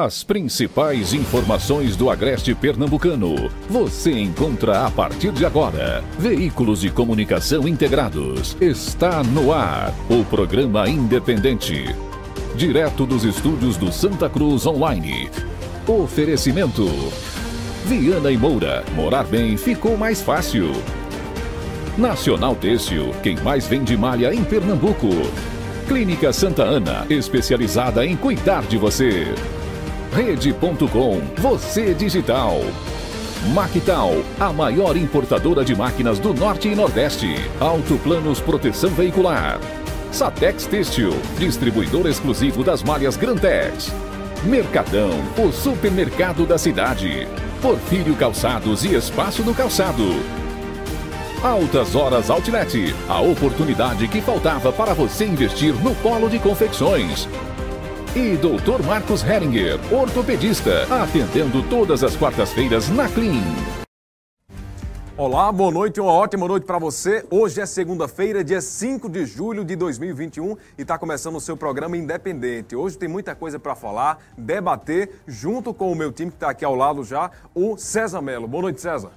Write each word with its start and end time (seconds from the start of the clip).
As 0.00 0.24
principais 0.24 1.12
informações 1.12 1.94
do 1.94 2.08
Agreste 2.08 2.54
Pernambucano 2.54 3.50
você 3.68 4.10
encontra 4.18 4.86
a 4.86 4.90
partir 4.90 5.30
de 5.30 5.44
agora. 5.44 6.02
Veículos 6.18 6.80
de 6.80 6.88
comunicação 6.88 7.68
integrados. 7.68 8.56
Está 8.62 9.22
no 9.22 9.52
ar 9.52 9.92
o 10.08 10.24
programa 10.24 10.88
independente. 10.88 11.84
Direto 12.56 13.04
dos 13.04 13.24
estúdios 13.24 13.76
do 13.76 13.92
Santa 13.92 14.26
Cruz 14.30 14.64
Online. 14.64 15.28
Oferecimento. 15.86 16.86
Viana 17.84 18.30
e 18.30 18.38
Moura. 18.38 18.82
Morar 18.94 19.24
bem 19.24 19.58
ficou 19.58 19.98
mais 19.98 20.22
fácil. 20.22 20.72
Nacional 21.98 22.56
Têxtil. 22.56 23.10
Quem 23.22 23.36
mais 23.40 23.66
vende 23.66 23.98
malha 23.98 24.32
em 24.32 24.42
Pernambuco. 24.44 25.10
Clínica 25.86 26.32
Santa 26.32 26.62
Ana. 26.62 27.04
Especializada 27.10 28.06
em 28.06 28.16
cuidar 28.16 28.62
de 28.62 28.78
você. 28.78 29.26
Rede.com, 30.12 31.20
você 31.38 31.94
digital. 31.94 32.60
Mactal, 33.54 34.12
a 34.40 34.52
maior 34.52 34.96
importadora 34.96 35.64
de 35.64 35.74
máquinas 35.74 36.18
do 36.18 36.34
Norte 36.34 36.68
e 36.68 36.74
Nordeste. 36.74 37.36
Autoplanos 37.60 38.40
Proteção 38.40 38.90
Veicular. 38.90 39.60
Satex 40.10 40.66
Têxtil, 40.66 41.12
distribuidor 41.38 42.08
exclusivo 42.08 42.64
das 42.64 42.82
malhas 42.82 43.16
Grantex. 43.16 43.92
Mercadão, 44.42 45.10
o 45.38 45.52
supermercado 45.52 46.44
da 46.44 46.58
cidade. 46.58 47.28
Porfírio 47.62 48.16
Calçados 48.16 48.84
e 48.84 48.94
Espaço 48.94 49.44
do 49.44 49.54
Calçado. 49.54 50.08
Altas 51.42 51.94
Horas 51.94 52.28
Outlet, 52.28 52.94
a 53.08 53.20
oportunidade 53.20 54.08
que 54.08 54.20
faltava 54.20 54.72
para 54.72 54.92
você 54.92 55.24
investir 55.24 55.72
no 55.74 55.94
polo 55.96 56.28
de 56.28 56.38
confecções. 56.38 57.28
E 58.12 58.36
Dr. 58.36 58.84
Marcos 58.84 59.22
Heringer, 59.22 59.78
ortopedista, 59.94 60.82
atendendo 61.00 61.62
todas 61.68 62.02
as 62.02 62.16
quartas-feiras 62.16 62.88
na 62.88 63.08
Clean. 63.08 63.40
Olá, 65.16 65.52
boa 65.52 65.70
noite, 65.70 66.00
uma 66.00 66.10
ótima 66.10 66.48
noite 66.48 66.66
para 66.66 66.76
você. 66.76 67.24
Hoje 67.30 67.60
é 67.60 67.66
segunda-feira, 67.66 68.42
dia 68.42 68.60
5 68.60 69.08
de 69.08 69.24
julho 69.24 69.64
de 69.64 69.76
2021 69.76 70.56
e 70.76 70.82
está 70.82 70.98
começando 70.98 71.36
o 71.36 71.40
seu 71.40 71.56
programa 71.56 71.96
Independente. 71.96 72.74
Hoje 72.74 72.98
tem 72.98 73.08
muita 73.08 73.36
coisa 73.36 73.60
para 73.60 73.76
falar, 73.76 74.18
debater, 74.36 75.22
junto 75.28 75.72
com 75.72 75.92
o 75.92 75.94
meu 75.94 76.10
time 76.10 76.32
que 76.32 76.36
está 76.36 76.50
aqui 76.50 76.64
ao 76.64 76.74
lado 76.74 77.04
já, 77.04 77.30
o 77.54 77.76
César 77.78 78.20
Melo. 78.20 78.48
Boa 78.48 78.62
noite, 78.62 78.80
César. 78.80 79.12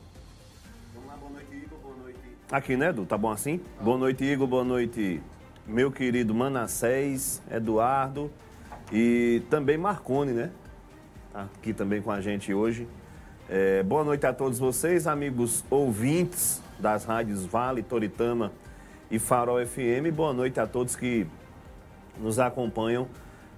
Vamos 0.94 1.10
lá, 1.10 1.16
boa 1.16 1.32
noite, 1.32 1.56
Igor, 1.56 1.80
boa 1.82 1.96
noite. 1.96 2.20
Aqui, 2.52 2.78
né, 2.78 2.90
Edu? 2.90 3.08
Tá 3.08 3.18
bom 3.18 3.32
assim? 3.32 3.60
Boa 3.82 3.98
noite, 3.98 4.24
Igor, 4.24 4.46
boa 4.46 4.64
noite, 4.64 5.20
meu 5.66 5.92
querido 5.92 6.36
Manassés, 6.36 7.42
Eduardo 7.52 8.30
e 8.94 9.42
também 9.50 9.76
Marcone, 9.76 10.34
né? 10.34 10.52
Tá 11.34 11.48
aqui 11.58 11.74
também 11.74 12.00
com 12.00 12.12
a 12.12 12.22
gente 12.22 12.54
hoje. 12.54 12.88
É, 13.50 13.82
boa 13.82 14.04
noite 14.04 14.24
a 14.28 14.32
todos 14.32 14.60
vocês, 14.60 15.08
amigos 15.08 15.66
ouvintes 15.68 16.62
das 16.78 17.04
rádios 17.04 17.44
Vale, 17.44 17.82
Toritama 17.82 18.52
e 19.10 19.18
Farol 19.18 19.66
FM. 19.66 20.14
Boa 20.14 20.32
noite 20.32 20.60
a 20.60 20.68
todos 20.68 20.96
que 20.96 21.26
nos 22.20 22.38
acompanham 22.38 23.08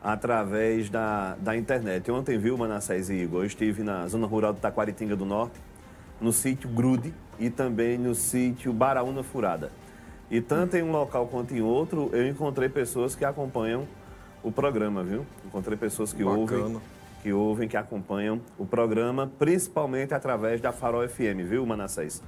através 0.02 0.90
da, 0.90 1.36
da 1.36 1.58
internet. 1.58 2.10
Ontem, 2.10 2.38
viu, 2.38 2.58
Manassés 2.58 3.10
e 3.10 3.16
Igor, 3.16 3.42
eu 3.42 3.46
estive 3.46 3.84
na 3.84 4.08
zona 4.08 4.26
rural 4.26 4.54
de 4.54 4.62
Taquaritinga 4.62 5.18
do 5.18 5.26
Norte, 5.26 5.60
no 6.22 6.32
sítio 6.32 6.70
Grude 6.70 7.14
e 7.38 7.50
também 7.50 7.98
no 7.98 8.16
sítio 8.16 8.72
Baraúna 8.72 9.22
Furada. 9.22 9.70
E 10.32 10.40
tanto 10.40 10.78
em 10.78 10.84
um 10.84 10.94
local 10.94 11.28
quanto 11.28 11.54
em 11.54 11.62
outro, 11.62 12.10
eu 12.14 12.26
encontrei 12.26 12.70
pessoas 12.70 13.16
que 13.16 13.26
acompanham 13.26 13.86
o 14.46 14.52
programa, 14.52 15.04
viu? 15.04 15.26
Encontrei 15.44 15.76
pessoas 15.76 16.14
que 16.14 16.24
Bacana. 16.24 16.40
ouvem, 16.40 16.82
que 17.24 17.34
ouvem, 17.34 17.68
que 17.68 17.76
acompanham 17.76 18.40
o 18.60 18.66
programa, 18.66 19.30
principalmente 19.40 20.14
através 20.14 20.62
da 20.62 20.72
Farol 20.72 21.08
FM, 21.10 21.42
viu, 21.50 21.66
Manassés? 21.66 22.22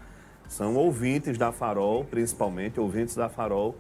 São 0.50 0.76
ouvintes 0.76 1.38
da 1.38 1.52
Farol, 1.52 2.04
principalmente 2.04 2.80
ouvintes 2.80 3.16
da 3.16 3.30
Farol, 3.30 3.76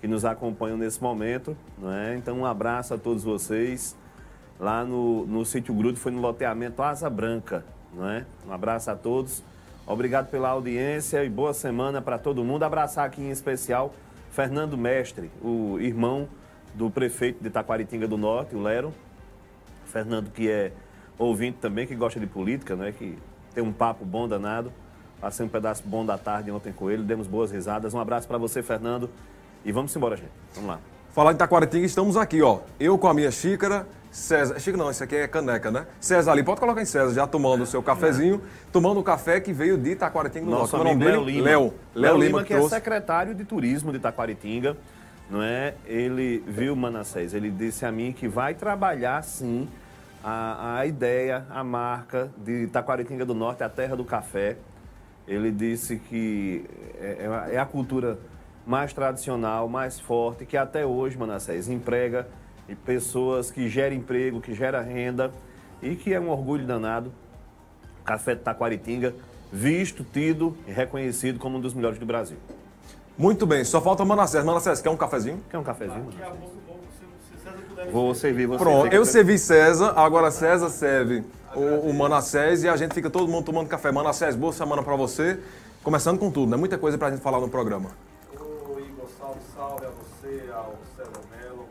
que 0.00 0.06
nos 0.06 0.24
acompanham 0.24 0.78
nesse 0.78 1.02
momento, 1.02 1.56
não 1.76 1.92
é? 1.92 2.16
Então, 2.16 2.38
um 2.38 2.46
abraço 2.46 2.94
a 2.94 2.98
todos 2.98 3.24
vocês. 3.24 3.96
Lá 4.58 4.84
no, 4.84 5.26
no 5.26 5.44
sítio 5.44 5.74
Grudo 5.74 5.98
foi 5.98 6.12
no 6.12 6.20
loteamento 6.20 6.80
Asa 6.82 7.10
Branca, 7.10 7.64
não 7.92 8.08
é? 8.08 8.24
Um 8.46 8.52
abraço 8.52 8.88
a 8.88 8.94
todos. 8.94 9.42
Obrigado 9.84 10.30
pela 10.30 10.50
audiência 10.50 11.24
e 11.24 11.28
boa 11.28 11.52
semana 11.52 12.00
para 12.00 12.18
todo 12.18 12.44
mundo. 12.44 12.62
Abraçar 12.62 13.04
aqui 13.04 13.20
em 13.20 13.30
especial 13.30 13.92
Fernando 14.30 14.78
Mestre, 14.78 15.28
o 15.42 15.80
irmão 15.80 16.28
do 16.74 16.90
prefeito 16.90 17.42
de 17.42 17.50
Taquaritinga 17.50 18.06
do 18.06 18.16
Norte, 18.16 18.54
o 18.54 18.62
Lero. 18.62 18.92
Fernando, 19.86 20.30
que 20.30 20.48
é 20.48 20.72
ouvinte 21.18 21.58
também, 21.60 21.86
que 21.86 21.94
gosta 21.94 22.18
de 22.18 22.26
política, 22.26 22.76
né? 22.76 22.92
que 22.96 23.18
tem 23.54 23.62
um 23.62 23.72
papo 23.72 24.04
bom 24.04 24.28
danado. 24.28 24.72
Passei 25.20 25.44
um 25.44 25.48
pedaço 25.48 25.82
bom 25.84 26.04
da 26.06 26.16
tarde 26.16 26.50
ontem 26.50 26.72
com 26.72 26.90
ele, 26.90 27.02
demos 27.02 27.26
boas 27.26 27.50
risadas. 27.50 27.92
Um 27.92 28.00
abraço 28.00 28.26
para 28.26 28.38
você, 28.38 28.62
Fernando. 28.62 29.10
E 29.64 29.70
vamos 29.70 29.94
embora, 29.94 30.16
gente. 30.16 30.30
Vamos 30.54 30.70
lá. 30.70 30.80
Falar 31.12 31.32
de 31.32 31.38
Taquaritinga, 31.38 31.84
estamos 31.84 32.16
aqui, 32.16 32.40
ó. 32.40 32.60
Eu 32.78 32.96
com 32.96 33.08
a 33.08 33.12
minha 33.12 33.30
xícara, 33.30 33.86
César. 34.10 34.58
Xícara 34.58 34.82
não, 34.82 34.90
isso 34.90 35.04
aqui 35.04 35.16
é 35.16 35.28
caneca, 35.28 35.70
né? 35.70 35.86
César 36.00 36.32
ali, 36.32 36.42
pode 36.42 36.60
colocar 36.60 36.80
em 36.80 36.84
César, 36.86 37.12
já 37.12 37.26
tomando 37.26 37.64
o 37.64 37.66
seu 37.66 37.82
cafezinho, 37.82 38.40
tomando 38.72 39.00
o 39.00 39.02
café 39.02 39.40
que 39.40 39.52
veio 39.52 39.76
de 39.76 39.94
Taquaritinga 39.96 40.46
do 40.46 40.50
Nosso 40.52 40.76
Norte. 40.76 40.88
É 40.88 40.92
amigo 40.92 41.10
Léo 41.10 41.24
dele? 41.24 41.36
Lima. 41.36 41.44
Léo. 41.44 41.74
Léo 41.94 42.16
Lima, 42.18 42.38
que 42.42 42.46
que 42.46 42.54
é 42.54 42.68
secretário 42.68 43.34
de 43.34 43.44
turismo 43.44 43.92
de 43.92 43.98
Taquaritinga, 43.98 44.76
não 45.30 45.42
é? 45.42 45.74
Ele 45.86 46.42
viu 46.46 46.74
Manassés, 46.74 47.32
ele 47.32 47.50
disse 47.50 47.86
a 47.86 47.92
mim 47.92 48.12
que 48.12 48.26
vai 48.26 48.54
trabalhar 48.54 49.22
sim 49.22 49.68
a, 50.24 50.78
a 50.78 50.86
ideia, 50.86 51.46
a 51.48 51.62
marca 51.62 52.30
de 52.36 52.66
Taquaritinga 52.66 53.24
do 53.24 53.32
Norte, 53.32 53.62
a 53.62 53.68
terra 53.68 53.96
do 53.96 54.04
café. 54.04 54.56
Ele 55.28 55.52
disse 55.52 55.96
que 55.96 56.64
é, 56.98 57.52
é 57.52 57.58
a 57.58 57.64
cultura 57.64 58.18
mais 58.66 58.92
tradicional, 58.92 59.68
mais 59.68 60.00
forte, 60.00 60.44
que 60.44 60.56
até 60.56 60.84
hoje, 60.84 61.16
Manassés, 61.16 61.68
emprega 61.68 62.26
pessoas 62.84 63.50
que 63.50 63.68
geram 63.68 63.96
emprego, 63.96 64.40
que 64.40 64.54
gera 64.54 64.80
renda 64.80 65.32
e 65.80 65.94
que 65.94 66.12
é 66.12 66.20
um 66.20 66.28
orgulho 66.28 66.66
danado. 66.66 67.12
Café 68.04 68.34
de 68.34 68.40
Taquaritinga, 68.40 69.14
visto, 69.52 70.04
tido 70.04 70.56
e 70.66 70.72
reconhecido 70.72 71.38
como 71.38 71.58
um 71.58 71.60
dos 71.60 71.74
melhores 71.74 71.98
do 71.98 72.06
Brasil. 72.06 72.38
Muito 73.20 73.44
bem, 73.44 73.62
só 73.64 73.82
falta 73.82 74.02
Manassés. 74.02 74.42
Manassés, 74.42 74.80
quer 74.80 74.88
um 74.88 74.96
cafezinho? 74.96 75.44
Quer 75.50 75.58
um 75.58 75.62
cafezinho? 75.62 76.08
Vou 77.92 78.14
servir 78.14 78.46
você. 78.46 78.64
Pronto, 78.64 78.94
eu 78.94 79.04
servi 79.04 79.38
César, 79.38 79.92
agora 79.94 80.30
César 80.30 80.70
serve 80.70 81.22
o, 81.54 81.90
o 81.90 81.92
Manassés 81.92 82.64
e 82.64 82.68
a 82.68 82.74
gente 82.76 82.94
fica 82.94 83.10
todo 83.10 83.28
mundo 83.28 83.44
tomando 83.44 83.68
café. 83.68 83.92
Manassés, 83.92 84.34
boa 84.34 84.54
semana 84.54 84.82
pra 84.82 84.96
você. 84.96 85.38
Começando 85.82 86.18
com 86.18 86.30
tudo, 86.30 86.50
né? 86.50 86.56
Muita 86.56 86.78
coisa 86.78 86.96
pra 86.96 87.10
gente 87.10 87.20
falar 87.20 87.40
no 87.40 87.48
programa. 87.50 87.90
Ô 88.38 88.78
Igor, 88.78 89.06
salve, 89.18 89.40
salve 89.54 89.84
a 89.84 89.90
você, 89.90 90.50
ao 90.54 90.74
César 90.96 91.20
Melo, 91.30 91.66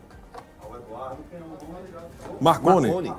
ao 0.64 0.78
Eduardo, 0.78 1.18
quem 1.32 1.40
é 1.40 1.42
o 1.42 1.48
nome? 1.48 2.40
Marconi, 2.40 2.92
Marconi. 2.92 3.16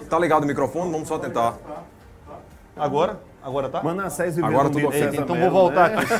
Aí. 0.00 0.06
tá 0.06 0.18
ligado 0.18 0.42
o 0.42 0.46
microfone? 0.46 0.90
Vamos 0.90 1.06
só 1.06 1.20
tentar. 1.20 1.56
Agora? 2.76 3.27
Agora 3.42 3.68
tá? 3.68 3.82
Manassés 3.82 4.36
viveu 4.36 4.50
Agora 4.50 4.70
tudo 4.70 4.88
ok. 4.88 5.10
então 5.14 5.36
vou 5.36 5.50
voltar 5.50 5.90
né? 5.90 5.98
aqui. 5.98 6.12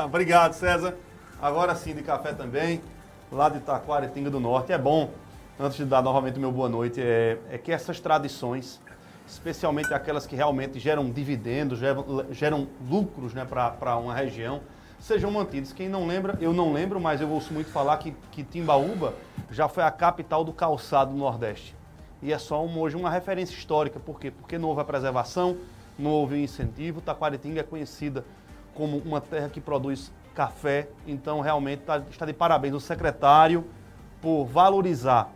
Obrigado, 0.04 0.54
César. 0.54 0.94
Agora 1.40 1.74
sim, 1.74 1.94
de 1.94 2.02
café 2.02 2.32
também, 2.32 2.80
lá 3.30 3.48
de 3.48 3.60
Taquaritinga 3.60 4.30
do 4.30 4.40
Norte. 4.40 4.72
É 4.72 4.78
bom, 4.78 5.10
antes 5.58 5.78
de 5.78 5.84
dar 5.84 6.02
novamente 6.02 6.36
o 6.36 6.40
meu 6.40 6.52
boa 6.52 6.68
noite, 6.68 7.00
é, 7.00 7.38
é 7.50 7.58
que 7.58 7.72
essas 7.72 8.00
tradições, 8.00 8.80
especialmente 9.26 9.92
aquelas 9.92 10.26
que 10.26 10.36
realmente 10.36 10.78
geram 10.78 11.10
dividendos, 11.10 11.78
geram, 11.78 12.26
geram 12.30 12.68
lucros 12.88 13.32
né, 13.32 13.44
para 13.44 13.96
uma 13.96 14.14
região, 14.14 14.60
sejam 14.98 15.30
mantidas. 15.30 15.72
Quem 15.72 15.88
não 15.88 16.06
lembra, 16.06 16.36
eu 16.40 16.52
não 16.52 16.72
lembro, 16.72 17.00
mas 17.00 17.20
eu 17.20 17.30
ouço 17.30 17.52
muito 17.54 17.70
falar 17.70 17.96
que, 17.98 18.14
que 18.30 18.42
Timbaúba 18.42 19.14
já 19.50 19.68
foi 19.68 19.82
a 19.82 19.90
capital 19.90 20.44
do 20.44 20.52
calçado 20.52 21.12
do 21.12 21.16
Nordeste. 21.18 21.74
E 22.22 22.32
é 22.32 22.38
só 22.38 22.64
uma- 22.64 22.78
hoje 22.78 22.96
uma 22.96 23.10
referência 23.10 23.54
histórica. 23.54 23.98
Por 23.98 24.20
quê? 24.20 24.30
Porque 24.30 24.58
não 24.58 24.68
houve 24.68 24.80
a 24.80 24.84
preservação, 24.84 25.56
não 25.98 26.10
houve 26.10 26.34
o 26.34 26.38
incentivo. 26.38 27.00
Taquaritinga 27.00 27.60
é 27.60 27.62
conhecida 27.62 28.24
como 28.74 28.98
uma 28.98 29.20
terra 29.20 29.48
que 29.48 29.60
produz 29.60 30.12
café. 30.34 30.88
Então, 31.06 31.40
realmente, 31.40 31.80
tá- 31.80 32.02
está 32.10 32.26
de 32.26 32.32
parabéns 32.32 32.74
o 32.74 32.80
secretário 32.80 33.64
por 34.20 34.44
valorizar 34.44 35.30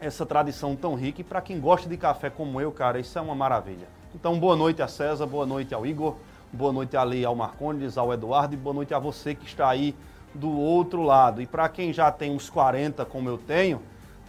essa 0.00 0.26
tradição 0.26 0.74
tão 0.74 0.94
rica. 0.94 1.20
E 1.20 1.24
para 1.24 1.40
quem 1.40 1.60
gosta 1.60 1.88
de 1.88 1.96
café 1.96 2.30
como 2.30 2.60
eu, 2.60 2.72
cara, 2.72 2.98
isso 2.98 3.18
é 3.18 3.22
uma 3.22 3.34
maravilha. 3.34 3.86
Então, 4.14 4.38
boa 4.38 4.56
noite 4.56 4.82
a 4.82 4.88
César, 4.88 5.26
boa 5.26 5.46
noite 5.46 5.74
ao 5.74 5.86
Igor, 5.86 6.16
boa 6.52 6.72
noite 6.72 6.96
ali 6.96 7.24
ao 7.24 7.34
Marcondes, 7.34 7.98
ao 7.98 8.12
Eduardo 8.12 8.54
e 8.54 8.56
boa 8.56 8.74
noite 8.74 8.94
a 8.94 8.98
você 8.98 9.34
que 9.34 9.44
está 9.44 9.68
aí 9.68 9.94
do 10.34 10.50
outro 10.50 11.02
lado. 11.02 11.40
E 11.40 11.46
para 11.46 11.68
quem 11.68 11.92
já 11.92 12.10
tem 12.10 12.30
uns 12.30 12.50
40 12.50 13.04
como 13.04 13.28
eu 13.28 13.38
tenho, 13.38 13.80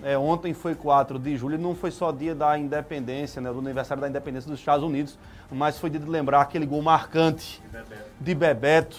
é, 0.04 0.18
ontem 0.18 0.54
foi 0.54 0.76
4 0.76 1.18
de 1.18 1.38
julho, 1.38 1.58
não 1.58 1.74
foi 1.74 1.92
só 1.92 2.12
dia 2.12 2.36
da 2.36 2.58
independência, 2.58 3.42
né, 3.42 3.52
do 3.52 3.60
aniversário 3.60 4.02
da 4.02 4.10
independência 4.10 4.50
dos 4.50 4.60
Estados 4.60 4.86
Unidos, 4.86 5.18
mas 5.52 5.80
foi 5.80 5.90
dia 5.90 6.00
de 6.00 6.10
lembrar 6.10 6.42
aquele 6.42 6.66
gol 6.66 6.82
marcante 6.82 7.62
de 8.20 8.36
Bebeto, 8.36 8.98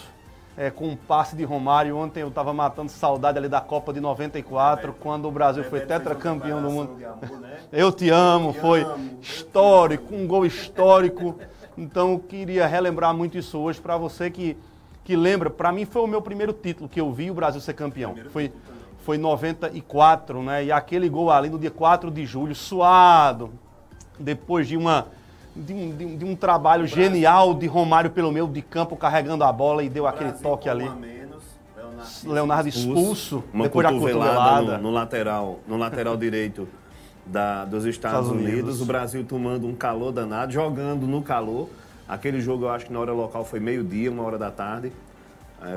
é, 0.57 0.71
com 0.71 0.87
um 0.87 0.95
passe 0.95 1.35
de 1.35 1.43
Romário. 1.43 1.95
Ontem 1.95 2.21
eu 2.21 2.29
estava 2.29 2.51
matando 2.51 2.91
saudade 2.91 3.37
ali 3.37 3.47
da 3.47 3.61
Copa 3.61 3.93
de 3.93 3.99
94, 3.99 4.91
quando 4.99 5.27
o 5.27 5.31
Brasil 5.31 5.63
foi 5.63 5.81
tetracampeão 5.81 6.61
do 6.61 6.71
mundo. 6.71 6.97
Eu 7.71 7.91
te 7.91 8.09
amo, 8.09 8.53
foi 8.53 8.85
histórico, 9.21 10.15
um 10.15 10.25
gol 10.25 10.45
histórico. 10.45 11.37
Então 11.77 12.13
eu 12.13 12.19
queria 12.19 12.65
relembrar 12.65 13.13
muito 13.13 13.37
isso 13.37 13.59
hoje 13.59 13.79
para 13.79 13.97
você 13.97 14.31
que, 14.31 14.57
que 15.03 15.15
lembra. 15.15 15.49
Para 15.49 15.71
mim 15.71 15.85
foi 15.85 16.01
o 16.01 16.07
meu 16.07 16.21
primeiro 16.21 16.53
título 16.53 16.89
que 16.89 16.99
eu 16.99 17.11
vi 17.11 17.29
o 17.29 17.33
Brasil 17.33 17.59
ser 17.61 17.73
campeão. 17.73 18.15
Foi, 18.31 18.51
foi 19.07 19.17
94, 19.17 20.43
né? 20.43 20.65
E 20.65 20.69
aquele 20.69 21.07
gol 21.07 21.31
ali 21.31 21.49
no 21.49 21.57
dia 21.57 21.71
4 21.71 22.11
de 22.11 22.25
julho, 22.25 22.53
suado, 22.53 23.51
depois 24.19 24.67
de 24.67 24.75
uma 24.75 25.05
de 25.55 25.73
um, 25.73 25.95
de 25.95 26.05
um, 26.05 26.17
de 26.17 26.25
um 26.25 26.35
trabalho 26.35 26.85
genial 26.85 27.53
de 27.53 27.67
Romário 27.67 28.11
pelo 28.11 28.33
meio 28.33 28.49
de 28.49 28.61
campo 28.61 28.97
carregando 28.97 29.45
a 29.45 29.51
bola 29.53 29.81
e 29.81 29.87
deu 29.87 30.05
aquele 30.05 30.33
toque 30.33 30.67
ali. 30.67 30.89
Menos, 30.89 31.41
Leonardo, 31.73 32.33
Leonardo 32.33 32.67
expulso, 32.67 33.45
uma 33.53 33.63
depois 33.63 33.87
da 33.87 33.93
cotovelada 33.93 34.29
cotovelada. 34.33 34.77
no, 34.77 34.83
no 34.83 34.91
lateral, 34.91 35.59
no 35.65 35.77
lateral 35.77 36.17
direito 36.19 36.67
da, 37.25 37.63
dos 37.63 37.85
Estados, 37.85 38.27
Estados 38.27 38.29
Unidos. 38.29 38.59
Unidos. 38.59 38.81
o 38.81 38.85
Brasil 38.85 39.23
tomando 39.23 39.67
um 39.67 39.73
calor 39.73 40.11
danado, 40.11 40.51
jogando 40.51 41.07
no 41.07 41.21
calor. 41.21 41.69
Aquele 42.09 42.41
jogo 42.41 42.65
eu 42.65 42.69
acho 42.71 42.85
que 42.87 42.91
na 42.91 42.99
hora 42.99 43.13
local 43.13 43.45
foi 43.45 43.61
meio-dia, 43.61 44.11
uma 44.11 44.23
hora 44.23 44.37
da 44.37 44.51
tarde. 44.51 44.91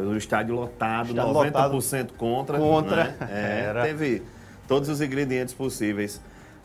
O 0.07 0.17
estádio 0.17 0.55
lotado, 0.55 1.09
Estádio 1.11 1.33
90% 1.33 2.11
contra. 2.17 2.59
Contra, 2.59 3.05
né? 3.05 3.17
É. 3.31 3.83
Teve 3.83 4.23
todos 4.69 4.89
os 4.89 5.01
ingredientes 5.01 5.55
possíveis 5.55 6.21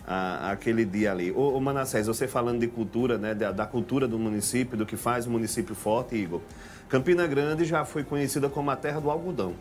aquele 0.07 0.85
dia 0.85 1.11
ali. 1.11 1.31
Ô, 1.31 1.55
ô 1.55 1.59
Manassés, 1.59 2.07
você 2.07 2.27
falando 2.27 2.59
de 2.59 2.67
cultura, 2.67 3.17
né, 3.17 3.33
da, 3.33 3.51
da 3.51 3.65
cultura 3.65 4.07
do 4.07 4.19
município, 4.19 4.77
do 4.77 4.85
que 4.85 4.95
faz 4.95 5.25
o 5.25 5.31
município 5.31 5.73
forte, 5.73 6.15
Igor. 6.15 6.41
Campina 6.89 7.25
Grande 7.25 7.65
já 7.65 7.83
foi 7.85 8.03
conhecida 8.03 8.47
como 8.49 8.69
a 8.69 8.75
terra 8.75 8.99
do 8.99 9.09
algodão. 9.09 9.53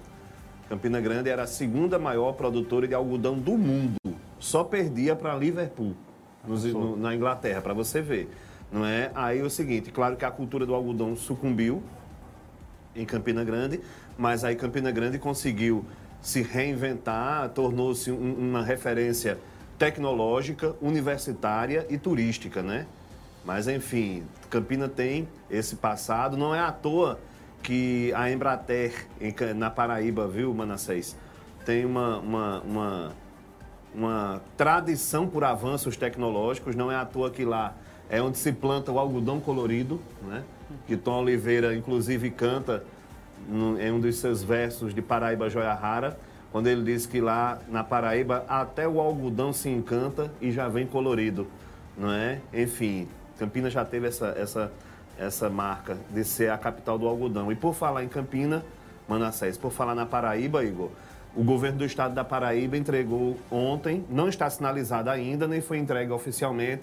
Campina 0.69 1.01
Grande 1.01 1.31
era 1.31 1.45
a 1.45 1.47
segunda 1.47 1.99
maior 1.99 2.33
produtora 2.33 2.87
de 2.87 2.95
algodão 2.95 3.39
do 3.39 3.53
mundo. 3.57 3.95
Só 4.39 4.63
perdia 4.65 5.17
para 5.17 5.35
Liverpool, 5.35 5.95
nos- 6.47 6.65
no- 6.65 6.97
na 6.97 7.15
Inglaterra, 7.15 7.63
para 7.63 7.73
você 7.73 8.03
ver. 8.03 8.31
Não 8.71 8.85
é? 8.85 9.11
Aí 9.15 9.39
é 9.41 9.43
o 9.43 9.49
seguinte, 9.51 9.91
claro 9.91 10.17
que 10.17 10.25
a 10.25 10.31
cultura 10.31 10.67
do 10.67 10.75
algodão 10.75 11.17
sucumbiu 11.17 11.83
em 12.95 13.05
Campina 13.05 13.43
Grande, 13.45 13.81
mas 14.17 14.45
aí 14.45 14.55
Campina 14.57 14.91
Grande 14.91 15.19
conseguiu 15.19 15.85
se 16.21 16.43
reinventar, 16.43 17.49
tornou-se 17.51 18.11
um- 18.11 18.35
uma 18.35 18.63
referência 18.63 19.39
tecnológica, 19.79 20.75
universitária 20.81 21.87
e 21.91 21.99
turística, 21.99 22.63
né? 22.63 22.87
Mas 23.45 23.69
enfim, 23.69 24.25
Campina 24.49 24.89
tem 24.89 25.29
esse 25.51 25.77
passado, 25.77 26.37
não 26.37 26.55
é 26.55 26.61
à 26.61 26.73
toa 26.73 27.19
que 27.63 28.13
a 28.15 28.31
Embrater 28.31 29.07
na 29.55 29.71
Paraíba, 29.71 30.27
viu, 30.29 30.55
Manassés, 30.55 31.17
tem 31.65 31.85
uma, 31.85 32.19
uma, 32.19 32.61
uma, 32.61 33.13
uma 33.95 34.43
tradição 34.57 35.27
por 35.27 35.45
avanços 35.45 35.97
tecnológicos, 35.97 36.75
não 36.75 36.91
é 36.91 36.97
à 36.97 37.05
toa 37.05 37.31
que 37.31 37.45
lá 37.45 37.75
é 38.09 38.21
onde 38.21 38.39
se 38.39 38.53
planta 38.53 38.93
o 38.93 38.99
algodão 38.99 39.41
colorido, 39.41 40.01
né? 40.23 40.43
que 40.87 40.97
Tom 40.97 41.23
Oliveira, 41.23 41.75
inclusive, 41.75 42.31
canta 42.31 42.85
em 43.49 43.91
um 43.91 44.01
dos 44.01 44.17
seus 44.17 44.43
versos 44.43 44.95
de 44.95 45.03
Paraíba 45.03 45.51
Joia 45.51 45.75
Rara, 45.75 46.19
quando 46.51 46.69
ele 46.69 46.83
diz 46.83 47.05
que 47.05 47.21
lá 47.21 47.59
na 47.69 47.83
Paraíba 47.83 48.45
até 48.49 48.87
o 48.87 49.01
algodão 49.01 49.53
se 49.53 49.69
encanta 49.69 50.31
e 50.41 50.53
já 50.53 50.69
vem 50.69 50.87
colorido, 50.87 51.47
não 51.97 52.13
é? 52.13 52.41
Enfim, 52.53 53.09
Campina 53.39 53.69
já 53.69 53.85
teve 53.85 54.07
essa, 54.07 54.29
essa, 54.39 54.73
essa 55.19 55.51
marca 55.51 55.97
de 56.11 56.25
ser 56.25 56.51
a 56.51 56.59
capital 56.59 56.99
do 56.99 57.09
algodão. 57.09 57.51
E 57.51 57.57
por 57.57 57.75
falar 57.75 58.05
em 58.05 58.09
Campina, 58.09 58.65
Manassés, 59.09 59.59
por 59.59 59.73
falar 59.73 59.95
na 59.95 60.07
Paraíba, 60.07 60.65
Igor, 60.65 60.91
o 61.35 61.43
governo 61.43 61.79
do 61.79 61.85
estado 61.85 62.15
da 62.15 62.23
Paraíba 62.23 62.77
entregou 62.77 63.37
ontem, 63.51 64.05
não 64.09 64.29
está 64.29 64.49
sinalizada 64.49 65.11
ainda, 65.11 65.49
nem 65.49 65.61
foi 65.61 65.79
entregue 65.79 66.13
oficialmente, 66.13 66.83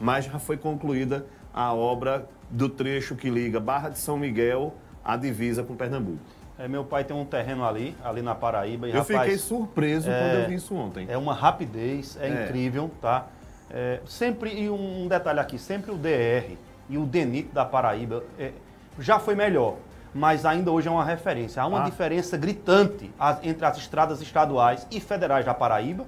mas 0.00 0.24
já 0.24 0.38
foi 0.38 0.56
concluída 0.56 1.26
a 1.52 1.72
obra 1.74 2.26
do 2.48 2.68
trecho 2.68 3.14
que 3.14 3.28
liga 3.28 3.60
Barra 3.60 3.90
de 3.90 3.98
São 3.98 4.16
Miguel 4.16 4.74
à 5.04 5.16
divisa 5.16 5.62
com 5.62 5.76
Pernambuco. 5.76 6.18
É, 6.58 6.66
meu 6.68 6.84
pai 6.84 7.04
tem 7.04 7.16
um 7.16 7.24
terreno 7.24 7.64
ali, 7.64 7.96
ali 8.04 8.20
na 8.22 8.34
Paraíba. 8.34 8.86
E, 8.86 8.90
Eu 8.90 8.98
rapaz, 9.00 9.20
fiquei 9.22 9.38
surpreso 9.38 10.10
é- 10.10 10.18
quando 10.18 10.42
eu 10.42 10.48
vi 10.48 10.54
isso 10.56 10.74
ontem. 10.74 11.06
É 11.08 11.16
uma 11.16 11.32
rapidez, 11.34 12.18
é, 12.20 12.28
É. 12.28 12.44
incrível, 12.44 12.90
tá? 13.00 13.26
É, 13.70 14.00
sempre, 14.06 14.50
e 14.52 14.68
um 14.68 15.06
detalhe 15.08 15.38
aqui, 15.40 15.58
sempre 15.58 15.90
o 15.90 15.96
DR 15.96 16.56
e 16.88 16.98
o 16.98 17.06
DENIT 17.06 17.50
da 17.52 17.64
Paraíba 17.64 18.24
é, 18.38 18.50
já 18.98 19.18
foi 19.18 19.34
melhor, 19.34 19.76
mas 20.12 20.44
ainda 20.44 20.70
hoje 20.70 20.88
é 20.88 20.90
uma 20.90 21.04
referência. 21.04 21.62
Há 21.62 21.66
uma 21.66 21.82
Ah. 21.82 21.84
diferença 21.84 22.36
gritante 22.36 23.10
entre 23.42 23.64
as 23.64 23.78
estradas 23.78 24.20
estaduais 24.20 24.86
e 24.90 25.00
federais 25.00 25.46
da 25.46 25.54
Paraíba, 25.54 26.04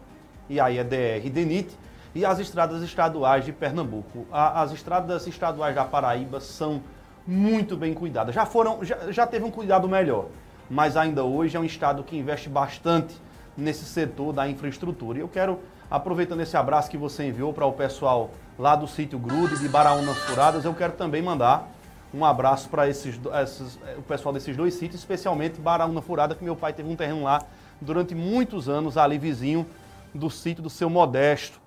e 0.51 0.61
aí 0.61 0.77
é 0.77 0.85
DR 0.85 1.25
e 1.25 1.31
DENIT, 1.31 1.71
e 2.15 2.25
as 2.25 2.39
estradas 2.39 2.83
estaduais 2.83 3.45
de 3.45 3.53
Pernambuco. 3.53 4.27
A- 4.31 4.63
as 4.63 4.73
estradas 4.73 5.27
estaduais 5.27 5.75
da 5.75 5.85
Paraíba 5.85 6.41
são 6.41 6.83
muito 7.27 7.77
bem 7.77 7.95
cuidadas. 7.95 8.35
Já 8.35 8.45
foram, 8.45 8.85
já, 8.85 9.11
já 9.11 9.27
teve 9.27 9.45
um 9.45 9.51
cuidado 9.51 9.89
melhor, 9.89 10.27
mas 10.69 10.97
ainda 10.97 11.25
hoje 11.25 11.57
é 11.57 11.61
um 11.61 11.65
estado 11.65 12.03
que 12.03 12.17
investe 12.17 12.49
bastante 12.49 13.15
nesse 13.57 13.85
setor 13.85 14.33
da 14.33 14.49
infraestrutura. 14.49 15.19
E 15.19 15.21
eu 15.21 15.29
quero, 15.29 15.61
aproveitando 15.91 16.41
esse 16.41 16.57
abraço 16.57 16.91
que 16.91 16.97
você 16.97 17.29
enviou 17.29 17.53
para 17.53 17.67
o 17.67 17.73
pessoal 17.73 18.31
lá 18.59 18.75
do 18.77 18.87
sítio 18.87 19.19
Grude, 19.19 19.59
de 19.59 19.69
Baraúnas 19.69 20.17
Furadas, 20.19 20.65
eu 20.65 20.75
quero 20.75 20.93
também 20.95 21.23
mandar 21.23 21.71
um 22.15 22.25
abraço 22.27 22.69
para 22.69 22.87
esses, 22.89 23.19
esses- 23.43 23.79
eh, 23.87 23.95
o 23.99 24.03
pessoal 24.03 24.35
desses 24.35 24.55
dois 24.55 24.75
sítios, 24.75 25.01
especialmente 25.01 25.59
Baraúna 25.59 26.03
Furada, 26.03 26.35
que 26.35 26.45
meu 26.45 26.55
pai 26.55 26.73
teve 26.75 26.91
um 26.91 26.97
terreno 26.97 27.23
lá 27.23 27.43
durante 27.81 28.15
muitos 28.15 28.69
anos, 28.69 28.99
ali 28.99 29.17
vizinho 29.17 29.67
do 30.15 30.29
sítio 30.29 30.63
do 30.63 30.69
seu 30.69 30.91
Modesto, 30.91 31.59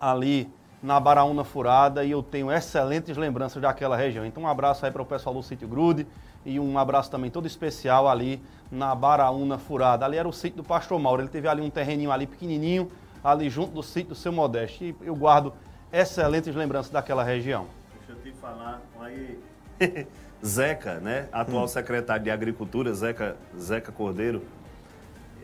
ali 0.00 0.50
na 0.82 1.00
Baraúna 1.00 1.42
Furada, 1.42 2.04
e 2.04 2.10
eu 2.10 2.22
tenho 2.22 2.52
excelentes 2.52 3.16
lembranças 3.16 3.60
daquela 3.60 3.96
região. 3.96 4.24
Então 4.24 4.44
um 4.44 4.46
abraço 4.46 4.86
aí 4.86 4.92
para 4.92 5.02
o 5.02 5.06
pessoal 5.06 5.34
do 5.34 5.42
sítio 5.42 5.66
Grude 5.66 6.06
e 6.44 6.60
um 6.60 6.78
abraço 6.78 7.10
também 7.10 7.30
todo 7.30 7.46
especial 7.46 8.08
ali 8.08 8.40
na 8.70 8.94
Baraúna 8.94 9.58
Furada. 9.58 10.04
Ali 10.04 10.16
era 10.16 10.28
o 10.28 10.32
sítio 10.32 10.58
do 10.58 10.64
Pastor 10.64 10.98
Mauro, 10.98 11.22
ele 11.22 11.28
teve 11.28 11.48
ali 11.48 11.60
um 11.60 11.70
terreninho 11.70 12.12
ali 12.12 12.26
pequenininho, 12.26 12.90
ali 13.22 13.50
junto 13.50 13.72
do 13.72 13.82
sítio 13.82 14.10
do 14.10 14.14
seu 14.14 14.32
Modesto, 14.32 14.84
e 14.84 14.94
eu 15.02 15.16
guardo 15.16 15.52
excelentes 15.92 16.54
lembranças 16.54 16.92
daquela 16.92 17.24
região. 17.24 17.66
Deixa 17.98 18.12
eu 18.12 18.32
te 18.32 18.38
falar 18.38 18.80
aí. 19.00 19.38
Zeca, 20.44 21.00
né? 21.00 21.28
Atual 21.32 21.66
secretário 21.66 22.22
de 22.22 22.30
Agricultura, 22.30 22.94
Zeca, 22.94 23.36
Zeca 23.58 23.90
Cordeiro, 23.90 24.44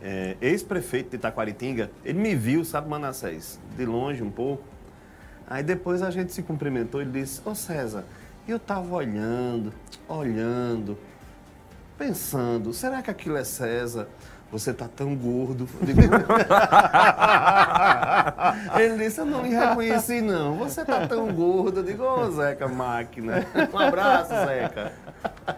é, 0.05 0.37
ex-prefeito 0.43 1.11
de 1.11 1.17
Itaquaritinga, 1.17 1.91
ele 2.05 2.19
me 2.19 2.35
viu, 2.35 2.63
sabe, 2.63 2.91
Manassés, 2.91 3.59
de 3.75 3.87
longe 3.87 4.23
um 4.23 4.31
pouco. 4.31 4.63
Aí 5.47 5.63
depois 5.63 6.03
a 6.03 6.11
gente 6.11 6.33
se 6.33 6.43
cumprimentou, 6.43 7.01
ele 7.01 7.11
disse, 7.11 7.41
ô 7.45 7.55
César, 7.55 8.05
eu 8.47 8.59
tava 8.59 8.95
olhando, 8.95 9.73
olhando, 10.07 10.99
pensando, 11.97 12.75
será 12.75 13.01
que 13.01 13.11
aquilo 13.11 13.39
é 13.39 13.45
César? 13.45 14.07
Você 14.55 14.73
tá 14.73 14.87
tão 14.87 15.17
gordo. 15.17 15.69
Digo, 15.83 16.01
ele 18.79 18.99
disse, 18.99 19.21
eu 19.21 19.25
não 19.25 19.43
me 19.43 19.49
reconheci 19.49 20.21
não, 20.21 20.55
você 20.55 20.85
tá 20.85 21.09
tão 21.09 21.27
gordo. 21.33 21.81
Eu 21.81 21.83
digo, 21.83 22.05
ô 22.05 22.31
Zeca 22.31 22.69
Máquina, 22.69 23.45
um 23.73 23.79
abraço, 23.79 24.31
Zeca. 24.31 24.93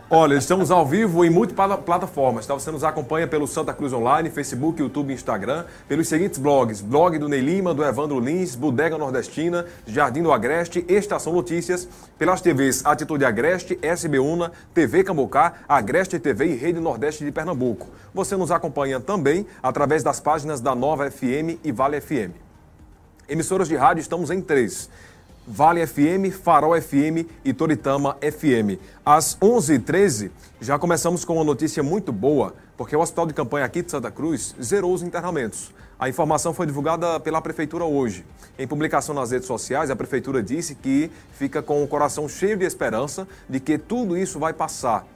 Olha, 0.09 0.35
estamos 0.35 0.71
ao 0.71 0.87
vivo 0.87 1.27
em 1.27 1.31
multiplataformas, 1.31 2.47
tá? 2.47 2.55
Você 2.55 2.71
nos 2.71 2.85
acompanha 2.85 3.27
pelo 3.27 3.47
Santa 3.47 3.75
Cruz 3.75 3.93
Online, 3.93 4.31
Facebook, 4.31 4.81
YouTube 4.81 5.13
Instagram, 5.13 5.67
pelos 5.87 6.09
seguintes 6.09 6.39
blogs, 6.39 6.81
blog 6.81 7.19
do 7.19 7.29
Ney 7.29 7.41
Lima, 7.41 7.75
do 7.75 7.85
Evandro 7.85 8.19
Lins, 8.19 8.55
Bodega 8.55 8.97
Nordestina, 8.97 9.67
Jardim 9.87 10.23
do 10.23 10.33
Agreste, 10.33 10.87
Estação 10.89 11.35
Notícias, 11.35 11.87
pelas 12.19 12.41
TVs 12.41 12.87
Atitude 12.87 13.27
Agreste, 13.27 13.79
SB 13.83 14.19
Una, 14.19 14.53
TV 14.73 15.05
Cambucá, 15.05 15.53
Agreste 15.69 16.19
TV 16.19 16.47
e 16.47 16.57
Rede 16.57 16.81
Nordeste 16.81 17.23
de 17.25 17.33
Pernambuco. 17.33 17.89
Você 18.15 18.37
nos 18.37 18.51
acompanha 18.51 18.86
também 19.05 19.47
através 19.63 20.03
das 20.03 20.21
páginas 20.21 20.61
da 20.61 20.75
Nova 20.75 21.11
FM 21.11 21.59
e 21.65 21.73
Vale 21.73 22.01
FM. 22.01 22.33
Emissoras 23.29 23.69
de 23.69 23.77
rádio 23.77 24.01
estamos 24.01 24.31
em 24.31 24.41
três. 24.41 24.89
Vale 25.49 25.87
FM, 25.87 26.33
Farol 26.43 26.81
FM 26.81 27.29
e 27.45 27.53
Toritama 27.53 28.17
FM. 28.21 28.81
Às 29.05 29.37
11h13, 29.39 30.31
já 30.61 30.79
começamos 30.79 31.25
com 31.25 31.35
uma 31.35 31.45
notícia 31.45 31.83
muito 31.83 32.13
boa, 32.13 32.55
porque 32.77 32.97
o 32.97 33.01
Hospital 33.01 33.27
de 33.27 33.35
Campanha 33.35 33.65
aqui 33.65 33.83
de 33.83 33.91
Santa 33.91 34.11
Cruz 34.11 34.55
zerou 34.61 34.93
os 34.93 35.03
internamentos. 35.03 35.73
A 35.99 36.09
informação 36.09 36.53
foi 36.53 36.67
divulgada 36.67 37.19
pela 37.21 37.41
Prefeitura 37.41 37.85
hoje. 37.85 38.25
Em 38.59 38.67
publicação 38.67 39.15
nas 39.15 39.31
redes 39.31 39.47
sociais, 39.47 39.91
a 39.91 39.97
Prefeitura 39.97 40.43
disse 40.43 40.75
que 40.75 41.11
fica 41.33 41.63
com 41.63 41.83
o 41.83 41.89
coração 41.89 42.29
cheio 42.29 42.57
de 42.57 42.65
esperança 42.65 43.27
de 43.49 43.61
que 43.61 43.79
tudo 43.79 44.17
isso 44.17 44.39
vai 44.39 44.53
passar 44.53 45.07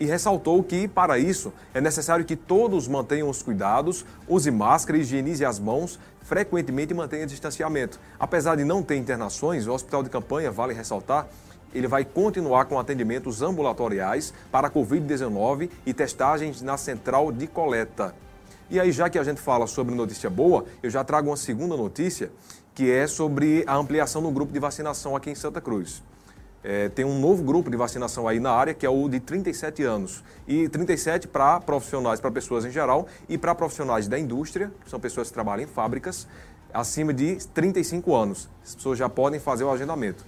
e 0.00 0.04
ressaltou 0.04 0.62
que, 0.62 0.86
para 0.86 1.18
isso, 1.18 1.52
é 1.74 1.80
necessário 1.80 2.24
que 2.24 2.36
todos 2.36 2.86
mantenham 2.86 3.28
os 3.28 3.42
cuidados, 3.42 4.04
use 4.28 4.50
máscara, 4.50 4.98
higienize 4.98 5.44
as 5.44 5.58
mãos, 5.58 5.98
frequentemente 6.22 6.94
mantenha 6.94 7.26
distanciamento. 7.26 7.98
Apesar 8.18 8.56
de 8.56 8.64
não 8.64 8.82
ter 8.82 8.96
internações, 8.96 9.66
o 9.66 9.72
hospital 9.72 10.02
de 10.02 10.10
campanha, 10.10 10.50
vale 10.50 10.74
ressaltar, 10.74 11.26
ele 11.74 11.86
vai 11.86 12.04
continuar 12.04 12.64
com 12.66 12.78
atendimentos 12.78 13.42
ambulatoriais 13.42 14.32
para 14.50 14.70
Covid-19 14.70 15.70
e 15.84 15.92
testagens 15.92 16.62
na 16.62 16.76
central 16.76 17.30
de 17.30 17.46
coleta. 17.46 18.14
E 18.70 18.78
aí, 18.78 18.92
já 18.92 19.08
que 19.08 19.18
a 19.18 19.24
gente 19.24 19.40
fala 19.40 19.66
sobre 19.66 19.94
notícia 19.94 20.28
boa, 20.28 20.64
eu 20.82 20.90
já 20.90 21.02
trago 21.02 21.30
uma 21.30 21.36
segunda 21.36 21.76
notícia, 21.76 22.30
que 22.74 22.90
é 22.90 23.06
sobre 23.06 23.64
a 23.66 23.74
ampliação 23.76 24.22
do 24.22 24.30
grupo 24.30 24.52
de 24.52 24.58
vacinação 24.58 25.16
aqui 25.16 25.30
em 25.30 25.34
Santa 25.34 25.60
Cruz. 25.60 26.02
É, 26.62 26.88
tem 26.88 27.04
um 27.04 27.18
novo 27.20 27.42
grupo 27.42 27.70
de 27.70 27.76
vacinação 27.76 28.26
aí 28.26 28.40
na 28.40 28.50
área, 28.50 28.74
que 28.74 28.84
é 28.84 28.90
o 28.90 29.08
de 29.08 29.20
37 29.20 29.82
anos. 29.84 30.24
E 30.46 30.68
37 30.68 31.28
para 31.28 31.60
profissionais, 31.60 32.20
para 32.20 32.30
pessoas 32.30 32.64
em 32.64 32.70
geral, 32.70 33.06
e 33.28 33.38
para 33.38 33.54
profissionais 33.54 34.08
da 34.08 34.18
indústria, 34.18 34.72
que 34.84 34.90
são 34.90 34.98
pessoas 34.98 35.28
que 35.28 35.34
trabalham 35.34 35.64
em 35.64 35.66
fábricas, 35.66 36.26
acima 36.72 37.14
de 37.14 37.36
35 37.48 38.14
anos. 38.14 38.48
As 38.64 38.74
pessoas 38.74 38.98
já 38.98 39.08
podem 39.08 39.38
fazer 39.38 39.64
o 39.64 39.70
agendamento. 39.70 40.24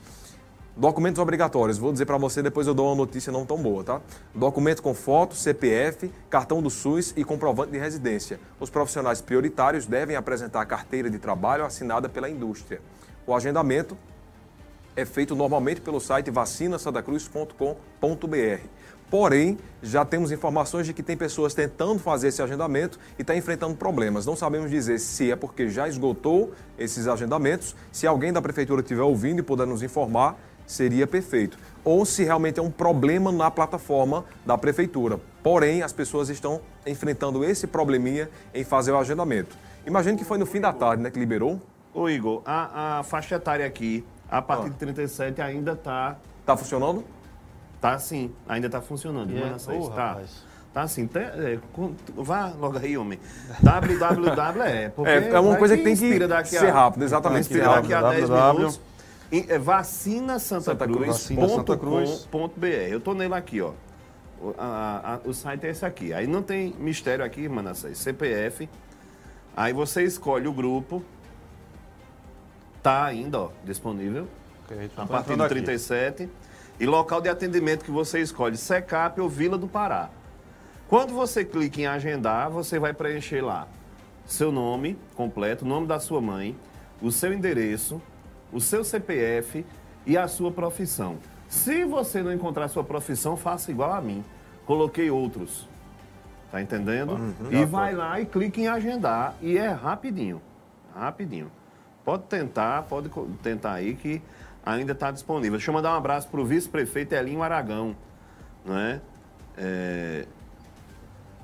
Documentos 0.77 1.21
obrigatórios, 1.21 1.77
vou 1.77 1.93
dizer 1.93 2.07
para 2.07 2.17
você, 2.17 2.43
depois 2.43 2.67
eu 2.67 2.73
dou 2.73 2.87
uma 2.87 2.95
notícia 2.95 3.33
não 3.33 3.45
tão 3.45 3.59
boa, 3.59 3.83
tá? 3.83 4.01
Documento 4.35 4.83
com 4.83 4.95
foto, 4.95 5.35
CPF, 5.35 6.11
cartão 6.31 6.63
do 6.63 6.71
SUS 6.71 7.13
e 7.17 7.25
comprovante 7.25 7.73
de 7.73 7.79
residência. 7.79 8.41
Os 8.59 8.71
profissionais 8.71 9.21
prioritários 9.21 9.85
devem 9.85 10.15
apresentar 10.15 10.63
a 10.63 10.65
carteira 10.65 11.11
de 11.11 11.19
trabalho 11.19 11.65
assinada 11.65 12.09
pela 12.09 12.31
indústria. 12.31 12.81
O 13.27 13.35
agendamento 13.35 13.97
é 15.01 15.05
feito 15.05 15.35
normalmente 15.35 15.81
pelo 15.81 16.01
site 16.01 16.31
vacinasantacruz.com.br. 16.31 18.81
Porém, 19.11 19.59
já 19.83 20.05
temos 20.05 20.31
informações 20.31 20.87
de 20.87 20.95
que 20.95 21.03
tem 21.03 21.17
pessoas 21.17 21.53
tentando 21.53 21.99
fazer 21.99 22.29
esse 22.29 22.41
agendamento 22.41 22.97
e 23.19 23.23
está 23.23 23.35
enfrentando 23.35 23.75
problemas. 23.75 24.25
Não 24.25 24.37
sabemos 24.37 24.71
dizer 24.71 25.01
se 25.01 25.33
é 25.33 25.37
porque 25.37 25.69
já 25.69 25.89
esgotou 25.89 26.53
esses 26.79 27.09
agendamentos, 27.09 27.75
se 27.91 28.07
alguém 28.07 28.33
da 28.33 28.41
prefeitura 28.41 28.83
estiver 28.83 29.03
ouvindo 29.03 29.41
e 29.41 29.43
puder 29.43 29.67
nos 29.67 29.83
informar, 29.83 30.39
seria 30.65 31.09
perfeito. 31.09 31.59
Ou 31.83 32.05
se 32.05 32.23
realmente 32.23 32.61
é 32.61 32.63
um 32.63 32.71
problema 32.71 33.33
na 33.33 33.51
plataforma 33.51 34.25
da 34.47 34.57
prefeitura. 34.57 35.19
Porém, 35.43 35.83
as 35.83 35.93
pessoas 35.93 36.29
estão 36.29 36.61
enfrentando 36.87 37.45
esse 37.45 37.67
probleminha 37.67 38.31
em 38.55 38.63
fazer 38.63 38.93
o 38.93 38.99
agendamento. 38.99 39.59
Imagino 39.85 40.17
que 40.17 40.25
foi 40.25 40.39
no 40.39 40.47
fim 40.47 40.61
da 40.61 40.73
tarde, 40.73 41.03
né, 41.03 41.11
que 41.11 41.19
liberou. 41.19 41.61
Ô 41.93 42.09
Igor, 42.09 42.43
a, 42.47 43.01
a 43.01 43.03
faixa 43.03 43.35
etária 43.35 43.67
aqui, 43.67 44.05
a 44.31 44.41
partir 44.43 44.71
de 44.71 44.77
37 44.77 45.41
ainda 45.43 45.73
está 45.73 46.17
Tá 46.47 46.57
funcionando? 46.57 47.05
Tá 47.81 47.99
sim, 47.99 48.33
ainda 48.49 48.69
tá 48.69 48.81
funcionando. 48.81 49.31
Yeah. 49.31 49.53
Mas, 49.53 49.69
Oh, 49.69 49.89
tá. 49.91 50.09
rapaz. 50.09 50.51
Tá 50.73 50.83
assim, 50.83 51.09
é, 51.15 51.59
vá 52.15 52.53
logo 52.59 52.79
aí, 52.79 52.97
homem. 52.97 53.19
www 53.61 54.63
é, 54.63 54.89
porque 54.95 55.11
É, 55.11 55.29
é 55.31 55.41
uma 55.41 55.57
coisa 55.57 55.77
que 55.77 55.83
tem 55.83 55.95
que 55.95 56.01
daqui 56.29 56.57
a- 56.57 56.61
ser 56.61 56.71
rápido, 56.71 57.03
exatamente. 57.05 57.41
Inspira 57.43 57.65
ser 57.65 57.75
daqui 57.83 57.95
a 57.95 58.03
10 58.11 58.29
www. 58.29 58.55
minutos. 58.59 58.81
É 59.49 59.59
vacina 59.59 60.39
Santa 60.39 60.63
Santa 60.63 60.87
Cruz, 60.87 61.29
ponto 61.29 61.79
Cruz. 61.79 62.29
ponto 62.31 62.59
BR. 62.59 62.89
Eu 62.91 63.01
tô 63.01 63.15
nele 63.15 63.35
aqui, 63.35 63.61
ó. 63.61 63.73
O, 64.41 64.55
a- 64.59 65.19
a- 65.25 65.29
o 65.29 65.33
site 65.35 65.67
é 65.67 65.71
esse 65.71 65.85
aqui. 65.85 66.13
Aí 66.13 66.27
não 66.27 66.43
tem 66.43 66.75
mistério 66.79 67.25
aqui, 67.25 67.49
Manassés. 67.49 67.99
CPF. 67.99 68.69
Aí 69.57 69.73
você 69.73 70.03
escolhe 70.03 70.47
o 70.49 70.53
grupo. 70.53 71.03
Tá 72.83 73.05
ainda, 73.05 73.41
ó, 73.41 73.51
disponível. 73.65 74.27
Ok, 74.65 74.85
a 74.85 74.89
tá 74.89 75.07
partir 75.07 75.37
do 75.37 75.43
aqui. 75.43 75.55
37. 75.55 76.29
E 76.79 76.87
local 76.87 77.21
de 77.21 77.29
atendimento 77.29 77.85
que 77.85 77.91
você 77.91 78.21
escolhe, 78.21 78.57
Secap 78.57 79.21
ou 79.21 79.29
Vila 79.29 79.59
do 79.59 79.69
Pará. 79.69 80.09
Quando 80.89 81.13
você 81.13 81.45
clica 81.45 81.81
em 81.81 81.87
agendar, 81.87 82.51
você 82.51 82.79
vai 82.79 82.93
preencher 82.93 83.43
lá 83.43 83.69
seu 84.31 84.53
nome 84.53 84.97
completo, 85.15 85.65
o 85.65 85.69
nome 85.69 85.87
da 85.87 85.99
sua 85.99 86.21
mãe, 86.21 86.57
o 87.03 87.11
seu 87.11 87.33
endereço, 87.33 88.01
o 88.53 88.61
seu 88.61 88.85
CPF 88.85 89.67
e 90.07 90.17
a 90.17 90.29
sua 90.29 90.53
profissão. 90.53 91.19
Se 91.49 91.85
você 91.85 92.23
não 92.23 92.33
encontrar 92.33 92.69
sua 92.69 92.85
profissão, 92.85 93.37
faça 93.37 93.71
igual 93.71 93.93
a 93.93 94.01
mim. 94.01 94.25
Coloquei 94.65 95.11
outros. 95.11 95.69
Tá 96.51 96.63
entendendo? 96.63 97.35
e 97.51 97.65
vai 97.65 97.95
lá 97.95 98.21
e 98.21 98.27
clica 98.27 98.61
em 98.61 98.69
agendar 98.69 99.35
e 99.41 99.57
é 99.57 99.69
rapidinho. 99.69 100.41
Rapidinho. 100.95 101.51
Pode 102.11 102.25
tentar, 102.25 102.83
pode 102.89 103.09
tentar 103.41 103.75
aí 103.75 103.95
que 103.95 104.21
ainda 104.67 104.91
está 104.91 105.13
disponível. 105.13 105.53
Deixa 105.53 105.71
eu 105.71 105.75
mandar 105.75 105.93
um 105.95 105.97
abraço 105.97 106.27
para 106.27 106.41
o 106.41 106.45
vice-prefeito 106.45 107.15
Elinho 107.15 107.41
Aragão. 107.41 107.95
Não 108.67 108.77
é? 108.77 109.01
É, 109.57 110.27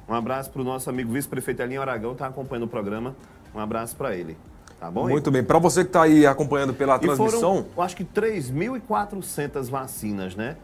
Um 0.08 0.14
abraço 0.14 0.50
para 0.50 0.60
o 0.60 0.64
nosso 0.64 0.90
amigo 0.90 1.12
vice-prefeito 1.12 1.62
Elinho 1.62 1.80
Aragão, 1.80 2.14
está 2.14 2.26
acompanhando 2.26 2.64
o 2.64 2.68
programa. 2.68 3.14
Um 3.54 3.60
abraço 3.60 3.94
para 3.94 4.16
ele. 4.16 4.36
Tá 4.80 4.90
bom? 4.90 5.08
Muito 5.08 5.30
bem. 5.30 5.44
Para 5.44 5.60
você 5.60 5.84
que 5.84 5.90
está 5.90 6.02
aí 6.02 6.26
acompanhando 6.26 6.74
pela 6.74 6.96
E 6.96 6.98
transmissão, 6.98 7.58
foram, 7.58 7.66
eu 7.76 7.82
acho 7.84 7.96
que 7.96 8.04
3.400 8.04 9.70
vacinas, 9.70 10.34
né? 10.34 10.56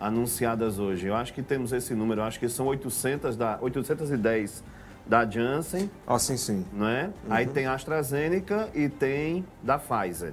Anunciadas 0.00 0.78
hoje. 0.78 1.08
Eu 1.08 1.14
acho 1.14 1.34
que 1.34 1.42
temos 1.42 1.74
esse 1.74 1.92
número. 1.94 2.22
Eu 2.22 2.24
acho 2.24 2.40
que 2.40 2.48
são 2.48 2.68
800 2.68 3.36
da, 3.36 3.58
810 3.60 4.64
da 5.06 5.24
Janssen, 5.28 5.90
assim 6.06 6.36
sim. 6.36 6.64
não 6.72 6.88
é? 6.88 7.04
Uhum. 7.04 7.10
Aí 7.30 7.46
tem 7.46 7.66
a 7.66 7.74
AstraZeneca 7.74 8.68
e 8.74 8.88
tem 8.88 9.44
da 9.62 9.78
Pfizer. 9.78 10.32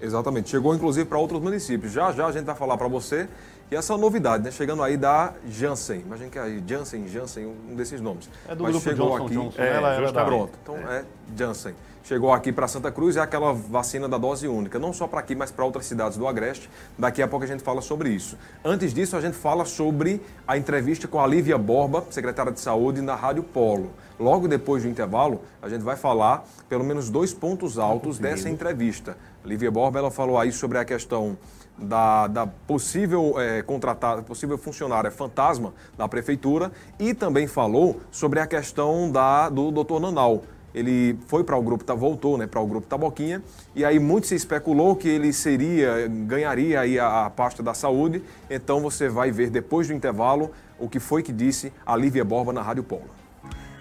Exatamente. 0.00 0.48
Chegou 0.50 0.74
inclusive 0.74 1.06
para 1.08 1.18
outros 1.18 1.40
municípios. 1.42 1.92
Já 1.92 2.12
já 2.12 2.26
a 2.26 2.32
gente 2.32 2.44
vai 2.44 2.54
falar 2.54 2.76
para 2.76 2.88
você. 2.88 3.28
E 3.70 3.76
essa 3.76 3.98
novidade, 3.98 4.42
né? 4.44 4.50
Chegando 4.50 4.82
aí 4.82 4.96
da 4.96 5.34
Janssen. 5.46 6.00
Imagina 6.00 6.30
que 6.30 6.38
é 6.38 6.42
aí 6.42 6.62
Janssen, 6.66 7.06
Janssen, 7.06 7.44
um 7.46 7.74
desses 7.74 8.00
nomes. 8.00 8.30
É 8.48 8.54
do 8.54 8.62
Mas 8.62 8.72
grupo 8.72 8.88
chegou 8.88 9.08
Johnson 9.10 9.24
aqui, 9.26 9.34
Johnson, 9.34 9.60
É, 9.62 9.70
né? 9.70 9.76
Ela 9.76 9.92
era 9.94 10.12
da- 10.12 10.24
pronto. 10.24 10.52
Então 10.62 10.76
é. 10.76 11.04
Janssen. 11.36 11.74
Chegou 12.08 12.32
aqui 12.32 12.50
para 12.50 12.66
Santa 12.66 12.90
Cruz, 12.90 13.18
é 13.18 13.20
aquela 13.20 13.52
vacina 13.52 14.08
da 14.08 14.16
dose 14.16 14.48
única. 14.48 14.78
Não 14.78 14.94
só 14.94 15.06
para 15.06 15.20
aqui, 15.20 15.34
mas 15.34 15.50
para 15.50 15.62
outras 15.62 15.84
cidades 15.84 16.16
do 16.16 16.26
Agreste. 16.26 16.70
Daqui 16.98 17.20
a 17.20 17.28
pouco 17.28 17.44
a 17.44 17.46
gente 17.46 17.62
fala 17.62 17.82
sobre 17.82 18.08
isso. 18.08 18.38
Antes 18.64 18.94
disso, 18.94 19.14
a 19.14 19.20
gente 19.20 19.36
fala 19.36 19.66
sobre 19.66 20.18
a 20.46 20.56
entrevista 20.56 21.06
com 21.06 21.20
a 21.20 21.26
Lívia 21.26 21.58
Borba, 21.58 22.06
secretária 22.08 22.50
de 22.50 22.60
Saúde, 22.60 23.02
na 23.02 23.14
Rádio 23.14 23.42
Polo. 23.42 23.90
Logo 24.18 24.48
depois 24.48 24.84
do 24.84 24.88
intervalo, 24.88 25.42
a 25.60 25.68
gente 25.68 25.82
vai 25.82 25.96
falar 25.96 26.46
pelo 26.66 26.82
menos 26.82 27.10
dois 27.10 27.34
pontos 27.34 27.78
altos 27.78 28.18
dessa 28.18 28.48
entrevista. 28.48 29.18
Lívia 29.44 29.70
Borba 29.70 29.98
ela 29.98 30.10
falou 30.10 30.38
aí 30.38 30.50
sobre 30.50 30.78
a 30.78 30.86
questão 30.86 31.36
da, 31.76 32.26
da 32.26 32.46
possível 32.46 33.34
eh, 33.38 33.60
contratada, 33.60 34.22
possível 34.22 34.56
funcionária 34.56 35.10
fantasma 35.10 35.74
da 35.96 36.08
prefeitura 36.08 36.72
e 36.98 37.12
também 37.12 37.46
falou 37.46 38.00
sobre 38.10 38.40
a 38.40 38.46
questão 38.46 39.12
da, 39.12 39.50
do 39.50 39.70
doutor 39.70 40.00
Nanal. 40.00 40.42
Ele 40.78 41.18
foi 41.26 41.42
para 41.42 41.56
o 41.56 41.62
grupo, 41.62 41.84
voltou 41.96 42.38
né, 42.38 42.46
para 42.46 42.60
o 42.60 42.66
grupo 42.66 42.86
Taboquinha, 42.86 43.42
e 43.74 43.84
aí 43.84 43.98
muito 43.98 44.26
se 44.26 44.34
especulou 44.34 44.94
que 44.94 45.08
ele 45.08 45.32
seria, 45.32 46.06
ganharia 46.08 46.80
aí 46.80 46.98
a, 46.98 47.26
a 47.26 47.30
pasta 47.30 47.62
da 47.62 47.74
saúde. 47.74 48.22
Então 48.48 48.80
você 48.80 49.08
vai 49.08 49.30
ver 49.30 49.50
depois 49.50 49.88
do 49.88 49.92
intervalo 49.92 50.50
o 50.78 50.88
que 50.88 51.00
foi 51.00 51.22
que 51.22 51.32
disse 51.32 51.72
a 51.84 51.96
Lívia 51.96 52.24
Borba 52.24 52.52
na 52.52 52.62
Rádio 52.62 52.84
Polo. 52.84 53.17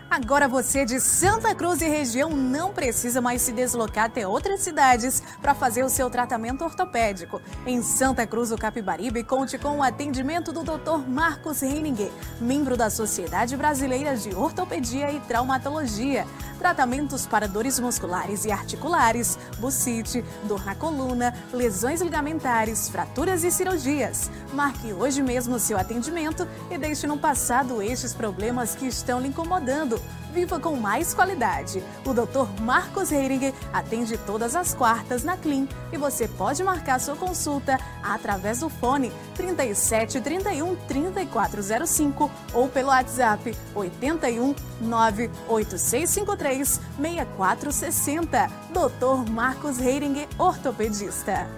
Agora 0.10 0.48
você 0.48 0.86
de 0.86 1.02
Santa 1.02 1.54
Cruz 1.54 1.82
e 1.82 1.86
região 1.86 2.30
não 2.30 2.72
precisa 2.72 3.20
mais 3.20 3.42
se 3.42 3.52
deslocar 3.52 4.06
até 4.06 4.26
outras 4.26 4.62
cidades 4.62 5.22
para 5.42 5.54
fazer 5.54 5.84
o 5.84 5.90
seu 5.90 6.10
tratamento 6.10 6.64
ortopédico. 6.64 7.42
Em 7.66 7.82
Santa 7.84 8.26
Cruz 8.26 8.50
do 8.50 8.58
Capibaribe, 8.58 9.22
conte 9.22 9.58
com 9.58 9.78
o 9.78 9.84
atendimento 9.84 10.54
do 10.54 10.64
Dr. 10.64 11.06
Marcos 11.06 11.62
Heininger, 11.62 12.10
membro 12.40 12.78
da 12.78 12.90
Sociedade 12.90 13.58
Brasileira 13.58 14.16
de 14.16 14.34
Ortopedia 14.34 15.12
e 15.12 15.20
Traumatologia. 15.20 16.26
Tratamentos 16.58 17.28
para 17.28 17.48
dores 17.48 17.80
musculares 17.80 18.46
e 18.46 18.52
articulares, 18.52 19.38
bucite, 19.60 20.24
dor 20.46 20.66
na 20.66 20.74
coluna, 20.74 21.34
lesões 21.54 22.02
ligamentares, 22.02 22.90
fraturas 22.90 23.44
e 23.44 23.52
cirurgias. 23.52 24.32
Marque 24.54 24.92
hoje 24.92 25.22
mesmo 25.22 25.60
seu 25.60 25.78
atendimento 25.78 26.48
e 26.72 26.78
deixe 26.78 27.06
no 27.06 27.18
passado 27.18 27.82
estes 27.82 28.14
problemas 28.14 28.74
que 28.74 28.88
estão 28.88 29.20
lhe 29.20 29.28
incomodando. 29.28 30.02
Viva 30.38 30.60
com 30.60 30.76
mais 30.76 31.16
qualidade. 31.16 31.84
O 32.06 32.14
Dr. 32.14 32.62
Marcos 32.62 33.12
Heiringer 33.12 33.56
atende 33.74 34.20
todas 34.20 34.56
as 34.56 34.72
quartas 34.72 35.24
na 35.24 35.36
Clean 35.36 35.68
e 35.92 35.98
você 35.98 36.28
pode 36.28 36.64
marcar 36.64 37.00
sua 37.00 37.16
consulta 37.16 37.76
através 38.04 38.60
do 38.60 38.70
fone 38.70 39.12
37 39.34 40.22
31 40.22 40.76
3405 40.76 42.30
ou 42.54 42.70
pelo 42.70 42.90
WhatsApp 42.90 43.58
81 43.74 44.54
98653 44.80 46.82
6460. 47.02 48.52
Dr. 48.70 49.32
Marcos 49.32 49.80
Heiringer, 49.80 50.28
ortopedista. 50.38 51.50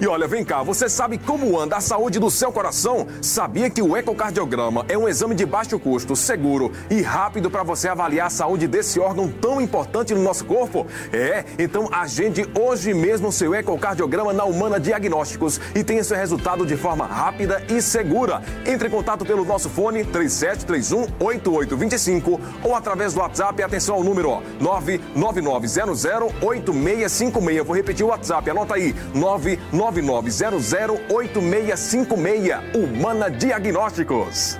E 0.00 0.06
olha, 0.06 0.26
vem 0.26 0.42
cá, 0.42 0.62
você 0.62 0.88
sabe 0.88 1.18
como 1.18 1.60
anda 1.60 1.76
a 1.76 1.80
saúde 1.80 2.18
do 2.18 2.30
seu 2.30 2.50
coração? 2.50 3.06
Sabia 3.20 3.68
que 3.68 3.82
o 3.82 3.94
ecocardiograma 3.94 4.86
é 4.88 4.96
um 4.96 5.06
exame 5.06 5.34
de 5.34 5.44
baixo 5.44 5.78
custo, 5.78 6.16
seguro 6.16 6.72
e 6.88 7.02
rápido 7.02 7.50
para 7.50 7.62
você 7.62 7.86
avaliar 7.86 8.28
a 8.28 8.30
saúde 8.30 8.66
desse 8.66 8.98
órgão 8.98 9.28
tão 9.28 9.60
importante 9.60 10.14
no 10.14 10.22
nosso 10.22 10.46
corpo? 10.46 10.86
É, 11.12 11.44
então 11.58 11.90
agende 11.92 12.48
hoje 12.58 12.94
mesmo 12.94 13.30
seu 13.30 13.54
ecocardiograma 13.54 14.32
na 14.32 14.44
Humana 14.44 14.80
Diagnósticos 14.80 15.60
e 15.74 15.84
tenha 15.84 16.02
seu 16.02 16.16
resultado 16.16 16.64
de 16.64 16.78
forma 16.78 17.04
rápida 17.04 17.62
e 17.68 17.82
segura. 17.82 18.42
Entre 18.64 18.88
em 18.88 18.90
contato 18.90 19.26
pelo 19.26 19.44
nosso 19.44 19.68
fone 19.68 20.02
3731 20.02 21.14
8825 21.20 22.40
ou 22.64 22.74
através 22.74 23.12
do 23.12 23.20
WhatsApp, 23.20 23.62
atenção 23.62 23.96
ao 23.96 24.02
número 24.02 24.30
ó, 24.30 24.40
99900 24.60 26.06
8656. 26.40 27.66
Vou 27.66 27.76
repetir 27.76 28.06
o 28.06 28.08
WhatsApp, 28.08 28.48
anota 28.48 28.76
aí, 28.76 28.94
99900 29.12 29.89
99008656. 29.92 32.74
Humana 32.74 33.30
Diagnósticos. 33.30 34.58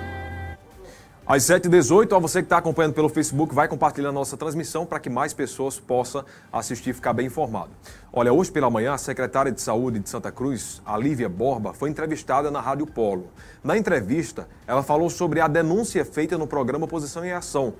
Às 1.25 1.43
7h18, 1.43 2.13
a 2.13 2.19
você 2.19 2.41
que 2.41 2.47
está 2.47 2.57
acompanhando 2.57 2.93
pelo 2.93 3.07
Facebook, 3.07 3.55
vai 3.55 3.65
compartilhar 3.65 4.11
nossa 4.11 4.35
transmissão 4.35 4.85
para 4.85 4.99
que 4.99 5.09
mais 5.09 5.33
pessoas 5.33 5.79
possam 5.79 6.25
assistir 6.51 6.89
e 6.89 6.93
ficar 6.93 7.13
bem 7.13 7.27
informado. 7.27 7.69
Olha, 8.11 8.33
hoje 8.33 8.51
pela 8.51 8.69
manhã, 8.69 8.93
a 8.93 8.97
secretária 8.97 9.49
de 9.49 9.61
Saúde 9.61 9.99
de 9.99 10.09
Santa 10.09 10.29
Cruz, 10.29 10.81
a 10.85 10.97
Lívia 10.97 11.29
Borba, 11.29 11.73
foi 11.73 11.89
entrevistada 11.89 12.51
na 12.51 12.59
Rádio 12.59 12.85
Polo. 12.85 13.29
Na 13.63 13.77
entrevista, 13.77 14.45
ela 14.67 14.83
falou 14.83 15.09
sobre 15.09 15.39
a 15.39 15.47
denúncia 15.47 16.03
feita 16.03 16.37
no 16.37 16.47
programa 16.47 16.85
Posição 16.85 17.23
em 17.23 17.31
Ação, 17.31 17.75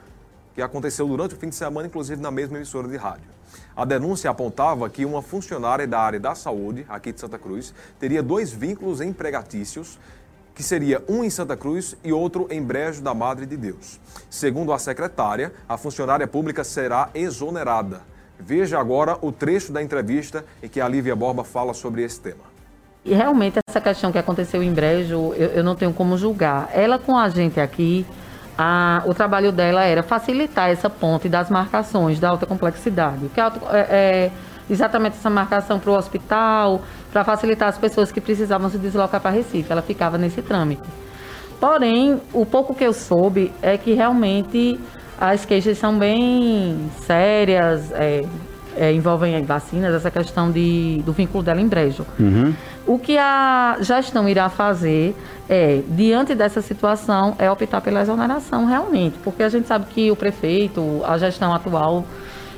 que 0.56 0.62
aconteceu 0.62 1.06
durante 1.06 1.36
o 1.36 1.38
fim 1.38 1.50
de 1.50 1.56
semana, 1.56 1.88
inclusive 1.88 2.22
na 2.22 2.32
mesma 2.32 2.56
emissora 2.56 2.88
de 2.88 2.96
rádio. 2.96 3.28
A 3.76 3.86
denúncia 3.86 4.30
apontava 4.30 4.90
que 4.90 5.06
uma 5.06 5.22
funcionária 5.22 5.88
da 5.88 6.00
área 6.00 6.20
da 6.20 6.36
saúde, 6.36 6.86
aqui 6.90 7.12
de 7.12 7.20
Santa 7.20 7.40
Cruz, 7.40 7.74
teria 8.00 8.22
dois 8.22 8.52
vínculos 8.52 9.02
empregatícios 9.02 10.00
que 10.54 10.62
seria 10.62 11.04
um 11.08 11.24
em 11.24 11.30
Santa 11.30 11.56
Cruz 11.56 11.96
e 12.04 12.12
outro 12.12 12.48
em 12.50 12.62
Brejo 12.62 13.02
da 13.02 13.14
Madre 13.14 13.46
de 13.46 13.58
Deus. 13.58 14.00
Segundo 14.30 14.74
a 14.74 14.80
secretária, 14.80 15.54
a 15.68 15.78
funcionária 15.78 16.28
pública 16.28 16.64
será 16.64 17.10
exonerada. 17.14 18.02
Veja 18.40 18.80
agora 18.80 19.18
o 19.22 19.32
trecho 19.32 19.72
da 19.72 19.82
entrevista 19.82 20.44
em 20.62 20.68
que 20.68 20.82
a 20.82 20.88
Lívia 20.88 21.16
Borba 21.16 21.44
fala 21.44 21.74
sobre 21.74 22.04
esse 22.04 22.20
tema. 22.20 22.52
E 23.04 23.14
realmente 23.14 23.58
essa 23.68 23.82
questão 23.82 24.12
que 24.12 24.18
aconteceu 24.18 24.62
em 24.62 24.74
Brejo, 24.74 25.34
eu, 25.34 25.50
eu 25.50 25.64
não 25.64 25.76
tenho 25.76 25.94
como 25.94 26.18
julgar. 26.18 26.70
Ela 26.74 27.00
com 27.00 27.18
a 27.18 27.30
gente 27.30 27.60
aqui, 27.60 28.06
a, 28.62 29.02
o 29.08 29.14
trabalho 29.14 29.52
dela 29.52 29.84
era 29.84 30.04
facilitar 30.04 30.70
essa 30.70 30.88
ponte 30.88 31.28
das 31.28 31.50
marcações 31.50 32.20
da 32.20 32.30
alta 32.30 32.46
complexidade. 32.46 33.28
Que 33.34 33.42
é, 33.42 33.48
é 33.72 34.32
exatamente 34.70 35.18
essa 35.18 35.32
marcação 35.32 35.80
para 35.80 35.90
o 35.90 35.96
hospital, 35.96 36.82
para 37.12 37.24
facilitar 37.24 37.70
as 37.70 37.80
pessoas 37.80 38.12
que 38.12 38.22
precisavam 38.22 38.70
se 38.70 38.78
deslocar 38.78 39.20
para 39.20 39.32
Recife. 39.32 39.72
Ela 39.72 39.82
ficava 39.82 40.16
nesse 40.16 40.44
trâmite. 40.44 40.88
Porém, 41.60 42.22
o 42.34 42.46
pouco 42.46 42.76
que 42.76 42.84
eu 42.84 42.94
soube 42.94 43.52
é 43.64 43.80
que 43.80 43.94
realmente 43.94 44.80
as 45.20 45.44
queixas 45.44 45.80
são 45.80 45.98
bem 45.98 46.88
sérias, 47.00 47.92
é, 47.94 48.22
é, 48.76 48.92
envolvem 48.94 49.44
vacinas, 49.44 49.94
essa 49.94 50.10
questão 50.10 50.52
de, 50.52 51.02
do 51.06 51.12
vínculo 51.12 51.44
dela 51.44 51.62
em 51.62 51.68
brejo. 51.68 52.06
Uhum. 52.20 52.54
O 52.86 52.98
que 52.98 53.18
a 53.18 53.78
gestão 53.82 54.28
irá 54.28 54.50
fazer 54.50 55.16
é, 55.50 55.82
diante 55.88 56.34
dessa 56.34 56.62
situação, 56.62 57.36
é 57.38 57.50
optar 57.52 57.82
pela 57.82 58.02
exoneração 58.02 58.66
realmente, 58.66 59.18
porque 59.24 59.44
a 59.44 59.50
gente 59.50 59.68
sabe 59.68 59.86
que 59.86 60.10
o 60.10 60.16
prefeito, 60.16 61.02
a 61.06 61.18
gestão 61.18 61.54
atual 61.54 62.06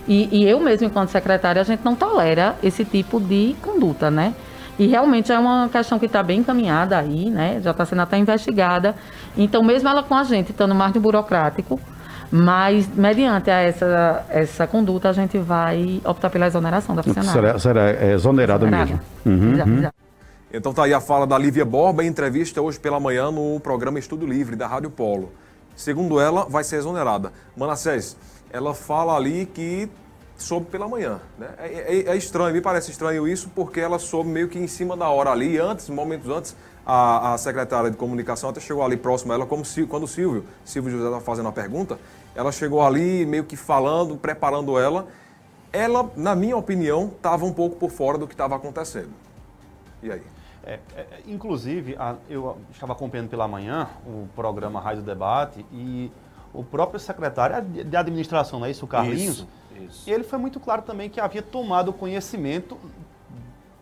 e, 0.08 0.29
e 0.32 0.46
eu 0.48 0.60
mesmo, 0.60 0.88
enquanto 0.88 1.10
secretária, 1.10 1.62
a 1.62 1.65
gente 1.65 1.84
não 1.84 1.96
tolera 1.96 2.55
esse 2.62 2.84
tipo 2.84 3.20
de 3.20 3.55
conduta, 3.62 4.12
né? 4.12 4.34
E 4.77 4.88
realmente 4.88 5.32
é 5.32 5.38
uma 5.38 5.70
questão 5.70 6.00
que 6.00 6.08
está 6.08 6.24
bem 6.24 6.39
encaminhada 6.39 6.98
aí, 6.98 7.29
né? 7.29 7.60
Já 7.63 7.72
está 7.72 7.86
sendo 7.86 8.01
até 8.01 8.17
investigada. 8.17 8.96
Então, 9.38 9.63
mesmo 9.63 9.88
ela 9.88 10.03
com 10.03 10.15
a 10.15 10.24
gente 10.24 10.51
estando 10.51 10.74
mais 10.74 10.91
de 10.93 11.00
burocrático, 11.00 11.79
mas 12.36 12.88
mediante 12.88 13.52
essa, 13.52 14.25
essa 14.28 14.66
conduta, 14.66 15.08
a 15.08 15.13
gente 15.13 15.38
vai 15.38 16.02
optar 16.04 16.32
pela 16.32 16.48
exoneração 16.48 16.96
da 16.96 17.04
funcionária. 17.04 17.32
Será, 17.32 17.60
será 17.60 17.92
é, 17.92 18.13
exonerada, 18.13 18.66
mesmo. 18.66 19.00
Uhum, 19.24 19.54
uhum. 19.54 19.90
Então 20.52 20.74
tá 20.74 20.86
aí 20.86 20.96
a 20.96 21.00
fala 21.00 21.28
da 21.28 21.38
Lívia 21.38 21.63
Borba 21.63 22.04
em 22.04 22.08
entrevista 22.08 22.60
hoje 22.60 22.80
pela 22.80 23.00
manhã 23.00 23.30
no 23.30 23.60
programa 23.60 24.00
Estudo 24.00 24.25
Livre 24.25 24.56
da 24.56 24.66
Rádio 24.66 24.90
Polo. 24.90 25.32
Segundo 25.75 26.20
ela, 26.20 26.48
vai 26.50 26.63
ser 26.63 26.78
exonerada. 26.78 27.32
Manassés, 27.56 28.18
ela 28.52 28.74
fala 28.74 29.16
ali 29.16 29.46
que 29.46 29.88
soube 30.36 30.66
pela 30.72 30.88
manhã. 30.88 31.20
Né? 31.38 31.48
É, 31.60 31.68
é, 31.68 32.10
é, 32.13 32.16
estranho, 32.16 32.52
me 32.52 32.62
parece 32.62 32.90
estranho 32.90 33.28
isso, 33.28 33.52
porque 33.54 33.80
ela 33.80 34.00
soube 34.00 34.32
meio 34.32 34.48
que 34.48 34.58
em 34.58 34.68
cima 34.68 34.98
da 34.98 35.08
hora 35.08 35.30
ali, 35.30 35.60
antes, 35.60 35.88
momentos 35.88 36.28
antes, 36.32 36.56
a, 36.84 37.34
a 37.34 37.38
secretária 37.38 37.90
de 37.90 37.98
comunicação 37.98 38.50
até 38.50 38.60
chegou 38.60 38.84
ali 38.84 38.98
próximo 38.98 39.32
a 39.32 39.36
ela, 39.36 39.46
como 39.46 39.63
se, 39.63 39.86
quando 39.86 40.04
o 40.04 40.08
Silvio, 40.08 40.46
Silvio 40.66 40.92
José 40.92 41.06
estava 41.06 41.24
fazendo 41.24 41.48
a 41.48 41.52
pergunta, 41.52 41.98
ela 42.36 42.52
chegou 42.52 42.82
ali 42.82 43.25
meio 43.25 43.44
que 43.44 43.56
falando, 43.56 44.18
preparando 44.18 44.78
ela. 44.80 45.08
Ela, 45.72 46.12
na 46.16 46.36
minha 46.36 46.58
opinião, 46.58 47.12
estava 47.16 47.46
um 47.46 47.54
pouco 47.54 47.75
por 47.78 47.90
fora 47.90 48.18
do 48.18 48.28
que 48.28 48.34
estava 48.34 48.56
acontecendo. 48.56 49.12
E 50.02 50.12
aí? 50.12 50.22
É, 50.66 50.80
é, 50.96 51.06
inclusive, 51.28 51.96
a, 52.00 52.15
eu 52.30 52.58
estava 52.72 52.93
acompanhando 52.93 53.30
pela 53.30 53.48
manhã 53.48 53.89
o 54.06 54.28
programa 54.36 54.80
Rádio 54.80 55.04
Debate 55.04 55.65
e 55.72 56.12
o 56.54 56.63
próprio 56.63 57.00
secretário 57.00 57.62
de 57.62 57.98
administração, 57.98 58.60
não 58.60 58.67
é 58.67 58.72
isso, 58.72 58.86
o 58.86 58.88
Carlinhos? 58.88 59.39
Isso, 59.39 59.48
isso. 59.82 60.10
Ele 60.10 60.24
foi 60.24 60.39
muito 60.39 60.60
claro 60.60 60.84
também 60.84 61.10
que 61.10 61.19
havia 61.19 61.41
tomado 61.41 61.91
conhecimento, 61.91 62.78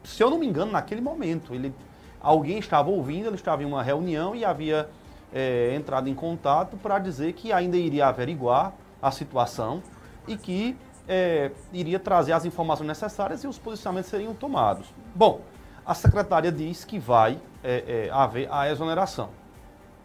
se 0.03 0.23
eu 0.23 0.29
não 0.29 0.39
me 0.39 0.47
engano, 0.47 0.71
naquele 0.71 1.01
momento. 1.01 1.53
Ele, 1.53 1.73
alguém 2.19 2.57
estava 2.57 2.89
ouvindo, 2.89 3.27
ele 3.27 3.35
estava 3.35 3.61
em 3.61 3.65
uma 3.65 3.83
reunião 3.83 4.35
e 4.35 4.43
havia 4.43 4.89
é, 5.33 5.73
entrado 5.75 6.09
em 6.09 6.15
contato 6.15 6.77
para 6.77 6.99
dizer 6.99 7.33
que 7.33 7.51
ainda 7.51 7.77
iria 7.77 8.07
averiguar 8.07 8.73
a 9.01 9.11
situação 9.11 9.81
e 10.27 10.37
que 10.37 10.77
é, 11.07 11.51
iria 11.73 11.99
trazer 11.99 12.33
as 12.33 12.45
informações 12.45 12.87
necessárias 12.87 13.43
e 13.43 13.47
os 13.47 13.57
posicionamentos 13.57 14.09
seriam 14.09 14.33
tomados. 14.33 14.93
Bom, 15.15 15.41
a 15.85 15.93
secretária 15.93 16.51
diz 16.51 16.83
que 16.83 16.99
vai 16.99 17.39
é, 17.63 18.07
é 18.07 18.11
haver 18.11 18.47
a 18.51 18.69
exoneração. 18.69 19.29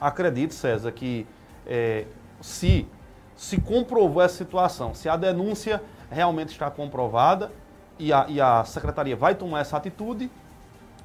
Acredito, 0.00 0.54
César, 0.54 0.92
que 0.92 1.26
é, 1.66 2.06
se 2.40 2.88
se 3.36 3.60
comprovou 3.60 4.22
essa 4.22 4.34
situação, 4.34 4.94
se 4.94 5.08
a 5.08 5.16
denúncia 5.16 5.82
realmente 6.10 6.48
está 6.52 6.70
comprovada 6.70 7.52
e 7.98 8.12
a, 8.12 8.26
e 8.28 8.40
a 8.40 8.64
secretaria 8.64 9.14
vai 9.14 9.34
tomar 9.34 9.60
essa 9.60 9.76
atitude, 9.76 10.30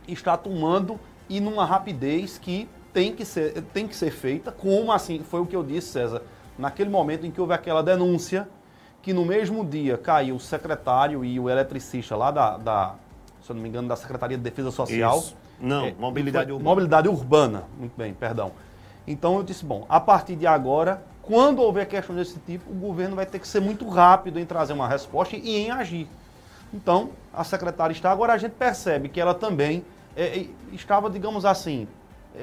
está 0.07 0.37
tomando 0.37 0.99
e 1.27 1.39
numa 1.39 1.65
rapidez 1.65 2.37
que 2.37 2.69
tem 2.93 3.13
que 3.13 3.25
ser, 3.25 3.61
tem 3.73 3.87
que 3.87 3.95
ser 3.95 4.11
feita, 4.11 4.51
como 4.51 4.91
assim, 4.91 5.19
foi 5.19 5.39
o 5.41 5.45
que 5.45 5.55
eu 5.55 5.63
disse, 5.63 5.89
César, 5.89 6.21
naquele 6.57 6.89
momento 6.89 7.25
em 7.25 7.31
que 7.31 7.39
houve 7.39 7.53
aquela 7.53 7.81
denúncia, 7.81 8.47
que 9.01 9.13
no 9.13 9.25
mesmo 9.25 9.65
dia 9.65 9.97
caiu 9.97 10.35
o 10.35 10.39
secretário 10.39 11.25
e 11.25 11.39
o 11.39 11.49
eletricista 11.49 12.15
lá 12.15 12.31
da, 12.31 12.57
da 12.57 12.95
se 13.41 13.51
eu 13.51 13.55
não 13.55 13.63
me 13.63 13.69
engano, 13.69 13.87
da 13.87 13.95
Secretaria 13.95 14.37
de 14.37 14.43
Defesa 14.43 14.71
Social. 14.71 15.17
Isso. 15.17 15.35
Não, 15.59 15.85
é, 15.85 15.93
mobilidade 15.97 16.51
urbana. 16.51 16.69
Mobilidade 16.69 17.07
urbana, 17.07 17.63
muito 17.77 17.93
bem, 17.95 18.13
perdão. 18.13 18.51
Então 19.07 19.37
eu 19.37 19.43
disse, 19.43 19.65
bom, 19.65 19.85
a 19.89 19.99
partir 19.99 20.35
de 20.35 20.45
agora 20.45 21.01
quando 21.21 21.59
houver 21.59 21.87
questão 21.87 22.15
desse 22.15 22.39
tipo, 22.39 22.69
o 22.71 22.75
governo 22.75 23.15
vai 23.15 23.25
ter 23.25 23.39
que 23.39 23.47
ser 23.47 23.59
muito 23.59 23.87
rápido 23.87 24.39
em 24.39 24.45
trazer 24.45 24.73
uma 24.73 24.87
resposta 24.87 25.35
e 25.35 25.55
em 25.55 25.71
agir. 25.71 26.07
Então, 26.73 27.11
a 27.33 27.43
secretária 27.43 27.93
está. 27.93 28.11
Agora, 28.11 28.33
a 28.33 28.37
gente 28.37 28.53
percebe 28.53 29.09
que 29.09 29.19
ela 29.19 29.33
também 29.33 29.85
é, 30.15 30.39
é 30.39 30.47
estava, 30.73 31.09
digamos 31.09 31.45
assim, 31.45 31.87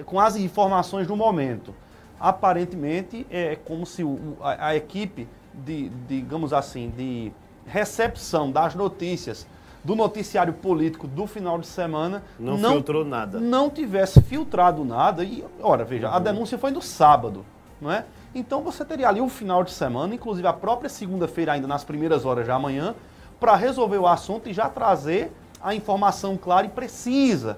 com 0.05 0.21
as 0.21 0.37
informações 0.37 1.07
do 1.07 1.17
momento. 1.17 1.75
Aparentemente, 2.21 3.27
é 3.31 3.57
como 3.57 3.87
se 3.87 4.03
o, 4.03 4.37
a, 4.41 4.69
a, 4.69 4.77
equipe, 4.77 5.29
de, 5.55 5.89
digamos 6.09 6.53
assim, 6.53 6.93
de 6.97 7.33
recepção 7.67 8.51
das 8.51 8.75
notícias 8.75 9.47
do 9.85 9.95
noticiário 9.95 10.53
político 10.53 11.07
do 11.07 11.27
final 11.27 11.59
de 11.59 11.67
semana 11.67 12.23
não, 12.39 12.59
não 12.59 12.73
filtrou 12.73 13.05
nada. 13.05 13.39
Não 13.39 13.71
tivesse 13.71 14.21
filtrado 14.21 14.85
nada. 14.85 15.23
E, 15.23 15.45
ora, 15.61 15.85
veja, 15.85 16.09
uhum. 16.09 16.15
a 16.15 16.19
denúncia 16.19 16.59
foi 16.59 16.71
no 16.71 16.83
sábado, 16.83 17.45
não 17.81 17.91
é? 17.91 18.05
Então 18.35 18.63
você 18.63 18.85
teria 18.85 19.09
ali 19.09 19.21
o 19.21 19.29
final 19.29 19.65
de 19.65 19.71
semana, 19.71 20.15
inclusive 20.15 20.47
a 20.47 20.53
própria 20.53 20.89
segunda-feira, 20.89 21.53
ainda 21.53 21.67
nas 21.67 21.85
primeiras 21.85 22.25
horas 22.25 22.47
da 22.47 22.59
manhã, 22.59 22.95
para 23.41 23.55
resolver 23.55 23.99
o 23.99 24.07
assunto 24.07 24.49
e 24.49 24.53
já 24.53 24.69
trazer 24.69 25.33
a 25.63 25.75
informação 25.75 26.37
clara 26.37 26.67
e 26.67 26.71
precisa 26.71 27.57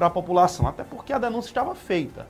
para 0.00 0.06
a 0.06 0.10
população, 0.10 0.66
até 0.66 0.82
porque 0.82 1.12
a 1.12 1.18
denúncia 1.18 1.50
estava 1.50 1.74
feita. 1.74 2.26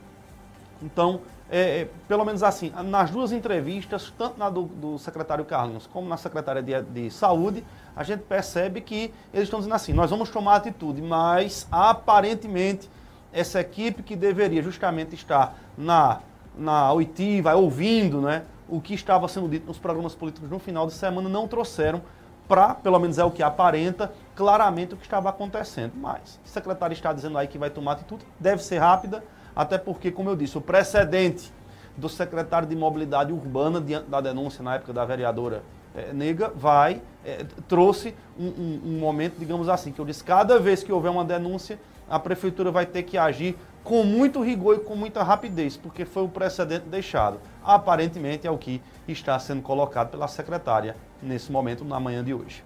Então, 0.83 1.21
é, 1.49 1.83
é, 1.83 1.89
pelo 2.09 2.25
menos 2.25 2.43
assim, 2.43 2.73
nas 2.85 3.13
duas 3.13 3.31
entrevistas, 3.31 4.13
tanto 4.19 4.37
na 4.37 4.51
do, 4.51 4.63
do 4.63 4.99
secretário 4.99 5.45
Carlinhos 5.45 5.87
como 5.87 6.09
na 6.09 6.17
secretária 6.17 6.61
de, 6.61 6.83
de, 6.83 7.11
Saúde, 7.13 7.65
a 7.95 8.03
gente 8.03 8.23
percebe 8.23 8.81
que 8.81 9.15
eles 9.33 9.45
estão 9.45 9.61
dizendo 9.61 9.77
assim: 9.77 9.93
nós 9.93 10.11
vamos 10.11 10.31
tomar 10.31 10.57
atitude, 10.57 11.01
mas 11.01 11.69
aparentemente 11.71 12.91
essa 13.33 13.61
equipe 13.61 14.03
que 14.03 14.17
deveria 14.17 14.63
justamente 14.65 15.15
estar 15.15 15.57
na 15.79 16.19
na 16.59 16.93
oitiva, 16.93 17.55
ouvindo 17.55 18.21
né, 18.21 18.43
o 18.69 18.81
que 18.81 18.93
estava 18.93 19.29
sendo 19.29 19.49
dito 19.49 19.69
nos 19.69 19.79
programas 19.79 20.17
políticos 20.17 20.51
no 20.51 20.59
final 20.59 20.89
de 20.89 20.93
semana, 20.93 21.29
não 21.29 21.47
trouxeram 21.47 22.03
para, 22.49 22.75
pelo 22.75 22.99
menos 22.99 23.17
é 23.17 23.25
o 23.25 23.31
que 23.31 23.45
aparenta, 23.45 24.13
claramente 24.41 24.95
o 24.95 24.97
que 24.97 25.05
estava 25.05 25.29
acontecendo. 25.29 25.93
Mas 25.95 26.41
o 26.43 26.49
secretário 26.49 26.95
está 26.95 27.13
dizendo 27.13 27.37
aí 27.37 27.47
que 27.47 27.59
vai 27.59 27.69
tomar 27.69 27.93
atitude, 27.93 28.25
deve 28.39 28.65
ser 28.65 28.79
rápida, 28.79 29.23
até 29.55 29.77
porque, 29.77 30.11
como 30.11 30.31
eu 30.31 30.37
disse, 30.37 30.57
o 30.57 30.63
precedente 30.63 31.53
do 31.95 32.09
secretário 32.09 32.67
de 32.67 32.75
Mobilidade 32.75 33.35
Urbana, 33.35 33.83
diante 33.83 34.09
da 34.09 34.19
denúncia 34.19 34.65
na 34.65 34.77
época 34.77 34.95
da 34.95 35.05
vereadora 35.05 35.63
é, 35.95 36.15
Nega, 36.15 36.51
vai, 36.57 37.03
é, 37.23 37.45
trouxe 37.69 38.15
um, 38.39 38.47
um, 38.47 38.81
um 38.87 38.99
momento, 38.99 39.35
digamos 39.39 39.69
assim, 39.69 39.93
que 39.93 40.01
eu 40.01 40.07
disse, 40.07 40.25
cada 40.25 40.59
vez 40.59 40.83
que 40.83 40.91
houver 40.91 41.11
uma 41.11 41.25
denúncia, 41.25 41.79
a 42.09 42.19
prefeitura 42.19 42.71
vai 42.71 42.87
ter 42.87 43.03
que 43.03 43.19
agir 43.19 43.59
com 43.85 44.05
muito 44.05 44.41
rigor 44.41 44.77
e 44.77 44.79
com 44.81 44.97
muita 44.97 45.23
rapidez, 45.23 45.77
porque 45.77 46.07
foi 46.07 46.23
o 46.23 46.29
precedente 46.29 46.87
deixado. 46.87 47.39
Aparentemente 47.63 48.47
é 48.47 48.51
o 48.51 48.57
que 48.57 48.81
está 49.07 49.39
sendo 49.39 49.61
colocado 49.61 50.11
pela 50.11 50.29
secretária 50.29 50.97
nesse 51.23 51.53
momento, 51.53 51.85
na 51.85 52.01
manhã 52.01 52.25
de 52.25 52.33
hoje. 52.33 52.65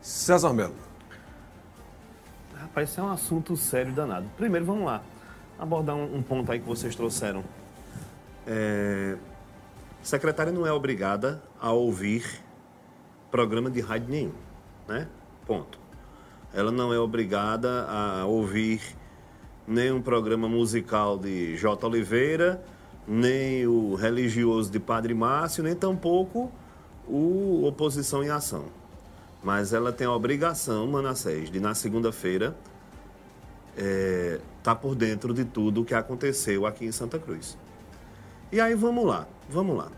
César 0.00 0.52
Melo. 0.52 0.74
Rapaz, 2.72 2.88
isso 2.88 3.00
é 3.00 3.02
um 3.02 3.10
assunto 3.10 3.54
sério 3.54 3.92
danado. 3.92 4.26
Primeiro, 4.34 4.64
vamos 4.64 4.86
lá. 4.86 5.02
Abordar 5.58 5.94
um, 5.94 6.16
um 6.16 6.22
ponto 6.22 6.50
aí 6.50 6.58
que 6.58 6.66
vocês 6.66 6.96
trouxeram. 6.96 7.44
É, 8.46 9.18
secretária 10.02 10.50
não 10.50 10.66
é 10.66 10.72
obrigada 10.72 11.42
a 11.60 11.70
ouvir 11.72 12.24
programa 13.30 13.70
de 13.70 13.82
rádio 13.82 14.08
nenhum, 14.08 14.32
né? 14.88 15.06
Ponto. 15.46 15.78
Ela 16.54 16.72
não 16.72 16.94
é 16.94 16.98
obrigada 16.98 17.84
a 17.86 18.24
ouvir 18.24 18.80
nem 19.68 19.92
um 19.92 20.00
programa 20.00 20.48
musical 20.48 21.18
de 21.18 21.58
J. 21.58 21.86
Oliveira, 21.86 22.64
nem 23.06 23.66
o 23.66 23.94
religioso 23.94 24.70
de 24.70 24.80
Padre 24.80 25.12
Márcio, 25.12 25.62
nem 25.62 25.74
tampouco 25.74 26.50
o 27.06 27.66
Oposição 27.66 28.24
em 28.24 28.30
Ação. 28.30 28.64
Mas 29.42 29.72
ela 29.72 29.92
tem 29.92 30.06
a 30.06 30.12
obrigação, 30.12 30.86
Manassés, 30.86 31.50
de 31.50 31.58
na 31.58 31.74
segunda-feira 31.74 32.56
estar 33.76 33.84
é, 33.84 34.40
tá 34.62 34.74
por 34.74 34.94
dentro 34.94 35.34
de 35.34 35.44
tudo 35.44 35.80
o 35.80 35.84
que 35.84 35.94
aconteceu 35.94 36.66
aqui 36.66 36.84
em 36.84 36.92
Santa 36.92 37.18
Cruz. 37.18 37.58
E 38.52 38.60
aí 38.60 38.74
vamos 38.74 39.04
lá, 39.04 39.26
vamos 39.48 39.76
lá. 39.76 39.90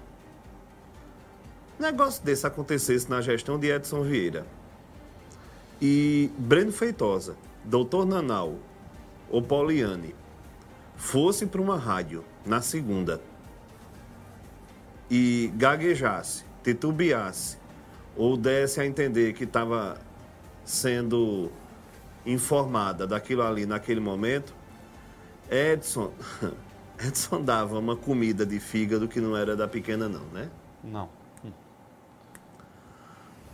Negócio 1.79 2.25
desse 2.25 2.47
acontecesse 2.47 3.11
na 3.11 3.21
gestão 3.21 3.59
de 3.59 3.69
Edson 3.69 4.03
Vieira 4.03 4.47
e 5.83 6.31
Breno 6.39 6.73
Feitosa, 6.73 7.37
Doutor 7.65 8.07
Nanal 8.07 8.55
ou 9.29 9.43
Pauliane 9.43 10.15
fosse 10.95 11.47
para 11.47 11.61
uma 11.61 11.77
rádio 11.77 12.25
na 12.47 12.63
segunda 12.63 13.21
e 15.11 15.53
gaguejasse, 15.57 16.45
titubeasse 16.63 17.59
ou 18.17 18.37
desse 18.37 18.81
a 18.81 18.87
entender 18.87 19.33
que 19.33 19.45
estava 19.45 19.99
sendo 20.65 21.51
informada 22.25 23.07
daquilo 23.07 23.43
ali 23.43 23.67
naquele 23.67 24.01
momento, 24.01 24.55
Edson, 25.51 26.13
Edson 26.99 27.43
dava 27.43 27.79
uma 27.79 27.97
comida 27.97 28.47
de 28.47 28.59
fígado 28.59 29.09
que 29.09 29.21
não 29.21 29.37
era 29.37 29.57
da 29.57 29.69
pequena 29.69 30.09
não, 30.09 30.25
né? 30.33 30.49
Não. 30.83 31.09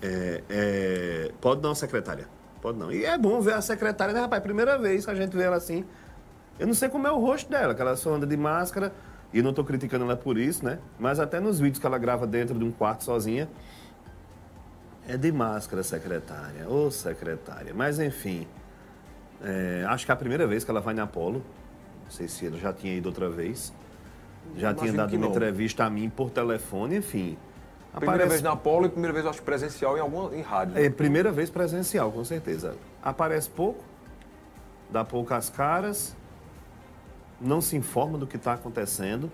É, 0.03 0.43
é, 0.49 1.33
pode 1.41 1.63
não, 1.63 1.75
secretária. 1.75 2.27
Pode 2.61 2.79
não. 2.79 2.91
E 2.91 3.05
é 3.05 3.17
bom 3.19 3.41
ver 3.41 3.55
a 3.55 3.61
secretária, 3.61 4.15
né, 4.15 4.21
rapaz? 4.21 4.43
Primeira 4.43 4.79
vez 4.79 5.05
que 5.05 5.11
a 5.11 5.15
gente 5.15 5.37
vê 5.37 5.45
ela 5.45 5.57
assim. 5.57 5.85
Eu 6.59 6.67
não 6.67 6.75
sei 6.75 6.89
como 6.89 7.07
é 7.07 7.11
o 7.11 7.19
rosto 7.19 7.51
dela, 7.51 7.75
que 7.75 7.81
ela 7.81 7.97
só 7.97 8.15
anda 8.15 8.27
de 8.27 8.37
máscara. 8.37 8.93
E 9.33 9.43
não 9.43 9.51
estou 9.51 9.65
criticando 9.65 10.05
ela 10.05 10.17
por 10.17 10.37
isso, 10.37 10.65
né? 10.65 10.79
Mas 10.99 11.21
até 11.21 11.39
nos 11.39 11.61
vídeos 11.61 11.79
que 11.79 11.87
ela 11.87 11.99
grava 11.99 12.27
dentro 12.27 12.59
de 12.59 12.65
um 12.65 12.73
quarto 12.73 13.05
sozinha, 13.05 13.49
é 15.11 15.17
de 15.17 15.33
máscara, 15.33 15.83
secretária. 15.83 16.69
Ô, 16.69 16.87
oh, 16.87 16.91
secretária. 16.91 17.75
Mas, 17.75 17.99
enfim, 17.99 18.47
é, 19.43 19.85
acho 19.89 20.05
que 20.05 20.13
é 20.13 20.15
a 20.15 20.17
primeira 20.17 20.47
vez 20.47 20.63
que 20.63 20.71
ela 20.71 20.81
vai 20.81 20.95
na 20.95 21.03
Apolo. 21.03 21.43
Não 22.05 22.11
sei 22.11 22.29
se 22.29 22.47
ela 22.47 22.57
já 22.57 22.73
tinha 22.73 22.95
ido 22.95 23.09
outra 23.09 23.29
vez. 23.29 23.73
Já 24.57 24.73
tinha 24.73 24.93
dado 24.93 25.17
uma 25.17 25.27
entrevista 25.27 25.85
a 25.85 25.91
mim 25.91 26.09
por 26.09 26.31
telefone, 26.31 26.97
enfim. 26.97 27.37
Primeira 27.93 28.15
Aparece... 28.15 28.29
vez 28.29 28.43
na 28.43 28.53
Apolo 28.53 28.87
e 28.87 28.89
primeira 28.89 29.13
vez, 29.13 29.27
acho, 29.27 29.43
presencial 29.43 29.97
em, 29.97 30.01
alguma, 30.01 30.35
em 30.35 30.43
rádio. 30.43 30.75
Né? 30.75 30.87
É, 30.87 30.91
primeira 30.91 31.33
vez 31.33 31.51
presencial, 31.51 32.13
com 32.13 32.25
certeza. 32.25 32.77
Aparece 33.03 33.51
pouco, 33.51 33.85
dá 34.91 35.05
poucas 35.05 35.51
caras, 35.51 36.17
não 37.41 37.61
se 37.61 37.77
informa 37.77 38.17
do 38.17 38.27
que 38.27 38.37
está 38.37 38.53
acontecendo. 38.53 39.31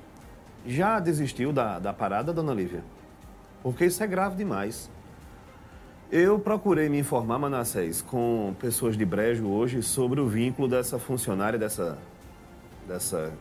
Já 0.65 0.99
desistiu 0.99 1.53
da, 1.53 1.79
da 1.79 1.93
parada, 1.93 2.33
dona 2.33 2.55
Lívia? 2.55 2.83
Porque 3.63 3.85
isso 3.85 4.03
é 4.03 4.07
grave 4.07 4.37
demais. 4.37 4.91
Eu 6.11 6.39
procurei 6.39 6.89
me 6.89 7.01
informar, 7.01 7.37
Manassés, 7.37 8.01
com 8.01 8.55
pessoas 8.61 8.97
de 8.97 9.05
Brejo 9.05 9.49
hoje 9.49 9.83
sobre 9.83 10.21
o 10.21 10.29
vínculo 10.29 10.69
dessa 10.69 11.01
funcionária, 11.01 11.59
dessa, 11.59 11.99
dessa 12.87 13.33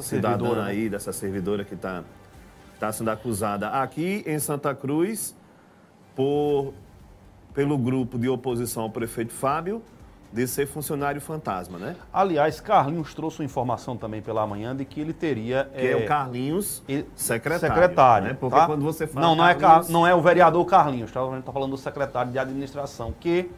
cidadã 0.00 0.64
aí, 0.64 0.88
dessa 0.88 1.12
servidora 1.12 1.64
que 1.64 1.74
está 1.74 2.02
está 2.74 2.92
sendo 2.92 3.10
acusada 3.10 3.70
aqui 3.70 4.22
em 4.24 4.38
Santa 4.38 4.72
Cruz 4.72 5.34
por, 6.14 6.72
pelo 7.52 7.76
grupo 7.76 8.16
de 8.16 8.28
oposição 8.28 8.84
ao 8.84 8.90
prefeito 8.90 9.32
Fábio 9.32 9.82
de 10.32 10.46
ser 10.46 10.66
funcionário 10.66 11.20
fantasma, 11.20 11.78
né? 11.78 11.96
Aliás, 12.12 12.60
Carlinhos 12.60 13.14
trouxe 13.14 13.40
uma 13.40 13.46
informação 13.46 13.96
também 13.96 14.20
pela 14.20 14.46
manhã 14.46 14.76
de 14.76 14.84
que 14.84 15.00
ele 15.00 15.12
teria... 15.12 15.70
Que 15.74 15.86
é, 15.86 15.92
é 15.92 15.96
o 15.96 16.06
Carlinhos 16.06 16.82
secretário. 17.14 17.74
Secretário, 17.74 18.28
né? 18.28 18.36
Porque 18.38 18.56
tá? 18.56 18.66
quando 18.66 18.82
você 18.82 19.06
fala 19.06 19.26
Não, 19.26 19.34
não, 19.34 19.54
Carlinhos... 19.54 19.88
é, 19.88 19.92
não 19.92 20.06
é 20.06 20.14
o 20.14 20.20
vereador 20.20 20.64
Carlinhos, 20.66 21.10
tá? 21.10 21.20
a 21.20 21.24
gente 21.30 21.38
está 21.40 21.52
falando 21.52 21.70
do 21.70 21.78
secretário 21.78 22.30
de 22.30 22.38
administração, 22.38 23.14
que 23.18 23.50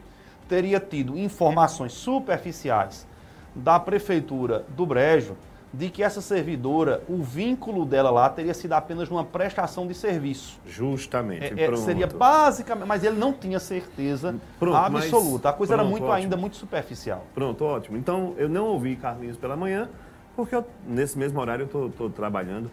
teria 0.47 0.79
tido 0.79 1.17
informações 1.17 1.93
superficiais 1.93 3.05
da 3.53 3.79
prefeitura 3.79 4.65
do 4.69 4.85
Brejo 4.85 5.35
de 5.73 5.89
que 5.89 6.03
essa 6.03 6.19
servidora, 6.19 7.01
o 7.07 7.23
vínculo 7.23 7.85
dela 7.85 8.11
lá 8.11 8.29
teria 8.29 8.53
sido 8.53 8.73
apenas 8.73 9.09
uma 9.09 9.23
prestação 9.23 9.87
de 9.87 9.93
serviço. 9.93 10.59
Justamente. 10.65 11.59
É, 11.59 11.65
é, 11.65 11.75
seria 11.77 12.07
basicamente, 12.07 12.87
mas 12.87 13.03
ele 13.03 13.17
não 13.17 13.31
tinha 13.31 13.59
certeza 13.59 14.35
pronto, 14.59 14.75
absoluta. 14.75 15.49
A 15.49 15.53
coisa 15.53 15.73
pronto, 15.73 15.85
era 15.85 15.89
muito 15.89 16.03
ótimo. 16.03 16.17
ainda 16.17 16.35
muito 16.35 16.57
superficial. 16.57 17.25
Pronto, 17.33 17.63
ótimo. 17.63 17.97
Então 17.97 18.33
eu 18.37 18.49
não 18.49 18.65
ouvi 18.65 18.97
Carlinhos 18.97 19.37
pela 19.37 19.55
manhã, 19.55 19.89
porque 20.35 20.53
eu, 20.55 20.65
nesse 20.85 21.17
mesmo 21.17 21.39
horário 21.39 21.69
eu 21.73 21.87
estou 21.87 22.09
trabalhando, 22.09 22.69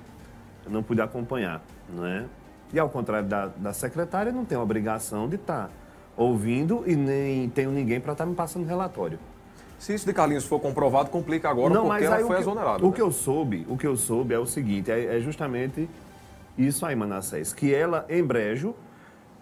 eu 0.67 0.73
não 0.73 0.83
pude 0.83 1.01
acompanhar, 1.01 1.63
não 1.89 2.05
é? 2.05 2.25
E 2.73 2.79
ao 2.79 2.91
contrário 2.91 3.29
da, 3.29 3.47
da 3.47 3.73
secretária, 3.73 4.33
não 4.33 4.45
tenho 4.45 4.61
obrigação 4.61 5.29
de 5.29 5.37
estar 5.37 5.69
tá 5.69 5.71
ouvindo 6.17 6.83
e 6.85 6.97
nem 6.97 7.49
tenho 7.49 7.71
ninguém 7.71 8.01
para 8.01 8.13
estar 8.13 8.25
tá 8.25 8.31
me 8.31 8.35
passando 8.35 8.67
relatório. 8.67 9.19
Se 9.79 9.95
isso 9.95 10.05
de 10.05 10.13
Carlinhos 10.13 10.45
for 10.45 10.59
comprovado, 10.59 11.09
complica 11.09 11.49
agora 11.49 11.73
não, 11.73 11.87
porque 11.87 12.05
ela 12.05 12.19
foi 12.19 12.37
que, 12.37 12.43
exonerada. 12.43 12.85
O 12.85 12.89
né? 12.89 12.95
que 12.95 13.01
eu 13.01 13.13
soube, 13.13 13.67
o 13.69 13.77
que 13.77 13.87
eu 13.87 13.97
soube 13.97 14.35
é 14.35 14.39
o 14.39 14.47
seguinte, 14.47 14.91
é, 14.91 15.17
é 15.17 15.21
justamente 15.21 15.89
isso 16.59 16.85
aí, 16.85 16.97
Manassés, 16.97 17.53
que 17.53 17.73
ela, 17.73 18.05
em 18.09 18.23
Brejo, 18.23 18.75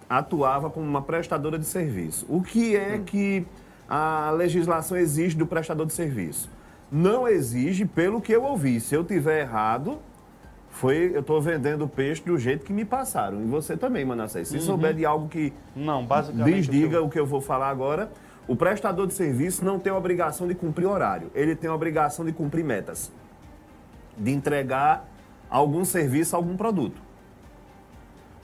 atuava 0.08 0.68
como 0.68 0.86
uma 0.86 1.00
prestadora 1.00 1.58
de 1.58 1.64
serviço. 1.64 2.26
O 2.28 2.42
que 2.42 2.76
é 2.76 2.96
hum. 2.96 3.04
que 3.04 3.46
a 3.88 4.30
legislação 4.30 4.96
exige 4.96 5.36
do 5.36 5.46
prestador 5.46 5.86
de 5.86 5.94
serviço? 5.94 6.50
Não 6.92 7.26
exige, 7.26 7.86
pelo 7.86 8.20
que 8.20 8.32
eu 8.32 8.44
ouvi. 8.44 8.78
Se 8.80 8.94
eu 8.94 9.02
tiver 9.02 9.40
errado, 9.40 9.98
foi 10.70 11.12
eu 11.14 11.20
estou 11.20 11.40
vendendo 11.40 11.88
peixe 11.88 12.22
do 12.22 12.38
jeito 12.38 12.64
que 12.64 12.72
me 12.72 12.84
passaram. 12.84 13.40
E 13.40 13.46
você 13.46 13.76
também, 13.76 14.04
Manassés. 14.04 14.48
Se 14.48 14.56
uhum. 14.56 14.62
souber 14.62 14.94
de 14.94 15.06
algo 15.06 15.28
que 15.28 15.52
não, 15.74 16.04
basicamente 16.04 16.68
desdiga 16.68 16.86
o 16.86 16.90
que, 16.90 16.96
eu... 16.96 17.06
o 17.06 17.10
que 17.10 17.20
eu 17.20 17.26
vou 17.26 17.40
falar 17.40 17.70
agora, 17.70 18.10
o 18.48 18.54
prestador 18.54 19.06
de 19.06 19.14
serviço 19.14 19.64
não 19.64 19.78
tem 19.78 19.92
a 19.92 19.96
obrigação 19.96 20.46
de 20.46 20.54
cumprir 20.54 20.86
horário, 20.86 21.30
ele 21.34 21.56
tem 21.56 21.68
a 21.68 21.74
obrigação 21.74 22.24
de 22.24 22.32
cumprir 22.32 22.64
metas, 22.64 23.12
de 24.16 24.30
entregar 24.30 25.08
algum 25.50 25.84
serviço, 25.84 26.36
algum 26.36 26.56
produto. 26.56 27.00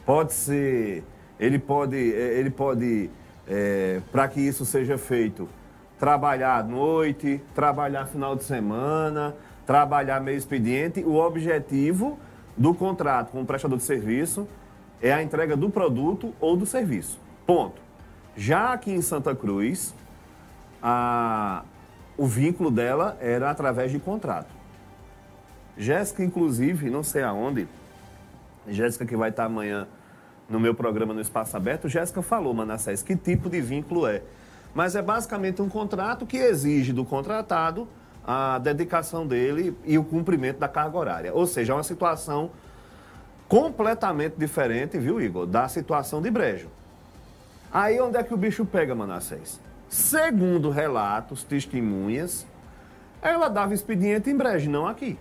Pode 0.04 0.32
ser, 0.32 1.04
ele 1.38 1.58
pode, 1.58 1.96
é, 1.96 2.38
ele 2.38 2.50
pode, 2.50 3.10
é, 3.46 4.00
para 4.10 4.26
que 4.26 4.40
isso 4.40 4.64
seja 4.64 4.98
feito, 4.98 5.48
trabalhar 5.98 6.58
à 6.58 6.62
noite, 6.62 7.40
trabalhar 7.54 8.06
final 8.06 8.34
de 8.34 8.42
semana, 8.42 9.36
trabalhar 9.64 10.20
meio 10.20 10.36
expediente. 10.36 11.00
O 11.04 11.14
objetivo 11.14 12.18
do 12.56 12.74
contrato 12.74 13.30
com 13.30 13.42
o 13.42 13.46
prestador 13.46 13.78
de 13.78 13.84
serviço 13.84 14.48
é 15.00 15.12
a 15.12 15.22
entrega 15.22 15.56
do 15.56 15.70
produto 15.70 16.32
ou 16.40 16.56
do 16.56 16.66
serviço. 16.66 17.20
Ponto. 17.46 17.81
Já 18.36 18.72
aqui 18.72 18.90
em 18.90 19.02
Santa 19.02 19.34
Cruz, 19.34 19.94
a, 20.82 21.64
o 22.16 22.26
vínculo 22.26 22.70
dela 22.70 23.16
era 23.20 23.50
através 23.50 23.92
de 23.92 23.98
contrato. 23.98 24.52
Jéssica, 25.76 26.22
inclusive, 26.22 26.90
não 26.90 27.02
sei 27.02 27.22
aonde, 27.22 27.66
Jéssica 28.68 29.04
que 29.04 29.16
vai 29.16 29.30
estar 29.30 29.44
amanhã 29.44 29.86
no 30.48 30.60
meu 30.60 30.74
programa 30.74 31.14
no 31.14 31.20
Espaço 31.20 31.56
Aberto, 31.56 31.88
Jéssica 31.88 32.22
falou, 32.22 32.52
Manassés, 32.52 33.02
que 33.02 33.16
tipo 33.16 33.48
de 33.48 33.60
vínculo 33.60 34.06
é. 34.06 34.22
Mas 34.74 34.94
é 34.94 35.02
basicamente 35.02 35.60
um 35.60 35.68
contrato 35.68 36.26
que 36.26 36.36
exige 36.36 36.92
do 36.92 37.04
contratado 37.04 37.88
a 38.24 38.58
dedicação 38.58 39.26
dele 39.26 39.76
e 39.84 39.98
o 39.98 40.04
cumprimento 40.04 40.58
da 40.58 40.68
carga 40.68 40.96
horária. 40.96 41.34
Ou 41.34 41.46
seja, 41.46 41.72
é 41.72 41.76
uma 41.76 41.82
situação 41.82 42.50
completamente 43.48 44.36
diferente, 44.36 44.98
viu, 44.98 45.20
Igor, 45.20 45.46
da 45.46 45.68
situação 45.68 46.22
de 46.22 46.30
Brejo. 46.30 46.68
Aí 47.72 48.00
onde 48.00 48.18
é 48.18 48.22
que 48.22 48.34
o 48.34 48.36
bicho 48.36 48.66
pega, 48.66 48.94
Manassés? 48.94 49.60
Segundo 49.88 50.70
relatos, 50.70 51.42
testemunhas, 51.42 52.46
ela 53.20 53.48
dava 53.48 53.72
expediente 53.72 54.28
em 54.28 54.36
Brejo, 54.36 54.70
não 54.70 54.86
aqui. 54.86 55.18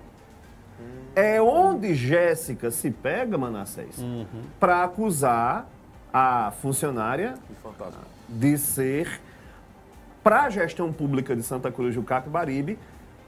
É 1.15 1.41
onde 1.41 1.93
Jéssica 1.93 2.71
se 2.71 2.89
pega, 2.89 3.37
Manassés, 3.37 3.97
uhum. 3.97 4.25
para 4.59 4.83
acusar 4.83 5.67
a 6.13 6.51
funcionária 6.61 7.35
de 8.27 8.57
ser, 8.57 9.19
para 10.23 10.43
a 10.43 10.49
gestão 10.49 10.91
pública 10.91 11.35
de 11.35 11.43
Santa 11.43 11.71
Cruz 11.71 11.95
do 11.95 12.03
Capibaribe, 12.03 12.79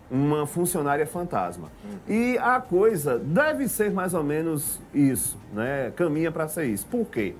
uma 0.09 0.47
funcionária 0.47 1.05
fantasma. 1.05 1.69
Uhum. 1.83 2.13
E 2.13 2.37
a 2.37 2.59
coisa 2.61 3.19
deve 3.19 3.67
ser 3.67 3.91
mais 3.91 4.13
ou 4.13 4.23
menos 4.23 4.79
isso, 4.93 5.37
né? 5.53 5.91
Caminha 5.95 6.31
para 6.31 6.47
ser 6.47 6.65
isso. 6.65 6.85
Por 6.85 7.05
quê? 7.05 7.35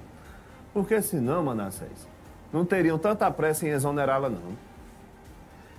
Porque 0.74 1.02
senão, 1.02 1.44
Manassés, 1.44 2.08
não 2.52 2.66
teriam 2.66 2.98
tanta 2.98 3.30
pressa 3.30 3.68
em 3.68 3.70
exonerá-la, 3.70 4.30
não. 4.30 4.58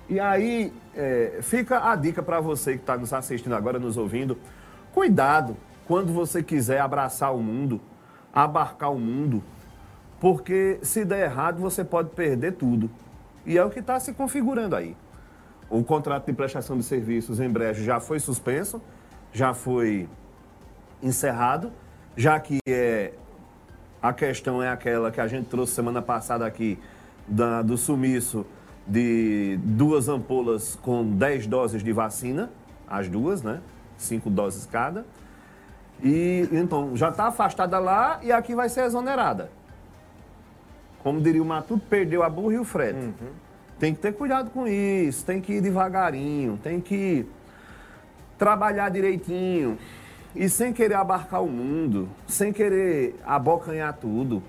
E 0.08 0.20
aí 0.20 0.72
é, 0.94 1.38
fica 1.42 1.90
a 1.90 1.96
dica 1.96 2.22
para 2.22 2.40
você 2.40 2.72
que 2.72 2.80
está 2.80 2.96
nos 2.96 3.12
assistindo 3.12 3.54
agora, 3.54 3.78
nos 3.78 3.96
ouvindo. 3.96 4.38
Cuidado 4.92 5.56
quando 5.86 6.12
você 6.12 6.42
quiser 6.42 6.80
abraçar 6.80 7.34
o 7.34 7.42
mundo, 7.42 7.80
abarcar 8.32 8.92
o 8.92 8.98
mundo, 8.98 9.42
porque 10.20 10.78
se 10.82 11.04
der 11.04 11.24
errado 11.24 11.60
você 11.60 11.84
pode 11.84 12.10
perder 12.10 12.52
tudo. 12.52 12.90
E 13.46 13.58
é 13.58 13.64
o 13.64 13.70
que 13.70 13.80
está 13.80 13.98
se 13.98 14.12
configurando 14.12 14.76
aí. 14.76 14.96
O 15.68 15.82
contrato 15.82 16.26
de 16.26 16.32
prestação 16.32 16.76
de 16.76 16.84
serviços 16.84 17.40
em 17.40 17.48
breve 17.48 17.82
já 17.82 17.98
foi 17.98 18.20
suspenso, 18.20 18.80
já 19.32 19.52
foi 19.52 20.08
encerrado, 21.02 21.72
já 22.16 22.38
que 22.38 22.58
é, 22.66 23.12
a 24.04 24.12
questão 24.12 24.62
é 24.62 24.68
aquela 24.68 25.10
que 25.10 25.18
a 25.18 25.26
gente 25.26 25.46
trouxe 25.46 25.72
semana 25.72 26.02
passada 26.02 26.44
aqui, 26.44 26.78
da, 27.26 27.62
do 27.62 27.78
sumiço 27.78 28.44
de 28.86 29.58
duas 29.62 30.10
ampolas 30.10 30.76
com 30.82 31.02
10 31.16 31.46
doses 31.46 31.82
de 31.82 31.90
vacina, 31.90 32.50
as 32.86 33.08
duas, 33.08 33.42
né? 33.42 33.62
Cinco 33.96 34.28
doses 34.28 34.66
cada. 34.66 35.06
E 36.02 36.46
então 36.52 36.94
já 36.94 37.08
está 37.08 37.28
afastada 37.28 37.78
lá 37.78 38.20
e 38.22 38.30
aqui 38.30 38.54
vai 38.54 38.68
ser 38.68 38.82
exonerada. 38.82 39.50
Como 41.02 41.18
diria 41.18 41.42
o 41.42 41.46
Matuto, 41.46 41.86
perdeu 41.88 42.22
a 42.22 42.28
burra 42.28 42.52
e 42.52 42.58
o 42.58 42.64
frete. 42.64 42.98
Uhum. 42.98 43.30
Tem 43.78 43.94
que 43.94 44.02
ter 44.02 44.12
cuidado 44.12 44.50
com 44.50 44.68
isso, 44.68 45.24
tem 45.24 45.40
que 45.40 45.54
ir 45.54 45.62
devagarinho, 45.62 46.58
tem 46.62 46.78
que 46.78 47.24
trabalhar 48.36 48.90
direitinho 48.90 49.78
e 50.34 50.48
sem 50.48 50.72
querer 50.72 50.94
abarcar 50.94 51.42
o 51.42 51.48
mundo, 51.48 52.08
sem 52.26 52.52
querer 52.52 53.18
abocanhar 53.24 53.92
tudo. 53.94 54.42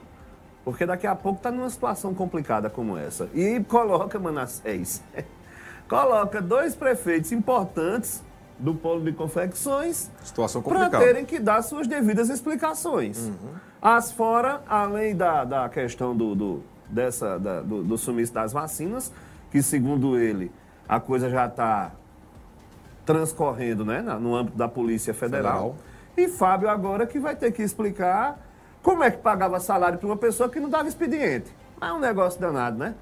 Porque 0.64 0.86
daqui 0.86 1.06
a 1.06 1.16
pouco 1.16 1.38
está 1.38 1.52
numa 1.52 1.70
situação 1.70 2.14
complicada 2.14 2.70
como 2.70 2.98
essa. 2.98 3.30
E 3.34 3.64
coloca, 3.66 4.18
Manassés, 4.18 5.04
coloca 5.88 6.42
dois 6.42 6.76
prefeitos 6.76 7.32
importantes 7.32 8.24
do 8.58 8.74
polo 8.74 9.04
de 9.04 9.12
confecções 9.12 10.10
para 10.64 10.90
terem 10.90 11.26
que 11.26 11.40
dar 11.40 11.62
suas 11.62 11.88
devidas 11.88 12.30
explicações. 12.30 13.28
Uhum. 13.28 13.54
As 13.82 14.12
fora, 14.12 14.62
além 14.68 15.16
da, 15.16 15.44
da 15.44 15.70
questão 15.70 16.16
do, 16.16 16.34
do 16.34 16.64
dessa, 16.90 17.38
da, 17.38 17.62
do, 17.62 17.84
do 17.84 17.98
sumiço 17.98 18.34
das 18.34 18.54
vacinas, 18.54 19.12
que 19.52 19.62
segundo 19.62 20.18
ele, 20.18 20.52
a 20.88 21.00
coisa 21.00 21.30
já 21.30 21.46
está 21.46 21.92
transcorrendo 23.06 23.86
né, 23.86 24.02
no 24.02 24.36
âmbito 24.36 24.58
da 24.58 24.68
Polícia 24.68 25.14
Federal. 25.14 25.76
Federal. 25.76 25.76
E 26.18 26.28
Fábio 26.28 26.70
agora 26.70 27.06
que 27.06 27.20
vai 27.20 27.36
ter 27.36 27.52
que 27.52 27.62
explicar 27.62 28.40
como 28.82 29.04
é 29.04 29.12
que 29.12 29.18
pagava 29.18 29.60
salário 29.60 29.98
para 29.98 30.08
uma 30.08 30.16
pessoa 30.16 30.48
que 30.48 30.60
não 30.60 30.70
dava 30.70 30.88
expediente? 30.88 31.52
É 31.82 31.92
um 31.92 32.00
negócio 32.00 32.40
danado, 32.40 32.78
né? 32.78 32.94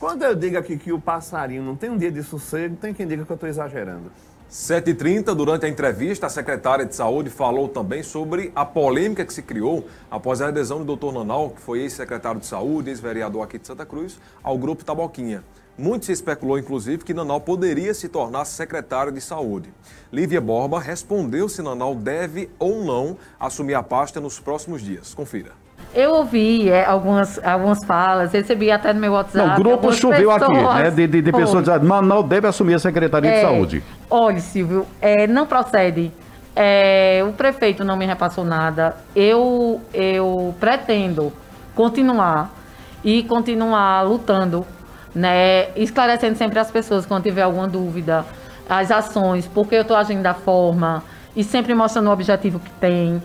Quando 0.00 0.22
eu 0.22 0.34
digo 0.34 0.58
aqui 0.58 0.76
que 0.76 0.92
o 0.92 1.00
passarinho 1.00 1.62
não 1.62 1.76
tem 1.76 1.90
um 1.90 1.96
dia 1.96 2.10
de 2.10 2.22
sossego, 2.22 2.74
tem 2.74 2.92
quem 2.92 3.06
diga 3.06 3.24
que 3.24 3.30
eu 3.30 3.34
estou 3.34 3.48
exagerando. 3.48 4.10
7h30, 4.50 5.32
durante 5.32 5.64
a 5.64 5.68
entrevista, 5.68 6.26
a 6.26 6.28
secretária 6.28 6.84
de 6.84 6.92
Saúde 6.96 7.30
falou 7.30 7.68
também 7.68 8.02
sobre 8.02 8.50
a 8.52 8.64
polêmica 8.64 9.24
que 9.24 9.32
se 9.32 9.42
criou 9.42 9.86
após 10.10 10.42
a 10.42 10.48
adesão 10.48 10.84
do 10.84 10.96
Dr. 10.96 11.12
Nanal, 11.12 11.50
que 11.50 11.60
foi 11.60 11.82
ex-secretário 11.82 12.40
de 12.40 12.46
Saúde, 12.46 12.90
ex-vereador 12.90 13.44
aqui 13.44 13.60
de 13.60 13.66
Santa 13.68 13.86
Cruz, 13.86 14.18
ao 14.42 14.58
grupo 14.58 14.84
Taboquinha. 14.84 15.44
Muito 15.80 16.04
se 16.04 16.12
especulou, 16.12 16.58
inclusive, 16.58 17.02
que 17.02 17.14
Nanal 17.14 17.40
poderia 17.40 17.94
se 17.94 18.06
tornar 18.06 18.44
secretário 18.44 19.10
de 19.10 19.20
saúde. 19.22 19.70
Lívia 20.12 20.38
Borba 20.38 20.78
respondeu 20.78 21.48
se 21.48 21.62
Nanal 21.62 21.94
deve 21.94 22.50
ou 22.58 22.84
não 22.84 23.16
assumir 23.38 23.72
a 23.72 23.82
pasta 23.82 24.20
nos 24.20 24.38
próximos 24.38 24.82
dias. 24.82 25.14
Confira. 25.14 25.52
Eu 25.94 26.10
ouvi 26.10 26.68
é, 26.68 26.84
algumas, 26.84 27.42
algumas 27.42 27.82
falas, 27.86 28.30
recebi 28.30 28.70
até 28.70 28.92
no 28.92 29.00
meu 29.00 29.12
WhatsApp. 29.12 29.38
Não, 29.38 29.54
o 29.54 29.58
grupo 29.58 29.90
choveu 29.94 30.30
pessoas, 30.30 30.42
aqui, 30.42 30.82
né? 30.82 30.90
De, 30.90 31.06
de, 31.06 31.22
de 31.22 31.32
pessoas 31.32 31.64
dizendo, 31.64 31.86
Nanal 31.86 32.22
deve 32.22 32.46
assumir 32.46 32.74
a 32.74 32.78
Secretaria 32.78 33.30
é, 33.30 33.34
de 33.36 33.40
Saúde. 33.40 33.82
Olha, 34.10 34.38
Silvio, 34.38 34.86
é, 35.00 35.26
não 35.26 35.46
procede. 35.46 36.12
É, 36.54 37.24
o 37.26 37.32
prefeito 37.32 37.84
não 37.84 37.96
me 37.96 38.04
repassou 38.04 38.44
nada. 38.44 38.96
Eu, 39.16 39.80
eu 39.94 40.54
pretendo 40.60 41.32
continuar 41.74 42.54
e 43.02 43.22
continuar 43.22 44.02
lutando 44.02 44.66
né? 45.14 45.68
Esclarecendo 45.76 46.36
sempre 46.36 46.58
as 46.58 46.70
pessoas 46.70 47.06
quando 47.06 47.24
tiver 47.24 47.42
alguma 47.42 47.68
dúvida, 47.68 48.24
as 48.68 48.90
ações, 48.90 49.46
porque 49.46 49.74
eu 49.74 49.82
estou 49.82 49.96
agindo 49.96 50.22
da 50.22 50.34
forma 50.34 51.02
e 51.34 51.42
sempre 51.42 51.74
mostrando 51.74 52.08
o 52.08 52.12
objetivo 52.12 52.58
que 52.58 52.70
tem. 52.72 53.22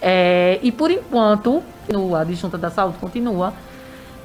É, 0.00 0.58
e 0.62 0.70
por 0.70 0.90
enquanto, 0.90 1.62
a 2.18 2.24
Disjunta 2.24 2.56
da 2.56 2.70
Saúde 2.70 2.98
continua. 2.98 3.52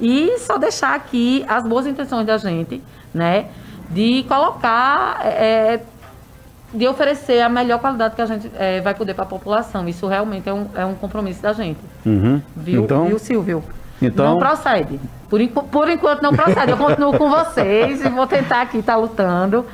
E 0.00 0.38
só 0.38 0.58
deixar 0.58 0.94
aqui 0.94 1.44
as 1.48 1.66
boas 1.66 1.86
intenções 1.86 2.26
da 2.26 2.36
gente, 2.36 2.82
né? 3.12 3.46
De 3.90 4.24
colocar, 4.26 5.20
é, 5.24 5.80
de 6.72 6.88
oferecer 6.88 7.40
a 7.40 7.48
melhor 7.48 7.78
qualidade 7.78 8.14
que 8.14 8.22
a 8.22 8.26
gente 8.26 8.50
é, 8.58 8.80
vai 8.80 8.94
poder 8.94 9.14
para 9.14 9.24
a 9.24 9.26
população. 9.26 9.88
Isso 9.88 10.06
realmente 10.06 10.48
é 10.48 10.52
um, 10.52 10.66
é 10.74 10.84
um 10.84 10.94
compromisso 10.94 11.40
da 11.40 11.52
gente. 11.52 11.78
Uhum. 12.04 12.42
Viu, 12.56 12.82
então... 12.82 13.06
viu, 13.06 13.18
Silvio? 13.18 13.62
Então... 14.06 14.32
Não 14.32 14.38
procede. 14.38 15.00
Por, 15.28 15.40
por 15.64 15.88
enquanto 15.88 16.22
não 16.22 16.32
procede. 16.32 16.70
Eu 16.70 16.76
continuo 16.76 17.16
com 17.16 17.28
vocês 17.28 18.04
e 18.04 18.08
vou 18.08 18.26
tentar 18.26 18.62
aqui 18.62 18.78
estar 18.78 18.94
tá 18.94 18.98
lutando. 18.98 19.66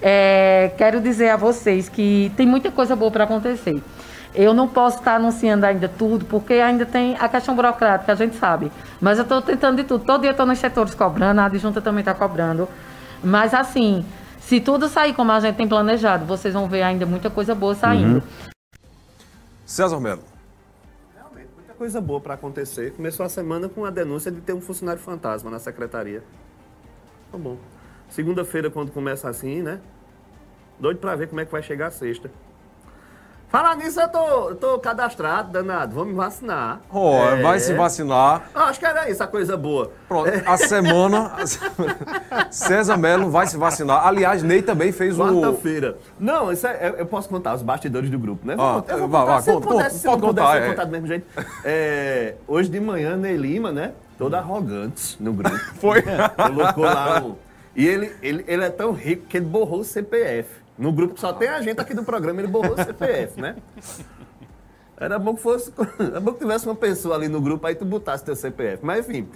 É, 0.00 0.72
quero 0.76 1.00
dizer 1.00 1.30
a 1.30 1.36
vocês 1.36 1.88
que 1.88 2.32
tem 2.36 2.46
muita 2.46 2.70
coisa 2.70 2.94
boa 2.94 3.10
para 3.10 3.24
acontecer. 3.24 3.82
Eu 4.34 4.54
não 4.54 4.68
posso 4.68 4.98
estar 4.98 5.16
anunciando 5.16 5.66
ainda 5.66 5.88
tudo, 5.88 6.24
porque 6.24 6.54
ainda 6.54 6.86
tem 6.86 7.16
a 7.18 7.28
questão 7.28 7.56
burocrática, 7.56 8.12
a 8.12 8.14
gente 8.14 8.36
sabe. 8.36 8.70
Mas 9.00 9.18
eu 9.18 9.22
estou 9.22 9.42
tentando 9.42 9.76
de 9.76 9.84
tudo. 9.84 10.04
Todo 10.04 10.20
dia 10.20 10.30
eu 10.30 10.32
estou 10.32 10.46
nos 10.46 10.58
setores 10.58 10.94
cobrando, 10.94 11.40
a 11.40 11.46
adjunta 11.46 11.80
também 11.80 12.00
está 12.00 12.14
cobrando. 12.14 12.68
Mas 13.24 13.52
assim, 13.54 14.04
se 14.38 14.60
tudo 14.60 14.88
sair 14.88 15.14
como 15.14 15.32
a 15.32 15.40
gente 15.40 15.56
tem 15.56 15.66
planejado, 15.66 16.24
vocês 16.24 16.54
vão 16.54 16.68
ver 16.68 16.82
ainda 16.82 17.04
muita 17.04 17.30
coisa 17.30 17.54
boa 17.54 17.74
saindo. 17.74 18.16
Uhum. 18.16 18.48
César 19.66 19.98
Melo 19.98 20.37
coisa 21.78 22.00
boa 22.00 22.20
para 22.20 22.34
acontecer. 22.34 22.92
Começou 22.92 23.24
a 23.24 23.28
semana 23.28 23.68
com 23.68 23.84
a 23.84 23.90
denúncia 23.90 24.32
de 24.32 24.40
ter 24.40 24.52
um 24.52 24.60
funcionário 24.60 25.00
fantasma 25.00 25.48
na 25.48 25.60
secretaria. 25.60 26.24
Tá 27.30 27.38
bom. 27.38 27.56
Segunda-feira, 28.08 28.68
quando 28.68 28.90
começa 28.90 29.28
assim, 29.28 29.62
né? 29.62 29.80
Doido 30.80 30.98
para 30.98 31.14
ver 31.14 31.28
como 31.28 31.40
é 31.40 31.44
que 31.44 31.52
vai 31.52 31.62
chegar 31.62 31.86
a 31.86 31.90
sexta. 31.90 32.30
Falar 33.48 33.76
nisso, 33.76 33.98
eu 33.98 34.08
tô, 34.08 34.48
eu 34.50 34.56
tô 34.56 34.78
cadastrado, 34.78 35.50
danado. 35.50 35.94
Vou 35.94 36.04
me 36.04 36.12
vacinar. 36.12 36.80
Oh, 36.92 37.14
é. 37.14 37.40
Vai 37.40 37.58
se 37.58 37.72
vacinar. 37.72 38.50
Ah, 38.54 38.64
acho 38.64 38.78
que 38.78 38.84
era 38.84 39.08
isso, 39.08 39.22
a 39.22 39.26
coisa 39.26 39.56
boa. 39.56 39.90
Pronto, 40.06 40.30
a 40.44 40.56
semana. 40.58 41.32
César 42.52 42.98
Melo 42.98 43.30
vai 43.30 43.46
se 43.46 43.56
vacinar. 43.56 44.06
Aliás, 44.06 44.42
Ney 44.42 44.60
também 44.60 44.92
fez 44.92 45.18
o. 45.18 45.22
Quarta-feira. 45.22 45.96
Não, 46.20 46.52
isso 46.52 46.66
é, 46.66 46.96
eu 46.98 47.06
posso 47.06 47.26
contar 47.26 47.54
os 47.54 47.62
bastidores 47.62 48.10
do 48.10 48.18
grupo, 48.18 48.46
né? 48.46 48.54
Vou, 48.54 48.66
ah, 48.66 48.84
eu 48.86 48.98
vou 48.98 49.08
contar, 49.08 49.24
vá, 49.24 49.40
se 49.40 49.52
conta, 49.52 49.66
pudesse, 49.66 49.98
se 49.98 50.06
pode 50.06 50.20
contar, 50.20 50.56
é. 50.62 50.68
contar 50.68 50.84
do 50.84 50.90
mesmo 50.90 51.06
jeito. 51.06 51.26
É, 51.64 52.34
hoje 52.46 52.68
de 52.68 52.78
manhã, 52.78 53.16
Ney 53.16 53.36
Lima, 53.36 53.72
né? 53.72 53.92
Todo 54.18 54.34
arrogante 54.34 55.16
no 55.18 55.32
grupo. 55.32 55.56
Foi. 55.80 56.02
Colocou 56.02 56.84
lá 56.84 57.22
o. 57.24 57.38
E 57.74 57.86
ele, 57.86 58.12
ele, 58.20 58.44
ele 58.46 58.64
é 58.64 58.70
tão 58.70 58.92
rico 58.92 59.24
que 59.26 59.38
ele 59.38 59.46
borrou 59.46 59.80
o 59.80 59.84
CPF. 59.84 60.67
No 60.78 60.92
grupo 60.92 61.14
que 61.14 61.20
só 61.20 61.32
tem 61.32 61.48
a 61.48 61.60
gente 61.60 61.80
aqui 61.80 61.92
do 61.92 62.04
programa, 62.04 62.40
ele 62.40 62.48
borrou 62.48 62.74
o 62.74 62.76
CPF, 62.76 63.40
né? 63.40 63.56
Era 64.96 65.18
bom 65.18 65.34
que 65.34 65.42
fosse. 65.42 65.72
Era 65.98 66.20
bom 66.20 66.32
que 66.32 66.38
tivesse 66.38 66.66
uma 66.66 66.74
pessoa 66.74 67.16
ali 67.16 67.28
no 67.28 67.40
grupo, 67.40 67.66
aí 67.66 67.74
tu 67.74 67.84
botasse 67.84 68.24
teu 68.24 68.36
CPF. 68.36 68.84
Mas 68.84 69.08
enfim. 69.08 69.28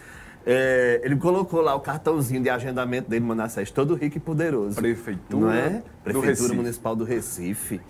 É, 0.45 1.01
ele 1.05 1.15
colocou 1.15 1.61
lá 1.61 1.73
o 1.73 1.81
cartãozinho 1.81 2.43
de 2.43 2.51
agendamento 2.51 3.09
dele, 3.09 3.25
Manassés, 3.25 3.71
todo 3.71 3.95
rico 3.95 4.17
e 4.17 4.21
poderoso. 4.21 4.75
Prefeitura. 4.75 5.41
Não 5.41 5.53
é? 5.53 5.83
Prefeitura 6.03 6.53
Municipal 6.53 6.97
do 6.97 7.05
Recife. 7.05 7.81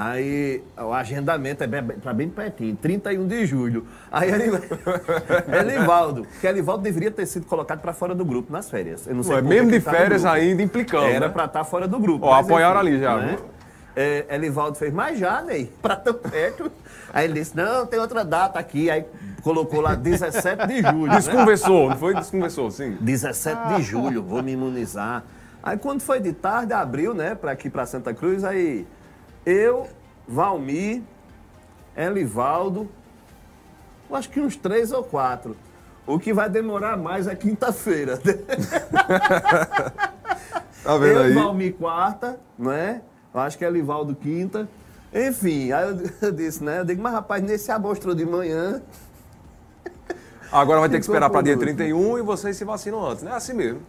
Aí 0.00 0.62
o 0.80 0.92
agendamento 0.92 1.64
é 1.64 1.66
bem, 1.66 1.82
pra 1.82 2.14
bem 2.14 2.28
pertinho, 2.28 2.76
31 2.76 3.26
de 3.26 3.44
julho. 3.44 3.84
Aí 4.12 4.30
Elivaldo, 5.60 6.24
que 6.40 6.46
Elivaldo 6.46 6.84
deveria 6.84 7.10
ter 7.10 7.26
sido 7.26 7.46
colocado 7.46 7.80
para 7.80 7.92
fora 7.92 8.14
do 8.14 8.24
grupo 8.24 8.52
nas 8.52 8.70
férias. 8.70 9.08
Eu 9.08 9.16
não 9.16 9.24
sei 9.24 9.34
Ué, 9.34 9.42
mesmo 9.42 9.72
de 9.72 9.80
tá 9.80 9.90
férias 9.90 10.24
ainda 10.24 10.62
implicando. 10.62 11.06
Era 11.06 11.26
né? 11.26 11.32
para 11.32 11.46
estar 11.46 11.58
tá 11.58 11.64
fora 11.64 11.88
do 11.88 11.98
grupo. 11.98 12.26
Ó, 12.26 12.32
apoiaram 12.32 12.78
ali 12.78 13.00
já, 13.00 13.16
né? 13.16 13.38
É, 13.96 14.24
Elivaldo 14.30 14.78
fez, 14.78 14.94
mas 14.94 15.18
já, 15.18 15.42
Ney, 15.42 15.68
para 15.82 15.96
tão 15.96 16.14
perto. 16.14 16.70
Aí 17.12 17.24
ele 17.24 17.34
disse, 17.34 17.56
não, 17.56 17.84
tem 17.84 17.98
outra 17.98 18.24
data 18.24 18.56
aqui. 18.56 18.88
Aí 18.88 19.04
colocou 19.42 19.80
lá 19.80 19.96
17 19.96 20.64
de 20.64 20.80
julho. 20.80 21.10
Desconversou, 21.10 21.82
né? 21.82 21.88
não 21.88 21.96
foi? 21.96 22.14
Desconversou, 22.14 22.70
sim. 22.70 22.96
17 23.00 23.74
de 23.74 23.82
julho, 23.82 24.22
vou 24.22 24.44
me 24.44 24.52
imunizar. 24.52 25.24
Aí 25.60 25.76
quando 25.76 26.02
foi 26.02 26.20
de 26.20 26.32
tarde, 26.32 26.72
abriu, 26.72 27.12
né, 27.12 27.34
para 27.34 27.50
aqui 27.50 27.68
para 27.68 27.84
Santa 27.84 28.14
Cruz, 28.14 28.44
aí 28.44 28.86
eu, 29.48 29.88
Valmir, 30.26 31.02
Elivaldo, 31.96 32.88
acho 34.10 34.28
que 34.28 34.40
uns 34.40 34.56
três 34.56 34.92
ou 34.92 35.02
quatro. 35.02 35.56
O 36.06 36.18
que 36.18 36.32
vai 36.32 36.48
demorar 36.48 36.96
mais 36.96 37.26
é 37.26 37.34
quinta-feira. 37.34 38.18
tá 40.82 40.96
vendo 40.98 41.18
eu, 41.18 41.22
aí? 41.22 41.32
Valmir 41.34 41.74
quarta, 41.74 42.38
não 42.58 42.72
é? 42.72 43.02
Eu 43.32 43.40
acho 43.40 43.58
que 43.58 43.64
é 43.64 43.68
Elivaldo 43.68 44.14
quinta. 44.14 44.68
Enfim, 45.12 45.72
aí 45.72 45.88
eu, 45.88 45.98
eu 46.28 46.32
disse, 46.32 46.62
né? 46.62 46.80
Eu 46.80 46.84
digo, 46.84 47.02
mas 47.02 47.12
rapaz, 47.12 47.42
nesse 47.42 47.70
amostra 47.70 48.14
de 48.14 48.24
manhã. 48.26 48.82
Agora 50.52 50.80
vai 50.80 50.88
ter 50.88 50.96
que 50.96 51.04
esperar 51.04 51.30
para 51.30 51.42
dia 51.42 51.58
31 51.58 52.18
e 52.18 52.22
vocês 52.22 52.56
se 52.56 52.64
vacinam 52.64 53.04
antes, 53.04 53.22
né? 53.22 53.32
Assim 53.32 53.52
mesmo. 53.54 53.80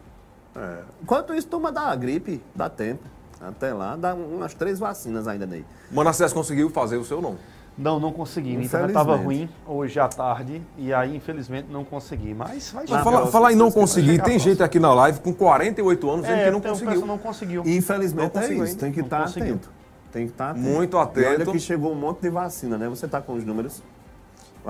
É. 0.56 0.84
Enquanto 1.02 1.34
isso, 1.34 1.48
toma 1.48 1.72
da 1.72 1.96
gripe, 1.96 2.42
dá 2.56 2.70
tempo. 2.70 3.04
Até 3.42 3.74
lá, 3.74 3.96
dá 3.96 4.14
umas 4.14 4.54
três 4.54 4.80
vacinas 4.80 5.28
ainda 5.28 5.46
nele. 5.46 5.66
Manassés 5.92 6.34
conseguiu 6.34 6.70
fazer 6.70 6.98
o 6.98 7.06
seu 7.06 7.22
não? 7.22 7.38
Não, 7.80 7.98
não 7.98 8.12
consegui. 8.12 8.58
A 8.58 8.62
internet 8.62 8.90
estava 8.90 9.16
ruim 9.16 9.50
hoje 9.66 9.98
à 10.02 10.08
tarde 10.10 10.62
e 10.78 10.94
aí, 10.94 11.16
infelizmente, 11.16 11.70
não 11.72 11.86
consegui. 11.86 12.34
Mas 12.34 12.72
vai 12.72 12.86
chegar. 12.86 13.04
Falar, 13.06 13.28
falar 13.28 13.54
em 13.54 13.56
não 13.56 13.72
conseguir, 13.72 14.22
tem 14.22 14.38
gente 14.38 14.62
aqui 14.62 14.80
na 14.80 14.94
live 14.94 15.22
com 15.22 15.34
48 15.34 16.10
anos 16.10 16.26
é, 16.26 16.46
que 16.46 16.52
não 16.52 16.60
conseguiu. 16.60 17.06
não 17.06 17.18
conseguiu. 17.18 17.64
Infelizmente 17.66 18.36
não 18.36 18.42
é 18.42 18.54
isso, 18.54 18.78
tem 18.78 18.92
que 18.92 19.00
estar 19.00 19.24
tá 19.24 19.30
atento. 19.30 19.70
Tem 20.12 20.26
que 20.26 20.34
estar 20.34 20.46
tá 20.46 20.52
atento. 20.52 20.68
Muito 20.68 20.98
atento. 20.98 21.30
E 21.30 21.36
olha 21.36 21.46
que 21.46 21.60
chegou 21.60 21.94
um 21.94 21.96
monte 21.96 22.20
de 22.20 22.30
vacina, 22.30 22.78
né? 22.78 22.90
Você 22.90 23.06
está 23.06 23.22
com 23.22 23.34
os 23.34 23.46
números? 23.46 23.82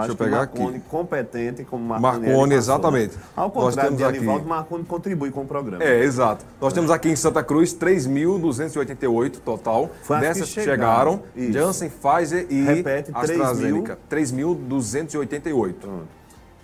Deixa 0.08 0.12
eu 0.14 0.26
pegar 0.26 0.38
Marconi, 0.38 0.78
aqui. 0.78 0.86
competente 0.90 1.64
como 1.64 1.84
Marconi. 1.84 2.28
Marconi, 2.28 2.56
exatamente. 2.56 3.18
Ao 3.36 3.50
contrário 3.50 3.96
de 3.96 4.04
Anivaldo, 4.04 4.42
aqui... 4.42 4.50
Marconi 4.50 4.84
contribui 4.84 5.32
com 5.32 5.42
o 5.42 5.46
programa. 5.46 5.84
É, 5.84 6.04
exato. 6.04 6.46
Nós 6.60 6.74
temos 6.74 6.92
aqui 6.92 7.10
em 7.10 7.16
Santa 7.16 7.44
Cruz 7.44 7.74
3.288 7.74 9.40
total. 9.40 9.90
Foi 10.04 10.20
Dessas 10.20 10.54
que 10.54 10.62
chegaram, 10.62 11.24
chegaram 11.36 11.54
Janssen, 11.54 11.90
Pfizer 11.90 12.46
e 12.50 12.64
Repete, 12.64 13.12
AstraZeneca. 13.14 13.98
3.288. 14.10 15.74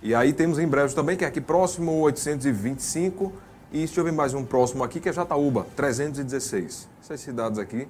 E 0.02 0.14
aí 0.14 0.34
temos 0.34 0.60
em 0.60 0.68
breve 0.68 0.94
também, 0.94 1.18
que 1.18 1.26
é 1.26 1.28
aqui 1.28 1.42
próximo, 1.42 1.92
825. 2.02 3.34
E 3.72 3.80
deixa 3.80 4.00
eu 4.00 4.04
ver 4.04 4.14
mais 4.14 4.34
um 4.34 4.46
próximo 4.46 4.84
aqui, 4.84 5.00
que 5.00 5.10
é 5.10 5.14
Jataúba, 5.14 5.66
316. 5.76 6.88
Essas 7.02 7.20
cidades 7.20 7.60
aqui 7.60 7.88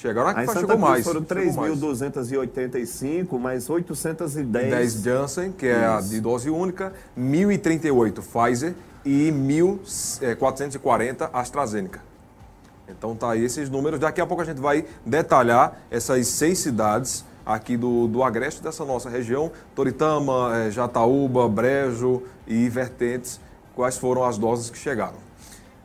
Chegaram 0.00 0.28
aqui, 0.28 0.46
chegou 0.46 0.64
Cruz 0.64 0.80
mais. 0.80 1.04
Foram 1.04 1.24
3.285, 1.24 3.36
mais 3.36 3.68
810. 3.68 4.70
10 4.70 4.92
Janssen, 5.02 5.50
que 5.50 5.66
é 5.66 5.86
a 5.86 6.00
de 6.00 6.20
dose 6.20 6.48
única, 6.48 6.92
1.038 7.18 8.22
Pfizer 8.22 8.76
e 9.04 9.32
1.440 9.32 11.22
é, 11.22 11.30
AstraZeneca. 11.32 12.00
Então 12.88 13.16
tá 13.16 13.32
aí 13.32 13.44
esses 13.44 13.68
números. 13.68 13.98
Daqui 13.98 14.20
a 14.20 14.26
pouco 14.26 14.40
a 14.40 14.46
gente 14.46 14.60
vai 14.60 14.84
detalhar 15.04 15.76
essas 15.90 16.28
seis 16.28 16.58
cidades 16.58 17.24
aqui 17.44 17.76
do, 17.76 18.06
do 18.06 18.22
agreste 18.22 18.62
dessa 18.62 18.84
nossa 18.84 19.10
região, 19.10 19.50
Toritama, 19.74 20.58
é, 20.58 20.70
Jataúba, 20.70 21.48
Brejo 21.48 22.22
e 22.46 22.68
Vertentes, 22.68 23.40
quais 23.74 23.98
foram 23.98 24.22
as 24.22 24.38
doses 24.38 24.70
que 24.70 24.78
chegaram. 24.78 25.27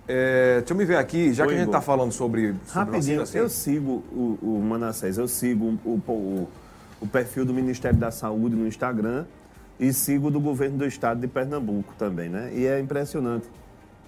É, 0.07 0.57
deixa 0.59 0.73
eu 0.73 0.77
me 0.77 0.83
ver 0.83 0.97
aqui, 0.97 1.33
já 1.33 1.43
Oi, 1.43 1.49
que 1.49 1.55
a 1.55 1.57
gente 1.59 1.67
está 1.67 1.79
falando 1.79 2.11
sobre, 2.11 2.53
sobre 2.65 2.71
Rapidinho, 2.71 3.19
vacina, 3.19 3.23
assim. 3.23 3.37
eu 3.37 3.49
sigo 3.49 4.03
o, 4.11 4.37
o 4.41 4.61
Manassés, 4.61 5.17
eu 5.17 5.29
sigo 5.29 5.79
o, 5.85 5.91
o, 5.91 6.49
o, 7.01 7.07
perfil 7.07 7.45
do 7.45 7.53
Ministério 7.53 7.97
da 7.97 8.11
Saúde 8.11 8.53
no 8.53 8.67
Instagram 8.67 9.23
e 9.79 9.93
sigo 9.93 10.29
do 10.29 10.41
governo 10.41 10.77
do 10.77 10.85
estado 10.85 11.21
de 11.21 11.27
Pernambuco 11.27 11.93
também, 11.97 12.27
né? 12.27 12.51
E 12.53 12.65
é 12.65 12.81
impressionante. 12.81 13.47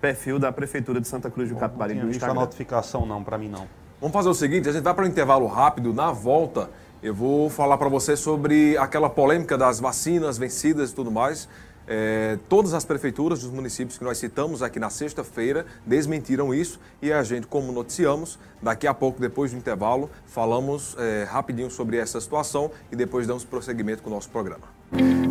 perfil 0.00 0.38
da 0.38 0.52
Prefeitura 0.52 1.00
de 1.00 1.08
Santa 1.08 1.30
Cruz 1.30 1.48
do 1.48 1.56
Capibaribe 1.56 2.00
no 2.00 2.10
Instagram. 2.10 2.34
Não 2.34 2.42
notificação 2.42 3.06
não, 3.06 3.24
para 3.24 3.38
mim 3.38 3.48
não. 3.48 3.66
Vamos 4.00 4.12
fazer 4.12 4.28
o 4.28 4.34
seguinte, 4.34 4.68
a 4.68 4.72
gente 4.72 4.82
vai 4.82 4.92
para 4.92 5.04
um 5.04 5.08
intervalo 5.08 5.46
rápido, 5.46 5.94
na 5.94 6.12
volta 6.12 6.68
eu 7.04 7.14
vou 7.14 7.50
falar 7.50 7.76
para 7.76 7.88
você 7.90 8.16
sobre 8.16 8.78
aquela 8.78 9.10
polêmica 9.10 9.58
das 9.58 9.78
vacinas 9.78 10.38
vencidas 10.38 10.90
e 10.90 10.94
tudo 10.94 11.10
mais. 11.10 11.46
É, 11.86 12.38
todas 12.48 12.74
as 12.74 12.84
prefeituras 12.84 13.40
dos 13.40 13.50
municípios 13.50 13.98
que 13.98 14.04
nós 14.04 14.18
citamos 14.18 14.62
aqui 14.62 14.78
na 14.78 14.90
sexta-feira 14.90 15.66
desmentiram 15.86 16.54
isso 16.54 16.80
e 17.02 17.12
a 17.12 17.22
gente, 17.22 17.46
como 17.46 17.72
noticiamos, 17.72 18.38
daqui 18.62 18.86
a 18.86 18.94
pouco, 18.94 19.20
depois 19.20 19.50
do 19.50 19.58
intervalo, 19.58 20.10
falamos 20.26 20.96
é, 20.98 21.24
rapidinho 21.24 21.70
sobre 21.70 21.96
essa 21.98 22.20
situação 22.20 22.70
e 22.90 22.96
depois 22.96 23.26
damos 23.26 23.44
prosseguimento 23.44 24.02
com 24.02 24.10
o 24.10 24.12
nosso 24.12 24.30
programa. 24.30 24.73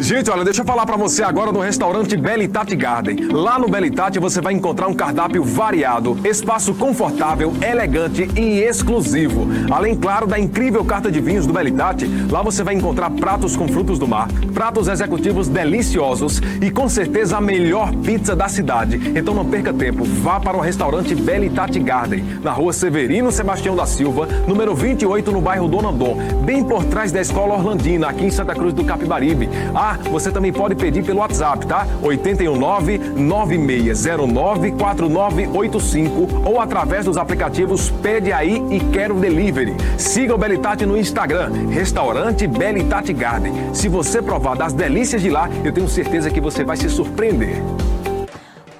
Gente, 0.03 0.29
olha, 0.29 0.43
deixa 0.43 0.61
eu 0.61 0.65
falar 0.65 0.85
para 0.85 0.97
você 0.97 1.23
agora 1.23 1.49
do 1.49 1.61
restaurante 1.61 2.17
Belitati 2.17 2.75
Garden. 2.75 3.29
Lá 3.31 3.57
no 3.57 3.69
Belitati 3.69 4.19
você 4.19 4.41
vai 4.41 4.51
encontrar 4.51 4.89
um 4.89 4.93
cardápio 4.93 5.41
variado, 5.45 6.19
espaço 6.25 6.73
confortável, 6.73 7.53
elegante 7.61 8.29
e 8.35 8.59
exclusivo. 8.59 9.47
Além, 9.71 9.95
claro, 9.95 10.27
da 10.27 10.37
incrível 10.37 10.83
carta 10.83 11.09
de 11.09 11.21
vinhos 11.21 11.47
do 11.47 11.53
Belitati, 11.53 12.05
lá 12.29 12.41
você 12.41 12.63
vai 12.63 12.73
encontrar 12.73 13.11
pratos 13.11 13.55
com 13.55 13.65
frutos 13.65 13.97
do 13.97 14.05
mar, 14.05 14.27
pratos 14.53 14.89
executivos 14.89 15.47
deliciosos 15.47 16.41
e 16.61 16.69
com 16.69 16.89
certeza 16.89 17.37
a 17.37 17.41
melhor 17.41 17.95
pizza 17.95 18.35
da 18.35 18.49
cidade. 18.49 19.13
Então 19.15 19.33
não 19.33 19.45
perca 19.45 19.71
tempo, 19.71 20.03
vá 20.03 20.37
para 20.37 20.57
o 20.57 20.61
restaurante 20.61 21.15
Belitati 21.15 21.79
Garden, 21.79 22.25
na 22.43 22.51
rua 22.51 22.73
Severino 22.73 23.31
Sebastião 23.31 23.73
da 23.73 23.85
Silva, 23.85 24.27
número 24.49 24.75
28, 24.75 25.31
no 25.31 25.39
bairro 25.39 25.69
Dona 25.69 25.93
Dom, 25.93 26.17
bem 26.43 26.61
por 26.61 26.83
trás 26.83 27.13
da 27.13 27.21
Escola 27.21 27.53
Orlandina, 27.53 28.09
aqui 28.09 28.25
em 28.25 28.31
Santa 28.31 28.53
Cruz 28.53 28.73
do 28.73 28.83
Capibaribe. 28.83 29.42
Ah, 29.73 29.97
você 30.09 30.31
também 30.31 30.51
pode 30.51 30.75
pedir 30.75 31.03
pelo 31.03 31.19
WhatsApp, 31.19 31.65
tá? 31.65 31.87
819 32.01 32.97
9609 33.15 34.71
4985 34.71 36.49
ou 36.49 36.59
através 36.59 37.05
dos 37.05 37.17
aplicativos 37.17 37.89
Pede 37.89 38.31
Aí 38.31 38.63
e 38.69 38.79
Quero 38.79 39.15
Delivery. 39.15 39.75
Siga 39.97 40.35
o 40.35 40.37
Belitati 40.37 40.85
no 40.85 40.97
Instagram, 40.97 41.51
Restaurante 41.69 42.47
Belitati 42.47 43.13
Garden. 43.13 43.53
Se 43.73 43.87
você 43.87 44.21
provar 44.21 44.55
das 44.55 44.73
delícias 44.73 45.21
de 45.21 45.29
lá, 45.29 45.49
eu 45.63 45.71
tenho 45.71 45.87
certeza 45.87 46.29
que 46.29 46.41
você 46.41 46.63
vai 46.63 46.77
se 46.77 46.89
surpreender. 46.89 47.61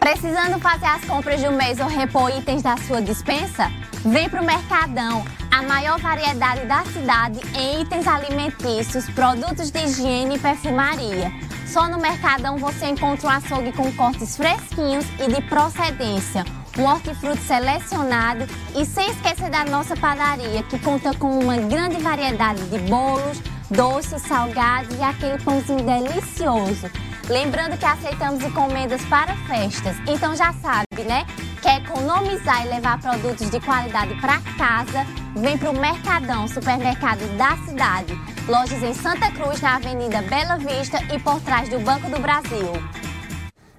Precisando 0.03 0.59
fazer 0.59 0.85
as 0.85 1.05
compras 1.05 1.39
de 1.39 1.47
um 1.47 1.55
mês 1.55 1.79
ou 1.79 1.87
repor 1.87 2.29
itens 2.37 2.61
da 2.61 2.75
sua 2.75 3.01
dispensa? 3.01 3.71
Vem 4.03 4.27
pro 4.27 4.43
Mercadão, 4.43 5.23
a 5.49 5.63
maior 5.63 5.97
variedade 5.97 6.65
da 6.65 6.83
cidade 6.83 7.39
em 7.57 7.83
itens 7.83 8.05
alimentícios, 8.05 9.09
produtos 9.11 9.71
de 9.71 9.79
higiene 9.79 10.35
e 10.35 10.39
perfumaria. 10.39 11.31
Só 11.65 11.87
no 11.87 11.97
Mercadão 11.99 12.57
você 12.57 12.87
encontra 12.87 13.27
um 13.27 13.31
açougue 13.31 13.71
com 13.71 13.89
cortes 13.93 14.35
fresquinhos 14.35 15.05
e 15.21 15.33
de 15.33 15.41
procedência, 15.43 16.43
um 16.77 16.83
hortifruti 16.83 17.41
selecionado 17.43 18.45
e 18.75 18.85
sem 18.85 19.09
esquecer 19.09 19.49
da 19.49 19.63
nossa 19.63 19.95
padaria, 19.95 20.63
que 20.63 20.77
conta 20.79 21.13
com 21.13 21.39
uma 21.39 21.55
grande 21.55 21.95
variedade 21.99 22.61
de 22.65 22.77
bolos, 22.89 23.41
doces, 23.71 24.21
salgados 24.23 24.97
e 24.97 25.01
aquele 25.01 25.41
pãozinho 25.41 25.81
delicioso. 25.81 26.91
Lembrando 27.29 27.77
que 27.77 27.85
aceitamos 27.85 28.43
encomendas 28.43 29.01
para 29.05 29.33
festas, 29.47 29.95
então 30.05 30.35
já 30.35 30.51
sabe, 30.55 31.03
né? 31.07 31.25
Quer 31.61 31.81
economizar 31.81 32.65
e 32.65 32.69
levar 32.69 32.99
produtos 32.99 33.49
de 33.49 33.61
qualidade 33.61 34.13
para 34.19 34.41
casa? 34.57 35.05
Vem 35.33 35.57
para 35.57 35.71
o 35.71 35.79
Mercadão, 35.79 36.45
supermercado 36.49 37.25
da 37.37 37.55
cidade. 37.65 38.13
Lojas 38.45 38.83
em 38.83 38.93
Santa 38.93 39.31
Cruz, 39.31 39.61
na 39.61 39.77
Avenida 39.77 40.21
Bela 40.23 40.57
Vista 40.57 40.97
e 41.15 41.17
por 41.17 41.39
trás 41.39 41.69
do 41.69 41.79
Banco 41.79 42.09
do 42.09 42.19
Brasil. 42.19 42.73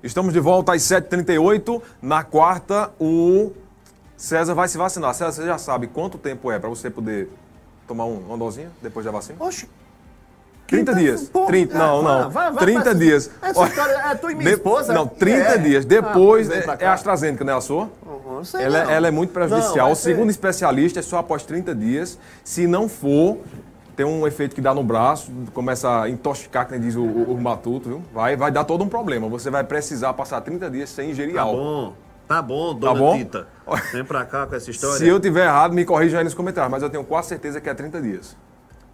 Estamos 0.02 0.32
de 0.32 0.40
volta 0.40 0.72
às 0.72 0.80
7h38. 0.80 1.82
Na 2.00 2.24
quarta, 2.24 2.94
o 2.98 3.52
César 4.16 4.54
vai 4.54 4.68
se 4.68 4.78
vacinar. 4.78 5.12
César, 5.12 5.32
você 5.32 5.46
já 5.46 5.58
sabe 5.58 5.86
quanto 5.86 6.16
tempo 6.16 6.50
é 6.50 6.58
para 6.58 6.70
você 6.70 6.88
poder 6.88 7.28
tomar 7.86 8.06
um, 8.06 8.20
uma 8.20 8.38
dosinha 8.38 8.70
depois 8.80 9.04
da 9.04 9.12
vacina? 9.12 9.36
Oxe, 9.38 9.68
30 10.74 10.92
Quinta- 10.92 10.94
dias. 11.04 11.28
Pô, 11.28 11.46
30, 11.46 11.74
é, 11.74 11.78
não, 11.78 12.02
vai, 12.02 12.22
não. 12.22 12.30
vai, 12.30 12.50
vai, 12.52 12.64
30 12.64 12.84
vai. 12.84 12.94
dias. 12.94 13.30
Essa 13.42 13.60
Olha, 13.60 13.68
história 13.68 13.92
é 13.92 14.14
tu 14.14 14.30
e 14.30 14.34
minha 14.34 14.48
de- 14.50 14.54
esposa? 14.56 14.92
Não, 14.92 15.06
30 15.06 15.48
É. 15.54 15.58
dias. 15.58 15.84
Ah, 15.84 15.88
Depois 15.88 16.48
pra 16.48 16.74
é, 16.74 16.76
é 16.80 16.86
a 16.86 16.92
AstraZeneca, 16.92 17.44
não 17.44 17.52
é 17.52 17.56
a 17.56 17.60
sua? 17.60 17.90
Uhum, 18.06 18.34
não 18.36 18.44
sei 18.44 18.62
Ela, 18.64 18.78
é- 18.78 18.84
não. 18.84 18.90
ela 18.90 19.08
é 19.08 19.10
muito 19.10 19.32
prejudicial. 19.32 19.76
Não, 19.76 19.84
vai 19.86 19.94
ser- 19.96 20.10
Segundo 20.10 20.30
especialista, 20.30 20.98
é 20.98 21.02
só 21.02 21.18
após 21.18 21.42
30 21.44 21.74
dias. 21.74 22.18
Se 22.42 22.66
não 22.66 22.88
for, 22.88 23.38
tem 23.96 24.04
um 24.04 24.26
efeito 24.26 24.54
que 24.54 24.60
dá 24.60 24.74
no 24.74 24.82
braço, 24.82 25.30
começa 25.52 26.02
a 26.02 26.08
intoxicar, 26.10 26.66
nem 26.70 26.80
diz 26.80 26.96
o, 26.96 27.02
o, 27.02 27.34
o 27.34 27.40
matuto, 27.40 27.88
viu? 27.88 28.02
Vai, 28.12 28.36
vai 28.36 28.50
dar 28.50 28.64
todo 28.64 28.82
um 28.82 28.88
problema. 28.88 29.28
Você 29.28 29.50
vai 29.50 29.62
precisar 29.64 30.12
passar 30.14 30.40
30 30.40 30.68
dias 30.70 30.90
sem 30.90 31.10
ingerir 31.10 31.34
Tá 31.34 31.42
álcool. 31.42 31.56
bom, 31.62 31.92
tá 32.26 32.42
bom, 32.42 32.74
dona 32.74 32.98
bom? 32.98 33.16
Tita. 33.16 33.46
Vem 33.92 34.04
pra 34.04 34.24
cá 34.24 34.46
com 34.46 34.54
essa 34.56 34.70
história. 34.70 34.98
Se 34.98 35.06
eu 35.06 35.20
tiver 35.20 35.44
errado, 35.44 35.72
me 35.72 35.84
corrija 35.84 36.18
aí 36.18 36.24
nos 36.24 36.34
comentários, 36.34 36.70
mas 36.72 36.82
eu 36.82 36.90
tenho 36.90 37.04
quase 37.04 37.28
certeza 37.28 37.60
que 37.60 37.68
é 37.70 37.74
30 37.74 38.00
dias. 38.00 38.36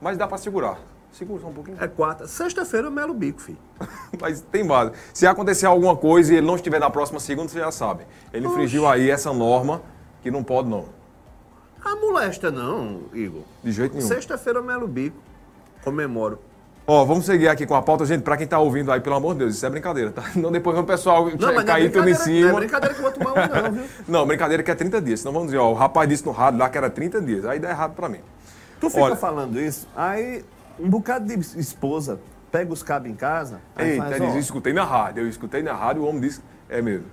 Mas 0.02 0.16
dá 0.18 0.26
pra 0.26 0.36
segurar. 0.38 0.78
Segura 1.12 1.40
só 1.42 1.48
um 1.48 1.52
pouquinho. 1.52 1.76
É 1.80 1.88
quarta. 1.88 2.26
Sexta-feira 2.26 2.86
eu 2.86 2.90
melo 2.90 3.10
o 3.12 3.14
bico, 3.14 3.40
filho. 3.40 3.58
Mas 4.20 4.40
tem 4.40 4.64
base. 4.64 4.92
Se 5.12 5.26
acontecer 5.26 5.66
alguma 5.66 5.96
coisa 5.96 6.32
e 6.32 6.36
ele 6.36 6.46
não 6.46 6.56
estiver 6.56 6.78
na 6.78 6.88
próxima 6.90 7.18
segunda, 7.20 7.48
você 7.48 7.58
já 7.58 7.70
sabe. 7.70 8.06
Ele 8.32 8.46
infringiu 8.46 8.86
aí 8.86 9.10
essa 9.10 9.32
norma 9.32 9.82
que 10.22 10.30
não 10.30 10.42
pode 10.44 10.68
não. 10.68 10.84
A 11.84 11.96
molesta 11.96 12.50
não, 12.50 13.02
Igor. 13.12 13.42
De 13.64 13.72
jeito 13.72 13.96
nenhum. 13.96 14.06
Sexta-feira 14.06 14.58
eu 14.58 14.62
melo 14.62 14.84
o 14.84 14.88
bico. 14.88 15.16
Comemoro. 15.82 16.38
Ó, 16.86 17.04
vamos 17.04 17.24
seguir 17.24 17.48
aqui 17.48 17.66
com 17.66 17.74
a 17.74 17.82
pauta, 17.82 18.04
gente, 18.04 18.22
pra 18.22 18.36
quem 18.36 18.46
tá 18.46 18.58
ouvindo 18.58 18.90
aí, 18.90 19.00
pelo 19.00 19.14
amor 19.14 19.34
de 19.34 19.40
Deus, 19.40 19.54
isso 19.54 19.64
é 19.64 19.70
brincadeira, 19.70 20.10
tá? 20.10 20.24
Não 20.34 20.50
depois 20.50 20.76
o 20.76 20.82
pessoal 20.84 21.26
Não, 21.38 21.54
mas 21.54 21.62
é 21.62 21.64
cair 21.64 21.92
tudo 21.92 22.08
em 22.08 22.14
cima. 22.14 22.48
Não 22.50 22.56
é 22.56 22.60
brincadeira 22.60 22.94
que 22.94 23.00
eu 23.00 23.04
vou 23.04 23.12
tomar 23.12 23.30
um, 23.32 23.62
não, 23.62 23.72
viu? 23.72 23.84
Não, 24.08 24.26
brincadeira 24.26 24.62
que 24.62 24.70
é 24.70 24.74
30 24.74 25.00
dias. 25.00 25.20
Senão 25.20 25.32
vamos 25.32 25.48
dizer, 25.48 25.58
ó, 25.58 25.70
o 25.70 25.74
rapaz 25.74 26.08
disse 26.08 26.26
no 26.26 26.32
rádio 26.32 26.58
lá 26.58 26.68
que 26.68 26.76
era 26.76 26.90
30 26.90 27.20
dias. 27.20 27.44
Aí 27.44 27.58
dá 27.58 27.70
errado 27.70 27.94
pra 27.94 28.08
mim. 28.08 28.20
Tu 28.80 28.90
fica 28.90 29.02
Olha- 29.02 29.16
falando 29.16 29.60
isso, 29.60 29.86
aí 29.94 30.42
um 30.82 30.88
bocado 30.88 31.26
de 31.26 31.58
esposa 31.58 32.20
pega 32.50 32.72
os 32.72 32.82
cabos 32.82 33.08
em 33.08 33.14
casa, 33.14 33.60
Eita, 33.78 34.02
faz, 34.02 34.20
diz, 34.20 34.34
eu 34.34 34.40
escutei 34.40 34.72
na 34.72 34.84
rádio. 34.84 35.22
Eu 35.22 35.28
escutei 35.28 35.62
na 35.62 35.72
rádio, 35.72 36.02
o 36.02 36.06
homem 36.06 36.20
disse, 36.20 36.40
é 36.68 36.82
mesmo. 36.82 37.06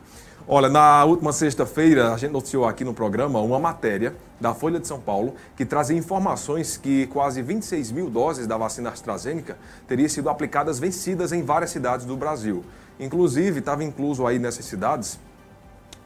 Olha, 0.49 0.69
na 0.69 1.03
última 1.03 1.33
sexta-feira, 1.33 2.13
a 2.13 2.17
gente 2.17 2.31
noticiou 2.31 2.65
aqui 2.65 2.85
no 2.85 2.93
programa 2.93 3.39
uma 3.41 3.59
matéria 3.59 4.15
da 4.39 4.53
Folha 4.53 4.79
de 4.79 4.87
São 4.87 4.97
Paulo 4.97 5.35
que 5.57 5.65
trazia 5.65 5.97
informações 5.97 6.77
que 6.77 7.05
quase 7.07 7.41
26 7.41 7.91
mil 7.91 8.09
doses 8.09 8.47
da 8.47 8.55
vacina 8.55 8.89
AstraZeneca 8.89 9.57
teriam 9.85 10.07
sido 10.07 10.29
aplicadas 10.29 10.79
vencidas 10.79 11.33
em 11.33 11.43
várias 11.43 11.71
cidades 11.71 12.05
do 12.05 12.15
Brasil. 12.15 12.63
Inclusive, 12.97 13.59
estava 13.59 13.83
incluso 13.83 14.25
aí 14.25 14.39
nessas 14.39 14.63
cidades 14.63 15.19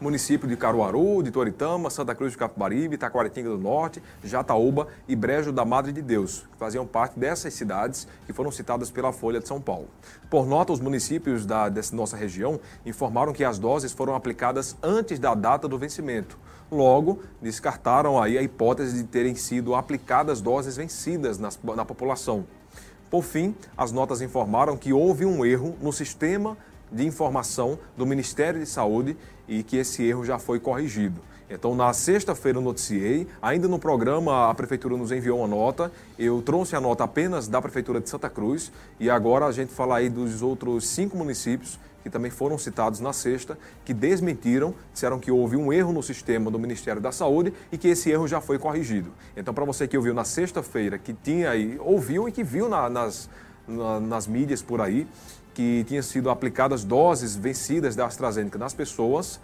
município 0.01 0.47
de 0.47 0.57
Caruaru, 0.57 1.21
de 1.21 1.29
Toritama, 1.29 1.91
Santa 1.91 2.15
Cruz 2.15 2.31
de 2.31 2.37
Capibaribe, 2.37 2.97
Taquaritinga 2.97 3.49
do 3.49 3.57
Norte, 3.57 4.01
Jataúba 4.23 4.87
e 5.07 5.15
Brejo 5.15 5.51
da 5.51 5.63
Madre 5.63 5.91
de 5.91 6.01
Deus, 6.01 6.47
que 6.51 6.57
faziam 6.57 6.87
parte 6.87 7.19
dessas 7.19 7.53
cidades 7.53 8.07
que 8.25 8.33
foram 8.33 8.51
citadas 8.51 8.89
pela 8.89 9.13
Folha 9.13 9.39
de 9.39 9.47
São 9.47 9.61
Paulo. 9.61 9.87
Por 10.29 10.47
nota, 10.47 10.73
os 10.73 10.79
municípios 10.79 11.45
da, 11.45 11.69
dessa 11.69 11.95
nossa 11.95 12.17
região 12.17 12.59
informaram 12.83 13.31
que 13.31 13.43
as 13.43 13.59
doses 13.59 13.91
foram 13.91 14.15
aplicadas 14.15 14.75
antes 14.81 15.19
da 15.19 15.35
data 15.35 15.67
do 15.67 15.77
vencimento. 15.77 16.37
Logo, 16.71 17.19
descartaram 17.41 18.21
aí 18.21 18.37
a 18.37 18.41
hipótese 18.41 18.97
de 18.97 19.03
terem 19.03 19.35
sido 19.35 19.75
aplicadas 19.75 20.41
doses 20.41 20.77
vencidas 20.77 21.37
na 21.37 21.85
população. 21.85 22.45
Por 23.11 23.23
fim, 23.23 23.53
as 23.77 23.91
notas 23.91 24.21
informaram 24.21 24.77
que 24.77 24.93
houve 24.93 25.25
um 25.25 25.45
erro 25.45 25.75
no 25.81 25.91
sistema 25.91 26.57
de 26.91 27.05
informação 27.05 27.79
do 27.95 28.05
Ministério 28.05 28.59
de 28.59 28.65
Saúde 28.65 29.15
e 29.47 29.63
que 29.63 29.77
esse 29.77 30.03
erro 30.03 30.25
já 30.25 30.37
foi 30.37 30.59
corrigido. 30.59 31.21
Então, 31.49 31.75
na 31.75 31.91
sexta-feira 31.91 32.57
eu 32.57 32.61
noticiei, 32.61 33.27
ainda 33.41 33.67
no 33.67 33.77
programa 33.77 34.49
a 34.49 34.53
Prefeitura 34.53 34.95
nos 34.95 35.11
enviou 35.11 35.39
uma 35.39 35.47
nota, 35.47 35.91
eu 36.17 36.41
trouxe 36.41 36.75
a 36.75 36.79
nota 36.81 37.03
apenas 37.03 37.47
da 37.47 37.61
Prefeitura 37.61 37.99
de 37.99 38.09
Santa 38.09 38.29
Cruz 38.29 38.71
e 38.99 39.09
agora 39.09 39.45
a 39.45 39.51
gente 39.51 39.73
fala 39.73 39.97
aí 39.97 40.09
dos 40.09 40.41
outros 40.41 40.87
cinco 40.87 41.17
municípios 41.17 41.77
que 42.03 42.09
também 42.09 42.31
foram 42.31 42.57
citados 42.57 42.99
na 42.99 43.13
sexta, 43.13 43.57
que 43.85 43.93
desmentiram, 43.93 44.73
disseram 44.93 45.19
que 45.19 45.29
houve 45.29 45.55
um 45.55 45.71
erro 45.71 45.91
no 45.93 46.01
sistema 46.01 46.49
do 46.49 46.57
Ministério 46.57 46.99
da 47.01 47.11
Saúde 47.11 47.53
e 47.71 47.77
que 47.77 47.89
esse 47.89 48.09
erro 48.09 48.27
já 48.27 48.41
foi 48.41 48.57
corrigido. 48.57 49.11
Então, 49.37 49.53
para 49.53 49.65
você 49.65 49.87
que 49.87 49.95
ouviu 49.97 50.13
na 50.13 50.23
sexta-feira, 50.23 50.97
que 50.97 51.13
tinha 51.13 51.51
aí, 51.51 51.77
ouviu 51.79 52.27
e 52.27 52.31
que 52.31 52.43
viu 52.43 52.67
na- 52.67 52.89
nas, 52.89 53.29
na- 53.67 53.99
nas 53.99 54.25
mídias 54.25 54.63
por 54.63 54.81
aí, 54.81 55.05
que 55.53 55.83
tinha 55.85 56.01
sido 56.01 56.29
aplicadas 56.29 56.83
doses 56.83 57.35
vencidas 57.35 57.95
da 57.95 58.05
AstraZeneca 58.05 58.57
nas 58.57 58.73
pessoas, 58.73 59.39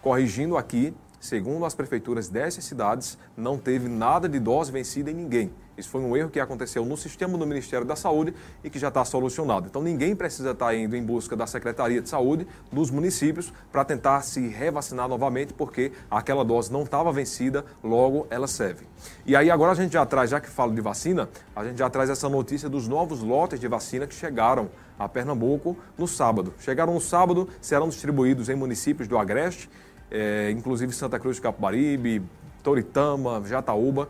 corrigindo 0.00 0.56
aqui, 0.56 0.94
segundo 1.20 1.64
as 1.64 1.74
prefeituras 1.74 2.28
dessas 2.28 2.64
cidades, 2.64 3.18
não 3.36 3.58
teve 3.58 3.88
nada 3.88 4.28
de 4.28 4.38
dose 4.38 4.72
vencida 4.72 5.10
em 5.10 5.14
ninguém. 5.14 5.52
Isso 5.80 5.88
foi 5.88 6.02
um 6.02 6.14
erro 6.16 6.28
que 6.28 6.38
aconteceu 6.38 6.84
no 6.84 6.96
sistema 6.96 7.36
do 7.36 7.46
Ministério 7.46 7.86
da 7.86 7.96
Saúde 7.96 8.34
e 8.62 8.68
que 8.68 8.78
já 8.78 8.88
está 8.88 9.04
solucionado. 9.04 9.66
Então 9.66 9.82
ninguém 9.82 10.14
precisa 10.14 10.50
estar 10.50 10.74
indo 10.74 10.94
em 10.94 11.02
busca 11.02 11.34
da 11.34 11.46
Secretaria 11.46 12.02
de 12.02 12.08
Saúde 12.08 12.46
dos 12.70 12.90
municípios 12.90 13.52
para 13.72 13.84
tentar 13.84 14.20
se 14.22 14.46
revacinar 14.46 15.08
novamente, 15.08 15.54
porque 15.54 15.92
aquela 16.10 16.44
dose 16.44 16.70
não 16.70 16.82
estava 16.82 17.10
vencida, 17.10 17.64
logo 17.82 18.26
ela 18.28 18.46
serve. 18.46 18.86
E 19.24 19.34
aí 19.34 19.50
agora 19.50 19.72
a 19.72 19.74
gente 19.74 19.92
já 19.92 20.04
traz, 20.04 20.30
já 20.30 20.38
que 20.38 20.50
falo 20.50 20.74
de 20.74 20.82
vacina, 20.82 21.28
a 21.56 21.64
gente 21.64 21.78
já 21.78 21.88
traz 21.88 22.10
essa 22.10 22.28
notícia 22.28 22.68
dos 22.68 22.86
novos 22.86 23.20
lotes 23.20 23.58
de 23.58 23.66
vacina 23.66 24.06
que 24.06 24.14
chegaram 24.14 24.68
a 24.98 25.08
Pernambuco 25.08 25.76
no 25.96 26.06
sábado. 26.06 26.52
Chegaram 26.60 26.92
no 26.92 27.00
sábado, 27.00 27.48
serão 27.58 27.88
distribuídos 27.88 28.50
em 28.50 28.54
municípios 28.54 29.08
do 29.08 29.16
Agreste, 29.16 29.70
eh, 30.10 30.50
inclusive 30.54 30.92
Santa 30.92 31.18
Cruz 31.18 31.36
de 31.36 31.42
Capibaribe, 31.42 32.22
Toritama, 32.62 33.42
Jataúba. 33.46 34.08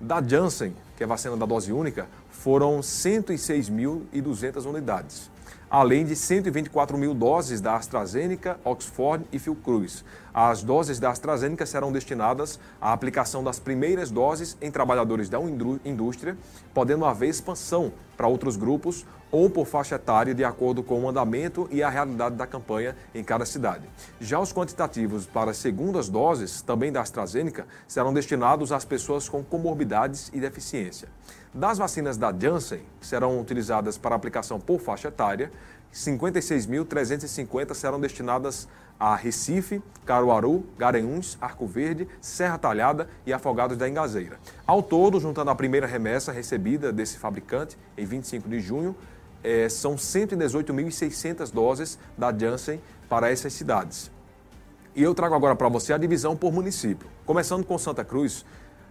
Da 0.00 0.22
Janssen, 0.26 0.74
que 1.00 1.04
é 1.04 1.06
a 1.06 1.08
vacina 1.08 1.34
da 1.34 1.46
dose 1.46 1.72
única, 1.72 2.06
foram 2.28 2.80
106.200 2.80 4.66
unidades, 4.66 5.30
além 5.70 6.04
de 6.04 6.16
124 6.16 6.98
mil 6.98 7.14
doses 7.14 7.60
da 7.60 7.76
AstraZeneca, 7.76 8.58
Oxford 8.64 9.24
e 9.30 9.38
Fiocruz. 9.38 10.04
As 10.34 10.64
doses 10.64 10.98
da 10.98 11.10
AstraZeneca 11.10 11.64
serão 11.64 11.92
destinadas 11.92 12.58
à 12.80 12.92
aplicação 12.92 13.44
das 13.44 13.60
primeiras 13.60 14.10
doses 14.10 14.56
em 14.60 14.70
trabalhadores 14.70 15.28
da 15.28 15.38
indú- 15.40 15.80
indústria, 15.84 16.36
podendo 16.74 17.04
haver 17.04 17.28
expansão 17.28 17.92
para 18.16 18.26
outros 18.26 18.56
grupos 18.56 19.06
ou 19.30 19.48
por 19.48 19.64
faixa 19.64 19.94
etária, 19.94 20.34
de 20.34 20.44
acordo 20.44 20.82
com 20.82 21.00
o 21.04 21.08
andamento 21.08 21.68
e 21.70 21.84
a 21.84 21.88
realidade 21.88 22.34
da 22.34 22.48
campanha 22.48 22.96
em 23.14 23.22
cada 23.22 23.46
cidade. 23.46 23.88
Já 24.20 24.40
os 24.40 24.52
quantitativos 24.52 25.24
para 25.24 25.52
as 25.52 25.56
segundas 25.56 26.08
doses, 26.08 26.62
também 26.62 26.90
da 26.90 27.00
AstraZeneca, 27.00 27.64
serão 27.86 28.12
destinados 28.12 28.72
às 28.72 28.84
pessoas 28.84 29.28
com 29.28 29.44
comorbidades 29.44 30.30
e 30.34 30.40
deficiência. 30.40 31.08
Das 31.52 31.78
vacinas 31.78 32.16
da 32.16 32.32
Janssen, 32.32 32.80
que 33.00 33.06
serão 33.06 33.40
utilizadas 33.40 33.98
para 33.98 34.14
aplicação 34.14 34.60
por 34.60 34.80
faixa 34.80 35.08
etária, 35.08 35.50
56.350 35.92 37.74
serão 37.74 37.98
destinadas 37.98 38.68
a 39.00 39.16
Recife, 39.16 39.82
Caruaru, 40.06 40.64
Garanhuns, 40.78 41.36
Arco 41.40 41.66
Verde, 41.66 42.06
Serra 42.20 42.56
Talhada 42.56 43.08
e 43.26 43.32
Afogados 43.32 43.76
da 43.76 43.88
Engazeira. 43.88 44.38
Ao 44.64 44.80
todo, 44.80 45.18
juntando 45.18 45.50
a 45.50 45.54
primeira 45.54 45.88
remessa 45.88 46.30
recebida 46.30 46.92
desse 46.92 47.18
fabricante 47.18 47.76
em 47.98 48.04
25 48.04 48.48
de 48.48 48.60
junho, 48.60 48.94
eh, 49.42 49.68
são 49.68 49.96
118.600 49.96 51.50
doses 51.50 51.98
da 52.16 52.32
Janssen 52.32 52.80
para 53.08 53.28
essas 53.28 53.52
cidades. 53.52 54.08
E 54.94 55.02
eu 55.02 55.14
trago 55.14 55.34
agora 55.34 55.56
para 55.56 55.68
você 55.68 55.92
a 55.92 55.98
divisão 55.98 56.36
por 56.36 56.52
município. 56.52 57.08
Começando 57.24 57.64
com 57.64 57.78
Santa 57.78 58.04
Cruz, 58.04 58.44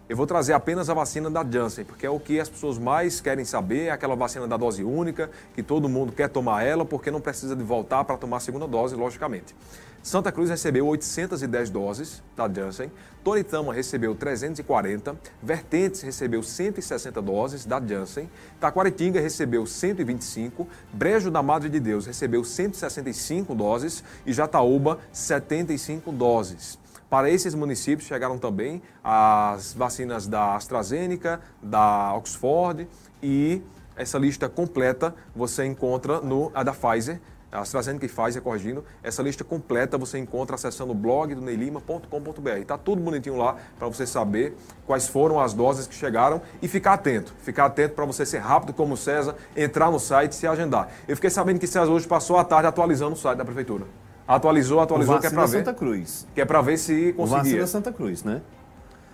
eu 0.09 0.17
vou 0.17 0.25
trazer 0.25 0.53
apenas 0.53 0.89
a 0.89 0.93
vacina 0.95 1.29
da 1.29 1.45
Janssen, 1.47 1.85
porque 1.85 2.03
é 2.03 2.09
o 2.09 2.19
que 2.19 2.39
as 2.39 2.49
pessoas 2.49 2.79
mais 2.79 3.21
querem 3.21 3.45
saber, 3.45 3.85
é 3.85 3.91
aquela 3.91 4.15
vacina 4.15 4.47
da 4.47 4.57
dose 4.57 4.83
única, 4.83 5.29
que 5.53 5.61
todo 5.61 5.87
mundo 5.87 6.11
quer 6.11 6.27
tomar 6.27 6.63
ela, 6.63 6.83
porque 6.83 7.11
não 7.11 7.21
precisa 7.21 7.55
de 7.55 7.63
voltar 7.63 8.03
para 8.03 8.17
tomar 8.17 8.37
a 8.37 8.39
segunda 8.39 8.67
dose, 8.67 8.95
logicamente. 8.95 9.55
Santa 10.01 10.31
Cruz 10.31 10.49
recebeu 10.49 10.87
810 10.87 11.69
doses 11.69 12.23
da 12.35 12.51
Janssen, 12.51 12.91
Toritama 13.23 13.71
recebeu 13.71 14.15
340, 14.15 15.15
Vertentes 15.43 16.01
recebeu 16.01 16.41
160 16.41 17.21
doses 17.21 17.63
da 17.63 17.79
Janssen, 17.79 18.27
Taquaritinga 18.59 19.19
recebeu 19.19 19.67
125, 19.67 20.67
Brejo 20.91 21.29
da 21.29 21.43
Madre 21.43 21.69
de 21.69 21.79
Deus 21.79 22.07
recebeu 22.07 22.43
165 22.43 23.53
doses 23.53 24.03
e 24.25 24.33
Jataúba 24.33 24.97
75 25.11 26.11
doses. 26.11 26.79
Para 27.09 27.27
esses 27.29 27.55
municípios 27.55 28.07
chegaram 28.07 28.37
também 28.37 28.83
as 29.03 29.73
vacinas 29.73 30.27
da 30.27 30.55
AstraZeneca, 30.55 31.41
da 31.61 32.13
Oxford 32.13 32.87
e 33.21 33.63
essa 33.95 34.19
lista 34.19 34.47
completa 34.47 35.15
você 35.35 35.65
encontra 35.65 36.21
no 36.21 36.51
a 36.53 36.63
da 36.63 36.71
Pfizer 36.71 37.19
A 37.51 37.61
AstraZeneca 37.61 38.05
e 38.05 38.09
Pfizer 38.09 38.43
corrigindo. 38.43 38.85
Essa 39.01 39.23
lista 39.23 39.43
completa 39.43 39.97
você 39.97 40.19
encontra 40.19 40.55
acessando 40.55 40.91
o 40.91 40.95
blog 40.95 41.33
do 41.33 41.41
neilima.com.br. 41.41 42.49
Está 42.61 42.77
tudo 42.77 43.01
bonitinho 43.01 43.35
lá 43.37 43.55
para 43.79 43.87
você 43.87 44.05
saber 44.05 44.55
quais 44.85 45.07
foram 45.07 45.39
as 45.39 45.51
doses 45.51 45.87
que 45.87 45.95
chegaram 45.95 46.43
e 46.61 46.67
ficar 46.67 46.93
atento. 46.93 47.33
Ficar 47.41 47.65
atento 47.65 47.95
para 47.95 48.05
você 48.05 48.23
ser 48.23 48.37
rápido 48.37 48.71
como 48.71 48.93
o 48.93 48.97
César, 48.97 49.35
entrar 49.57 49.89
no 49.89 49.99
site 49.99 50.33
e 50.33 50.35
se 50.35 50.45
agendar. 50.45 50.89
Eu 51.07 51.15
fiquei 51.15 51.31
sabendo 51.31 51.59
que 51.59 51.65
César 51.65 51.91
hoje 51.91 52.07
passou 52.07 52.37
a 52.37 52.43
tarde 52.43 52.67
atualizando 52.67 53.13
o 53.13 53.17
site 53.17 53.39
da 53.39 53.43
prefeitura. 53.43 53.87
Atualizou, 54.33 54.79
atualizou, 54.79 55.15
o 55.15 55.19
que 55.19 55.25
é 55.27 55.29
para 55.31 55.45
ver. 55.47 55.57
Santa 55.57 55.73
Cruz. 55.73 56.27
Que 56.35 56.41
é 56.41 56.45
para 56.45 56.61
ver 56.61 56.77
se 56.77 57.09
O 57.09 57.13
conseguia. 57.15 57.37
vacina 57.43 57.67
Santa 57.67 57.91
Cruz, 57.91 58.23
né? 58.23 58.41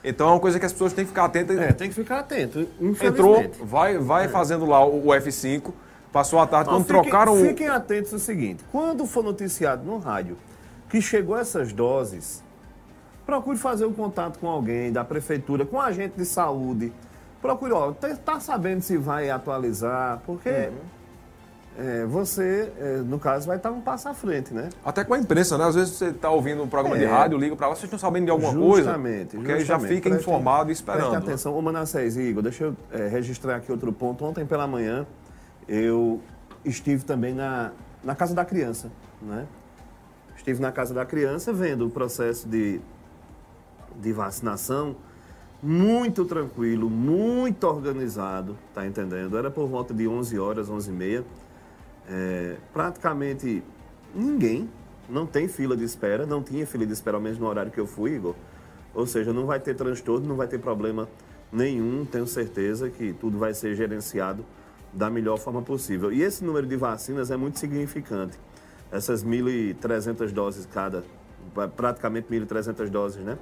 Então 0.03 0.27
é 0.27 0.31
uma 0.33 0.39
coisa 0.41 0.59
que 0.59 0.65
as 0.65 0.73
pessoas 0.73 0.91
têm 0.93 1.05
que 1.05 1.09
ficar 1.09 1.23
atentas. 1.25 1.57
É, 1.57 1.71
tem 1.71 1.87
que 1.87 1.95
ficar 1.95 2.19
atento. 2.19 2.67
Entrou, 3.01 3.43
vai, 3.63 3.97
vai 3.97 4.27
fazendo 4.27 4.65
lá 4.65 4.85
o 4.85 5.07
o 5.07 5.11
F5, 5.13 5.71
passou 6.11 6.37
a 6.39 6.45
tarde, 6.45 6.69
Não, 6.69 6.77
quando 6.77 6.85
fiquem- 6.87 7.01
trocaram 7.03 7.33
o. 7.33 7.37
Fiquem 7.47 7.67
atentos 7.69 8.11
ao 8.13 8.19
seguinte: 8.19 8.63
quando 8.71 9.05
for 9.05 9.23
noticiado 9.23 9.83
no 9.85 9.97
rádio 9.97 10.37
que 10.89 11.01
chegou 11.01 11.37
essas 11.39 11.71
doses, 11.73 12.43
procure 13.25 13.57
fazer 13.57 13.85
um 13.85 13.93
contato 13.93 14.37
com 14.37 14.47
alguém 14.47 14.91
da 14.91 15.03
prefeitura, 15.05 15.65
com 15.65 15.77
um 15.77 15.81
agente 15.81 16.15
de 16.17 16.25
saúde. 16.25 16.91
Procure, 17.41 17.71
ó, 17.71 17.91
tá, 17.93 18.09
tá 18.15 18.39
sabendo 18.39 18.81
se 18.81 18.97
vai 18.97 19.29
atualizar, 19.29 20.21
porque 20.25 20.49
Uhum. 20.49 20.73
É, 21.77 22.05
você, 22.05 22.71
é, 22.79 22.97
no 22.97 23.19
caso, 23.19 23.47
vai 23.47 23.57
estar 23.57 23.69
um 23.71 23.81
passo 23.81 24.07
à 24.07 24.13
frente, 24.13 24.53
né? 24.53 24.69
Até 24.83 25.03
com 25.03 25.13
a 25.13 25.19
imprensa, 25.19 25.57
né? 25.57 25.65
Às 25.65 25.75
vezes 25.75 25.93
você 25.95 26.05
está 26.07 26.29
ouvindo 26.29 26.63
um 26.63 26.67
programa 26.67 26.97
de 26.97 27.03
É. 27.03 27.07
rádio, 27.07 27.37
liga 27.37 27.55
para 27.55 27.67
lá, 27.67 27.75
vocês 27.75 27.83
estão 27.83 27.99
sabendo 27.99 28.25
de 28.25 28.31
alguma 28.31 28.53
coisa? 28.53 28.83
Justamente. 28.83 29.35
Porque 29.35 29.51
aí 29.51 29.59
já 29.59 29.73
justamente. 29.75 29.95
fica 29.95 30.09
Preste- 30.09 30.23
informado 30.29 30.69
e 30.69 30.73
esperando. 30.73 31.09
Preste 31.09 31.17
atenção. 31.17 31.57
Ô, 31.57 31.61
Manassés 31.61 32.15
Igor, 32.15 32.41
deixa 32.43 32.63
eu 32.65 32.75
eh, 32.91 33.07
registrar 33.09 33.57
aqui 33.57 33.71
outro 33.71 33.91
ponto. 33.91 34.23
Ontem 34.23 34.45
pela 34.45 34.65
manhã, 34.65 35.05
eu 35.67 36.21
estive 36.63 37.03
também 37.03 37.33
na, 37.33 37.71
na 38.03 38.15
Casa 38.15 38.33
da 38.33 38.45
Criança, 38.45 38.89
né? 39.21 39.45
Estive 40.37 40.61
na 40.61 40.71
Casa 40.71 40.93
da 40.93 41.05
Criança 41.05 41.51
vendo 41.51 41.85
o 41.87 41.89
processo 41.89 42.47
de, 42.47 42.79
de 44.01 44.13
vacinação 44.13 44.95
muito 45.63 46.23
tranquilo, 46.25 46.89
muito 46.89 47.63
organizado, 47.65 48.55
tá 48.73 48.85
entendendo? 48.85 49.37
Era 49.37 49.49
por 49.49 49.67
volta 49.67 49.93
de 49.93 50.07
11 50.07 50.37
horas, 50.37 50.69
11 50.69 50.89
e 50.89 50.93
meia. 50.93 51.23
É, 52.09 52.57
praticamente 52.73 53.63
ninguém, 54.13 54.69
não 55.09 55.25
tem 55.25 55.47
fila 55.47 55.75
de 55.75 55.83
espera, 55.83 56.25
não 56.25 56.41
tinha 56.41 56.65
fila 56.65 56.85
de 56.85 56.93
espera, 56.93 57.17
ao 57.17 57.21
menos 57.21 57.37
no 57.37 57.47
horário 57.47 57.71
que 57.71 57.79
eu 57.79 57.87
fui, 57.87 58.15
Igor. 58.15 58.35
Ou 58.93 59.05
seja, 59.05 59.33
não 59.33 59.45
vai 59.45 59.59
ter 59.59 59.75
transtorno, 59.75 60.27
não 60.27 60.35
vai 60.35 60.47
ter 60.47 60.59
problema 60.59 61.07
nenhum, 61.51 62.05
tenho 62.05 62.25
certeza 62.25 62.89
que 62.89 63.13
tudo 63.13 63.37
vai 63.37 63.53
ser 63.53 63.75
gerenciado 63.75 64.45
da 64.93 65.09
melhor 65.09 65.37
forma 65.37 65.61
possível. 65.61 66.11
E 66.11 66.21
esse 66.21 66.43
número 66.43 66.65
de 66.65 66.75
vacinas 66.75 67.29
é 67.29 67.37
muito 67.37 67.59
significante. 67.59 68.39
Essas 68.91 69.23
1.300 69.23 70.31
doses 70.31 70.65
cada, 70.65 71.03
praticamente 71.75 72.27
1.300 72.29 72.89
doses, 72.89 73.23
né? 73.23 73.37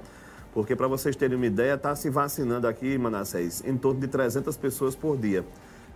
Porque, 0.52 0.76
para 0.76 0.86
vocês 0.86 1.16
terem 1.16 1.36
uma 1.36 1.46
ideia, 1.46 1.74
está 1.74 1.94
se 1.96 2.08
vacinando 2.08 2.66
aqui, 2.68 2.96
Manassés, 2.96 3.62
em 3.66 3.76
torno 3.76 4.00
de 4.00 4.06
300 4.06 4.56
pessoas 4.56 4.94
por 4.94 5.16
dia. 5.16 5.44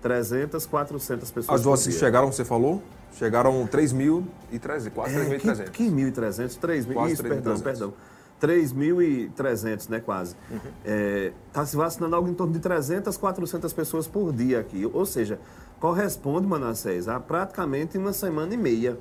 300, 0.02 0.64
400 0.66 1.30
pessoas 1.30 1.60
As 1.60 1.66
dia. 1.90 1.98
chegaram, 1.98 2.30
você 2.30 2.44
falou? 2.44 2.82
Chegaram 3.12 3.66
3.013, 3.66 4.90
quase 4.90 5.16
É, 5.16 5.24
3.300. 5.38 5.64
que, 5.70 5.70
que 5.70 5.90
1.300? 5.90 6.58
3.000, 6.58 6.92
Quase 6.92 7.12
isso, 7.14 7.22
perdão, 7.22 7.54
3.300. 7.54 7.62
perdão. 7.62 7.94
3.300, 8.40 9.88
né, 9.88 10.00
quase. 10.00 10.36
Está 11.48 11.66
se 11.66 11.76
vacinando 11.76 12.14
algo 12.14 12.28
em 12.28 12.34
torno 12.34 12.52
de 12.52 12.60
300, 12.60 13.16
400 13.16 13.72
pessoas 13.72 14.06
por 14.06 14.32
dia 14.32 14.60
aqui. 14.60 14.88
Ou 14.92 15.04
seja, 15.04 15.40
corresponde, 15.80 16.46
Manassés, 16.46 17.08
a 17.08 17.18
praticamente 17.18 17.98
uma 17.98 18.12
semana 18.12 18.54
e 18.54 18.56
meia 18.56 18.96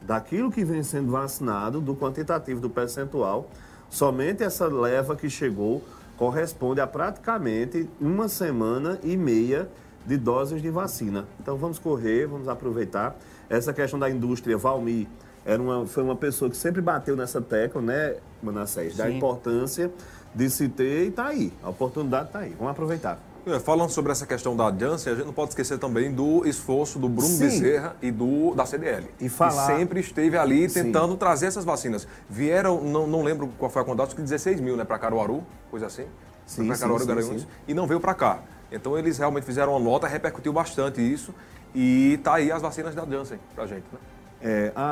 daquilo 0.00 0.50
que 0.50 0.64
vem 0.64 0.82
sendo 0.82 1.10
vacinado, 1.12 1.80
do 1.80 1.94
quantitativo, 1.96 2.60
do 2.60 2.70
percentual, 2.70 3.48
somente 3.90 4.42
essa 4.42 4.66
leva 4.66 5.14
que 5.16 5.28
chegou 5.28 5.82
corresponde 6.22 6.80
a 6.80 6.86
praticamente 6.86 7.90
uma 8.00 8.28
semana 8.28 8.96
e 9.02 9.16
meia 9.16 9.68
de 10.06 10.16
doses 10.16 10.62
de 10.62 10.70
vacina. 10.70 11.26
Então 11.40 11.56
vamos 11.56 11.80
correr, 11.80 12.28
vamos 12.28 12.46
aproveitar. 12.46 13.16
Essa 13.50 13.72
questão 13.72 13.98
da 13.98 14.08
indústria, 14.08 14.56
Valmir, 14.56 15.08
era 15.44 15.60
uma, 15.60 15.84
foi 15.84 16.00
uma 16.04 16.14
pessoa 16.14 16.48
que 16.48 16.56
sempre 16.56 16.80
bateu 16.80 17.16
nessa 17.16 17.40
tecla, 17.40 17.82
né, 17.82 18.18
Manassés, 18.40 18.96
da 18.96 19.06
Sim. 19.06 19.16
importância 19.16 19.90
de 20.32 20.48
se 20.48 20.68
ter 20.68 21.08
e 21.08 21.10
tá 21.10 21.26
aí. 21.26 21.52
A 21.60 21.70
oportunidade 21.70 22.30
tá 22.30 22.38
aí. 22.38 22.54
Vamos 22.56 22.70
aproveitar. 22.70 23.18
É, 23.44 23.58
Falando 23.58 23.90
sobre 23.90 24.12
essa 24.12 24.24
questão 24.26 24.54
da 24.56 24.70
Janssen, 24.70 25.12
a 25.12 25.16
gente 25.16 25.26
não 25.26 25.32
pode 25.32 25.50
esquecer 25.50 25.78
também 25.78 26.12
do 26.12 26.46
esforço 26.46 26.98
do 26.98 27.08
Bruno 27.08 27.28
Sim. 27.28 27.40
Bezerra 27.40 27.96
e 28.00 28.10
do 28.10 28.54
da 28.54 28.64
CDL. 28.64 29.08
E 29.20 29.28
falar- 29.28 29.66
Que 29.72 29.78
sempre 29.78 30.00
esteve 30.00 30.38
ali 30.38 30.68
Sim. 30.70 30.84
tentando 30.84 31.16
trazer 31.16 31.46
essas 31.46 31.64
vacinas. 31.64 32.06
Vieram, 32.30 32.80
não, 32.80 33.06
não 33.06 33.22
lembro 33.22 33.48
qual 33.58 33.70
foi 33.70 33.82
a 33.82 33.84
quantidade, 33.84 34.08
acho 34.08 34.16
que 34.16 34.22
16 34.22 34.60
mil, 34.60 34.76
né, 34.76 34.84
para 34.84 34.98
Caruaru, 34.98 35.42
coisa 35.70 35.86
assim. 35.86 36.04
Sim, 36.46 36.66
para 36.66 36.76
sim, 36.76 36.80
Caruaru, 36.82 37.02
sim, 37.02 37.08
Garanhuns, 37.08 37.42
sim. 37.42 37.48
e 37.66 37.74
não 37.74 37.86
veio 37.86 37.98
para 38.00 38.14
cá. 38.14 38.38
Então 38.70 38.96
eles 38.96 39.18
realmente 39.18 39.44
fizeram 39.44 39.72
uma 39.72 39.80
nota, 39.80 40.06
repercutiu 40.06 40.52
bastante 40.52 41.00
isso. 41.00 41.34
E 41.74 42.20
tá 42.22 42.34
aí 42.34 42.52
as 42.52 42.62
vacinas 42.62 42.94
da 42.94 43.04
Janssen 43.04 43.40
pra 43.54 43.66
gente, 43.66 43.84
né? 43.92 43.98
É, 44.44 44.72
a, 44.74 44.82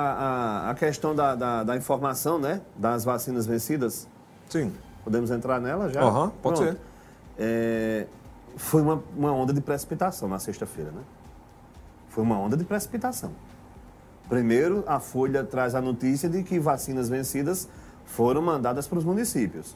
a, 0.69 0.71
a 0.71 0.75
questão 0.75 1.15
da, 1.15 1.35
da, 1.35 1.63
da 1.65 1.77
informação, 1.77 2.39
né, 2.39 2.61
das 2.77 3.05
vacinas 3.05 3.47
vencidas, 3.47 4.09
Sim. 4.49 4.73
Podemos 5.05 5.31
entrar 5.31 5.61
nela 5.61 5.89
já? 5.89 6.03
Aham, 6.03 6.33
pode 6.43 6.57
Pronto. 6.61 6.73
ser. 6.73 6.79
É, 7.39 8.07
foi 8.57 8.83
uma, 8.83 9.03
uma 9.17 9.33
onda 9.33 9.53
de 9.53 9.61
precipitação 9.61 10.29
na 10.29 10.39
sexta-feira, 10.39 10.91
né? 10.91 11.03
Foi 12.09 12.25
uma 12.25 12.39
onda 12.39 12.57
de 12.57 12.65
precipitação. 12.65 13.31
Primeiro, 14.29 14.85
a 14.87 15.01
Folha 15.01 15.45
traz 15.45 15.75
a 15.75 15.81
notícia 15.81 16.29
de 16.29 16.43
que 16.43 16.59
vacinas 16.59 17.09
vencidas 17.09 17.69
foram 18.05 18.43
mandadas 18.43 18.87
para 18.87 18.99
os 18.99 19.05
municípios. 19.05 19.75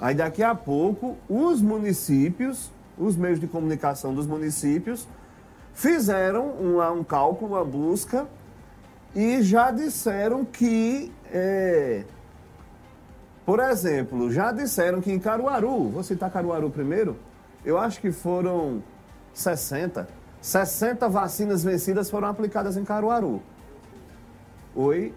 Aí, 0.00 0.14
daqui 0.14 0.42
a 0.42 0.54
pouco, 0.54 1.16
os 1.28 1.60
municípios, 1.60 2.70
os 2.98 3.16
meios 3.16 3.40
de 3.40 3.46
comunicação 3.46 4.14
dos 4.14 4.26
municípios, 4.26 5.06
fizeram 5.74 6.46
um, 6.46 7.04
cálculo, 7.04 7.54
uma 7.54 7.64
busca 7.64 8.26
e 9.14 9.42
já 9.42 9.70
disseram 9.70 10.44
que 10.44 11.12
é, 11.32 12.04
por 13.44 13.60
exemplo, 13.60 14.32
já 14.32 14.52
disseram 14.52 15.00
que 15.00 15.12
em 15.12 15.18
Caruaru, 15.18 15.90
vou 15.90 16.02
citar 16.02 16.30
Caruaru 16.30 16.70
primeiro, 16.70 17.16
eu 17.64 17.78
acho 17.78 18.00
que 18.00 18.12
foram 18.12 18.82
60. 19.32 20.06
60 20.40 21.08
vacinas 21.08 21.64
vencidas 21.64 22.10
foram 22.10 22.28
aplicadas 22.28 22.76
em 22.76 22.84
Caruaru. 22.84 23.42
Oi? 24.74 25.14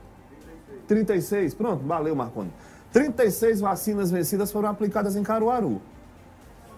36. 0.88 1.54
Pronto, 1.54 1.86
valeu, 1.86 2.16
Marconi. 2.16 2.52
36 2.94 3.60
vacinas 3.60 4.10
vencidas 4.10 4.52
foram 4.52 4.70
aplicadas 4.70 5.16
em 5.16 5.24
Caruaru. 5.24 5.82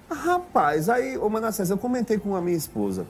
Rapaz, 0.09 0.89
aí, 0.89 1.17
ô 1.17 1.30
Manassés, 1.30 1.70
eu 1.70 1.78
comentei 1.78 2.17
com 2.17 2.36
a 2.36 2.41
minha 2.41 2.57
esposa. 2.57 3.05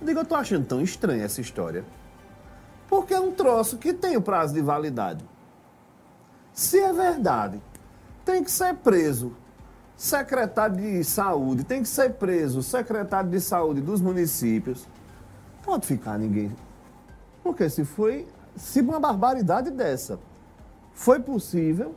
Eu 0.00 0.06
digo, 0.06 0.20
eu 0.20 0.24
tô 0.24 0.34
achando 0.34 0.66
tão 0.66 0.82
estranha 0.82 1.24
essa 1.24 1.40
história. 1.40 1.84
Porque 2.88 3.14
é 3.14 3.20
um 3.20 3.30
troço 3.30 3.78
que 3.78 3.92
tem 3.92 4.16
o 4.16 4.22
prazo 4.22 4.54
de 4.54 4.60
validade. 4.60 5.24
Se 6.52 6.80
é 6.80 6.92
verdade, 6.92 7.62
tem 8.24 8.42
que 8.42 8.50
ser 8.50 8.74
preso 8.74 9.32
secretário 9.98 10.76
de 10.76 11.02
saúde, 11.02 11.64
tem 11.64 11.82
que 11.82 11.88
ser 11.88 12.12
preso 12.12 12.62
secretário 12.62 13.28
de 13.28 13.40
saúde 13.40 13.80
dos 13.80 14.00
municípios. 14.00 14.86
Pode 15.64 15.84
ficar 15.84 16.16
ninguém. 16.16 16.54
Porque 17.42 17.68
se 17.68 17.84
foi, 17.84 18.26
se 18.56 18.80
uma 18.80 19.00
barbaridade 19.00 19.70
dessa 19.70 20.18
foi 20.94 21.18
possível, 21.20 21.94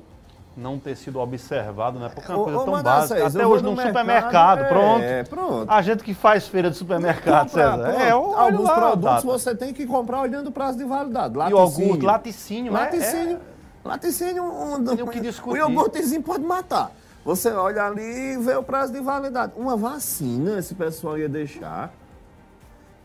Não 0.57 0.77
ter 0.77 0.97
sido 0.97 1.17
observado, 1.17 1.97
né? 1.97 2.09
Porque 2.13 2.29
é 2.29 2.35
uma 2.35 2.43
coisa 2.43 2.59
ô, 2.59 2.63
tão 2.65 2.73
Manassés, 2.73 3.21
básica. 3.21 3.39
Até 3.39 3.47
hoje 3.47 3.63
no 3.63 3.69
num 3.69 3.75
mercado, 3.77 3.99
supermercado, 3.99 4.59
é, 4.59 5.23
pronto. 5.23 5.29
pronto. 5.29 5.71
A 5.71 5.81
gente 5.81 6.03
que 6.03 6.13
faz 6.13 6.45
feira 6.45 6.69
de 6.69 6.75
supermercado, 6.75 7.47
comprar, 7.47 7.77
César. 7.77 7.83
pronto. 7.83 8.01
É, 8.01 8.09
alguns 8.09 8.63
lá 8.63 8.75
produtos 8.75 9.23
você 9.23 9.55
tem 9.55 9.73
que 9.73 9.85
comprar 9.85 10.19
olhando 10.19 10.47
o 10.47 10.51
prazo 10.51 10.77
de 10.77 10.83
validade. 10.83 11.35
Iogurte, 11.49 12.05
laticínio, 12.05 12.75
é- 12.75 12.79
laticínio. 12.81 13.39
Laticínio, 13.85 14.43
um, 14.43 15.07
que 15.07 15.21
discutir. 15.21 15.53
O 15.53 15.57
iogurtezinho 15.57 16.21
pode 16.21 16.43
matar. 16.43 16.91
Você 17.23 17.49
olha 17.51 17.85
ali 17.85 18.33
e 18.33 18.37
vê 18.37 18.55
o 18.55 18.63
prazo 18.63 18.91
de 18.91 18.99
validade. 18.99 19.53
Uma 19.55 19.77
vacina 19.77 20.57
esse 20.57 20.73
pessoal 20.73 21.17
ia 21.17 21.29
deixar. 21.29 21.93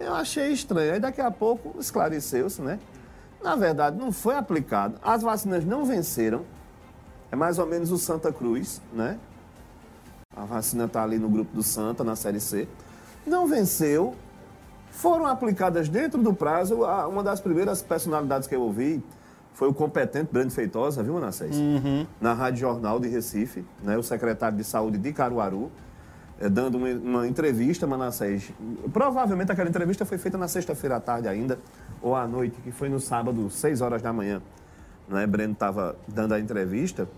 Eu 0.01 0.15
achei 0.15 0.53
estranho. 0.53 0.95
Aí 0.95 1.01
daqui 1.01 1.21
a 1.21 1.31
pouco 1.31 1.79
esclareceu-se, 1.79 2.63
né? 2.63 2.79
Na 3.43 3.55
verdade, 3.55 3.99
não 3.99 4.11
foi 4.11 4.35
aplicado. 4.35 4.99
As 5.03 5.23
vacinas 5.23 5.65
não 5.65 5.85
venceram. 5.85 6.45
É 7.31 7.37
mais 7.37 7.59
ou 7.59 7.67
menos 7.67 7.93
o 7.93 7.99
Santa 7.99 8.33
Cruz, 8.33 8.81
né? 8.93 9.19
A 10.35 10.45
vacina 10.45 10.85
está 10.85 11.03
ali 11.03 11.19
no 11.19 11.29
grupo 11.29 11.55
do 11.55 11.63
Santa, 11.63 12.03
na 12.03 12.17
Série 12.17 12.41
C. 12.41 12.67
Não 13.27 13.47
venceu. 13.47 14.15
Foram 14.91 15.27
aplicadas 15.27 15.89
dentro 15.89 16.23
do 16.23 16.33
prazo. 16.33 16.85
Uma 17.09 17.23
das 17.23 17.41
primeiras 17.41 17.83
personalidades 17.83 18.49
que 18.49 18.55
eu 18.55 18.63
ouvi 18.63 19.05
foi 19.57 19.69
o 19.69 19.73
competente 19.73 20.29
Brando 20.31 20.53
Feitosa, 20.53 21.03
viu, 21.03 21.15
Manassés? 21.15 21.57
Na 22.21 22.35
Rádio 22.35 22.61
Jornal 22.61 23.01
de 23.01 23.09
Recife, 23.09 23.65
né? 23.83 23.97
o 23.97 24.03
secretário 24.03 24.55
de 24.55 24.63
Saúde 24.63 24.99
de 24.99 25.15
Caruaru. 25.15 25.73
eh, 26.39 26.51
dando 26.51 26.77
uma, 26.77 26.91
uma 26.91 27.27
entrevista, 27.27 27.87
Manassés. 27.87 28.53
Provavelmente 28.93 29.51
aquela 29.51 29.67
entrevista 29.67 30.05
foi 30.05 30.19
feita 30.19 30.37
na 30.37 30.47
sexta-feira 30.47 30.97
à 30.97 31.01
tarde 31.01 31.27
ainda, 31.27 31.59
ou 32.03 32.15
à 32.15 32.27
noite, 32.29 32.61
que 32.61 32.71
foi 32.71 32.91
no 32.91 33.01
sábado, 33.01 33.49
6 33.49 33.81
horas 33.81 34.03
da 34.03 34.13
manhã. 34.13 34.43
Né? 35.09 35.27
Breno 35.27 35.55
estava 35.55 35.97
dando 36.07 36.35
a 36.35 36.39
entrevista 36.39 37.09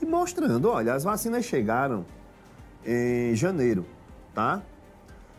e 0.00 0.06
mostrando, 0.06 0.70
olha, 0.70 0.94
as 0.94 1.02
vacinas 1.02 1.44
chegaram 1.44 2.06
em 2.84 3.34
janeiro, 3.34 3.84
tá? 4.32 4.62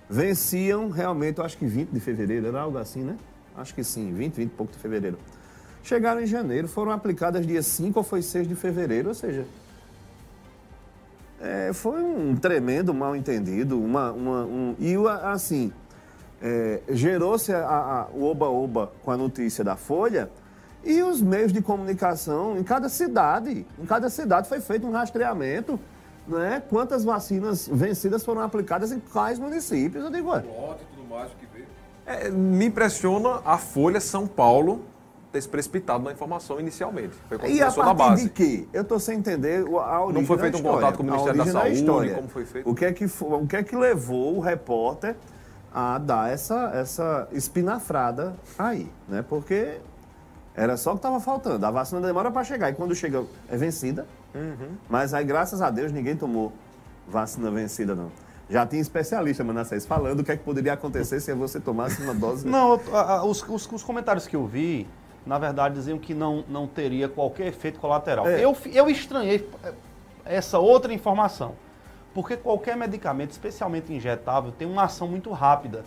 Venciam 0.09 0.89
realmente, 0.89 1.37
eu 1.37 1.45
acho 1.45 1.57
que 1.57 1.65
20 1.65 1.89
de 1.89 2.01
fevereiro, 2.01 2.47
era 2.47 2.59
algo 2.59 2.77
assim, 2.77 3.01
né? 3.01 3.15
Acho 3.55 3.73
que 3.73 3.81
sim, 3.81 4.13
20, 4.13 4.35
20 4.35 4.45
e 4.45 4.53
pouco 4.53 4.73
de 4.73 4.77
fevereiro. 4.77 5.17
Chegaram 5.87 6.19
em 6.19 6.25
janeiro, 6.25 6.67
foram 6.67 6.91
aplicadas 6.91 7.47
dia 7.47 7.63
5 7.63 7.97
ou 7.97 8.03
foi 8.03 8.21
6 8.21 8.45
de 8.45 8.55
fevereiro, 8.55 9.07
ou 9.07 9.15
seja, 9.15 9.45
é, 11.39 11.71
foi 11.71 12.03
um 12.03 12.35
tremendo 12.35 12.93
mal 12.93 13.15
entendido, 13.15 13.81
uma, 13.81 14.11
uma, 14.11 14.43
um, 14.43 14.75
e 14.79 14.95
assim, 15.23 15.71
é, 16.41 16.81
gerou-se 16.89 17.53
o 18.13 18.25
oba-oba 18.25 18.91
com 19.01 19.11
a 19.11 19.15
notícia 19.15 19.63
da 19.63 19.77
Folha 19.77 20.29
e 20.83 21.01
os 21.01 21.21
meios 21.21 21.53
de 21.53 21.61
comunicação 21.61 22.57
em 22.59 22.63
cada 22.63 22.89
cidade, 22.89 23.65
em 23.79 23.85
cada 23.85 24.09
cidade 24.09 24.49
foi 24.49 24.59
feito 24.59 24.85
um 24.85 24.91
rastreamento, 24.91 25.79
né? 26.27 26.61
Quantas 26.69 27.05
vacinas 27.05 27.65
vencidas 27.65 28.25
foram 28.25 28.41
aplicadas 28.41 28.91
em 28.91 28.99
quais 28.99 29.39
municípios? 29.39 30.03
Eu 30.03 30.11
digo. 30.11 30.31
É, 32.05 32.29
me 32.29 32.65
impressiona 32.65 33.39
a 33.45 33.57
Folha 33.57 34.01
São 34.01 34.27
Paulo 34.27 34.83
ter 35.31 35.41
se 35.41 35.49
precipitado 35.49 36.03
na 36.03 36.11
informação 36.11 36.59
inicialmente. 36.59 37.13
Foi 37.27 37.37
quando 37.37 37.51
E 37.51 37.61
a 37.61 37.65
começou 37.65 37.83
da 37.85 37.95
partir 37.95 38.09
base. 38.11 38.23
de 38.23 38.29
quê? 38.29 38.67
Eu 38.71 38.81
estou 38.83 38.99
sem 38.99 39.17
entender 39.19 39.65
a 39.67 40.03
origem 40.03 40.25
foi 40.25 40.37
da 40.37 40.43
feito 40.43 40.57
um 40.57 40.61
contato 40.61 40.97
com 40.97 41.03
o 41.03 41.07
A 41.07 41.11
Ministério 41.11 41.37
da 41.45 41.51
Saúde, 41.51 41.73
história. 41.75 42.13
como 42.15 42.27
foi 42.29 42.45
feito? 42.45 42.69
O 42.69 42.73
que 42.75 42.85
é 42.85 42.93
que, 42.93 43.05
o 43.21 43.47
que, 43.47 43.55
é 43.57 43.63
que 43.63 43.75
levou 43.75 44.37
o 44.37 44.39
repórter 44.39 45.15
a 45.73 45.97
dar 45.97 46.31
essa, 46.31 46.71
essa 46.73 47.27
espinafrada 47.31 48.35
aí, 48.57 48.89
né? 49.07 49.23
Porque 49.27 49.77
era 50.55 50.75
só 50.77 50.91
o 50.91 50.93
que 50.93 50.99
estava 50.99 51.19
faltando. 51.19 51.65
A 51.65 51.71
vacina 51.71 51.99
demora 52.01 52.31
para 52.31 52.43
chegar 52.43 52.69
e 52.69 52.73
quando 52.73 52.95
chega 52.95 53.23
é 53.49 53.57
vencida. 53.57 54.07
Uhum. 54.33 54.69
Mas 54.89 55.13
aí, 55.13 55.23
graças 55.25 55.61
a 55.61 55.69
Deus, 55.69 55.91
ninguém 55.91 56.15
tomou 56.15 56.51
vacina 57.07 57.51
vencida, 57.51 57.93
não. 57.95 58.09
Já 58.49 58.65
tinha 58.65 58.81
especialista, 58.81 59.43
Manassés, 59.43 59.85
falando 59.85 60.21
o 60.21 60.23
que 60.23 60.31
é 60.31 60.37
que 60.37 60.43
poderia 60.43 60.71
acontecer 60.73 61.19
se 61.19 61.33
você 61.33 61.59
tomasse 61.59 62.01
uma 62.01 62.13
dose... 62.13 62.47
Não, 62.47 62.79
a- 62.93 63.15
a- 63.17 63.23
os, 63.25 63.43
os- 63.47 63.69
os 63.71 63.83
comentários 63.83 64.25
que 64.25 64.35
eu 64.37 64.47
vi, 64.47 64.87
na 65.27 65.37
verdade, 65.37 65.75
diziam 65.75 65.99
que 65.99 66.13
não, 66.13 66.43
não 66.47 66.65
teria 66.65 67.09
qualquer 67.09 67.47
efeito 67.47 67.79
colateral. 67.79 68.27
É. 68.27 68.43
Eu, 68.43 68.55
eu 68.73 68.89
estranhei 68.89 69.47
eh, 69.63 69.73
essa 70.25 70.57
outra 70.57 70.93
informação. 70.93 71.55
Porque 72.13 72.35
qualquer 72.35 72.75
medicamento, 72.75 73.31
especialmente 73.31 73.93
injetável, 73.93 74.51
tem 74.51 74.67
uma 74.67 74.85
ação 74.85 75.07
muito 75.07 75.31
rápida. 75.31 75.83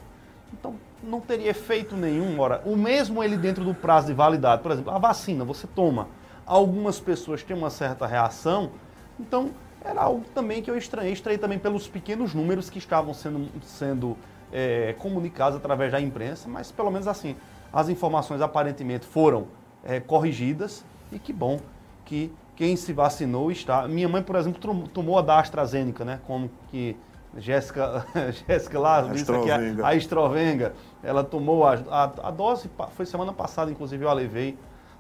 Então, 0.53 0.75
não 1.03 1.21
teria 1.21 1.51
efeito 1.51 1.97
nenhum. 1.97 2.39
Ora, 2.39 2.63
o 2.65 2.77
mesmo 2.77 3.25
ele 3.25 3.37
dentro 3.37 3.65
do 3.65 3.75
prazo 3.75 4.09
de 4.09 4.13
validade. 4.13 4.63
Por 4.63 4.71
exemplo, 4.71 4.93
a 4.93 4.99
vacina, 4.99 5.45
você 5.45 5.67
toma. 5.67 6.09
Algumas 6.47 7.01
pessoas 7.01 7.43
têm 7.43 7.57
uma 7.57 7.71
certa 7.71 8.07
reação. 8.07 8.71
Então, 9.19 9.51
era 9.85 10.03
algo 10.03 10.25
também 10.35 10.63
que 10.63 10.71
eu 10.71 10.77
estranhei. 10.77 11.13
Estranhei 11.13 11.39
também 11.39 11.59
pelos 11.59 11.89
pequenos 11.89 12.35
números 12.35 12.69
que 12.69 12.79
estavam 12.79 13.15
sendo, 13.15 13.49
sendo 13.65 14.17
eh, 14.53 14.95
comunicados 14.99 15.57
através 15.57 15.91
da 15.91 16.01
imprensa. 16.01 16.49
Mas, 16.49 16.71
pelo 16.71 16.91
menos 16.91 17.09
assim, 17.09 17.35
as 17.73 17.89
informações 17.89 18.41
aparentemente 18.41 19.07
foram 19.07 19.47
eh, 19.85 20.01
corrigidas. 20.01 20.85
E 21.13 21.19
que 21.19 21.33
bom 21.33 21.59
que 22.05 22.33
quem 22.57 22.77
se 22.77 22.93
vacinou 22.93 23.51
está. 23.51 23.89
Minha 23.89 24.09
mãe, 24.09 24.23
por 24.23 24.37
exemplo, 24.37 24.61
tom- 24.61 24.87
tomou 24.87 25.19
a 25.19 25.23
da 25.23 25.39
AstraZeneca, 25.39 26.05
né? 26.05 26.21
Como 26.27 26.51
que 26.71 26.97
Jéssica, 27.37 28.05
Jéssica 28.47 28.79
lá 28.79 29.03
disse 29.03 29.31
aqui, 29.33 29.51
a, 29.83 29.87
a 29.89 29.95
Estrovenga, 29.95 30.73
ela 31.03 31.23
tomou 31.25 31.65
a, 31.65 31.75
a, 31.91 32.29
a 32.29 32.31
dose, 32.31 32.71
foi 32.97 33.07
semana 33.07 33.33
passada, 33.33 33.71
inclusive 33.71 34.05
eu 34.05 34.11
a 34.11 34.13
levei 34.13 34.59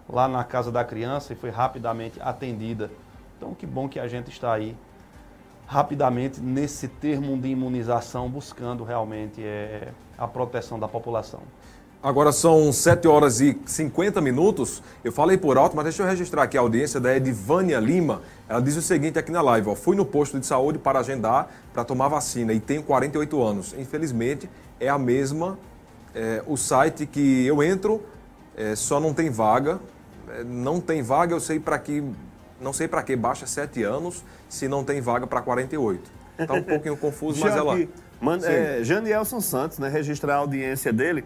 lá 0.08 0.26
na 0.28 0.42
casa 0.44 0.72
da 0.72 0.84
criança 0.84 1.32
e 1.32 1.36
foi 1.36 1.50
rapidamente 1.50 2.20
atendida. 2.20 2.90
Então, 3.36 3.54
que 3.54 3.66
bom 3.66 3.88
que 3.88 3.98
a 4.00 4.06
gente 4.08 4.30
está 4.30 4.52
aí 4.52 4.76
rapidamente 5.66 6.40
nesse 6.40 6.88
termo 6.88 7.36
de 7.38 7.48
imunização, 7.48 8.28
buscando 8.28 8.82
realmente 8.84 9.40
eh, 9.42 9.92
a 10.18 10.26
proteção 10.26 10.78
da 10.78 10.88
população. 10.88 11.40
Agora 12.02 12.32
são 12.32 12.72
7 12.72 13.06
horas 13.06 13.42
e 13.42 13.60
50 13.66 14.22
minutos. 14.22 14.82
Eu 15.04 15.12
falei 15.12 15.36
por 15.36 15.58
alto, 15.58 15.76
mas 15.76 15.84
deixa 15.84 16.02
eu 16.02 16.06
registrar 16.06 16.44
aqui 16.44 16.56
a 16.56 16.60
audiência 16.62 16.98
da 16.98 17.14
Edvânia 17.14 17.78
Lima. 17.78 18.22
Ela 18.48 18.60
diz 18.62 18.74
o 18.74 18.80
seguinte 18.80 19.18
aqui 19.18 19.30
na 19.30 19.42
live: 19.42 19.68
ó, 19.68 19.74
fui 19.74 19.94
no 19.94 20.06
posto 20.06 20.40
de 20.40 20.46
saúde 20.46 20.78
para 20.78 20.98
agendar 21.00 21.50
para 21.74 21.84
tomar 21.84 22.08
vacina 22.08 22.54
e 22.54 22.60
tenho 22.60 22.82
48 22.82 23.42
anos. 23.42 23.74
Infelizmente, 23.78 24.48
é 24.78 24.88
a 24.88 24.98
mesma. 24.98 25.58
é, 26.14 26.42
o 26.46 26.56
site 26.56 27.04
que 27.04 27.46
eu 27.46 27.62
entro 27.62 28.00
é, 28.56 28.74
só 28.74 28.98
não 28.98 29.12
tem 29.12 29.28
vaga. 29.28 29.78
É, 30.30 30.42
não 30.42 30.80
tem 30.80 31.02
vaga, 31.02 31.34
eu 31.34 31.40
sei 31.40 31.60
para 31.60 31.78
que. 31.78 32.02
Não 32.58 32.72
sei 32.72 32.88
para 32.88 33.02
que 33.02 33.14
baixa 33.14 33.46
7 33.46 33.82
anos 33.82 34.24
se 34.48 34.68
não 34.68 34.82
tem 34.84 35.02
vaga 35.02 35.26
para 35.26 35.42
48. 35.42 36.10
Tá 36.46 36.54
um 36.54 36.62
pouquinho 36.62 36.96
confuso, 36.98 37.40
mas 37.40 37.54
ela. 37.54 37.74
aqui. 37.74 37.90
Man, 38.20 38.40
Sim. 38.40 38.48
é, 38.48 38.80
Janielson 38.82 39.40
Santos, 39.40 39.78
né, 39.78 39.88
registrar 39.88 40.34
a 40.34 40.38
audiência 40.38 40.92
dele. 40.92 41.24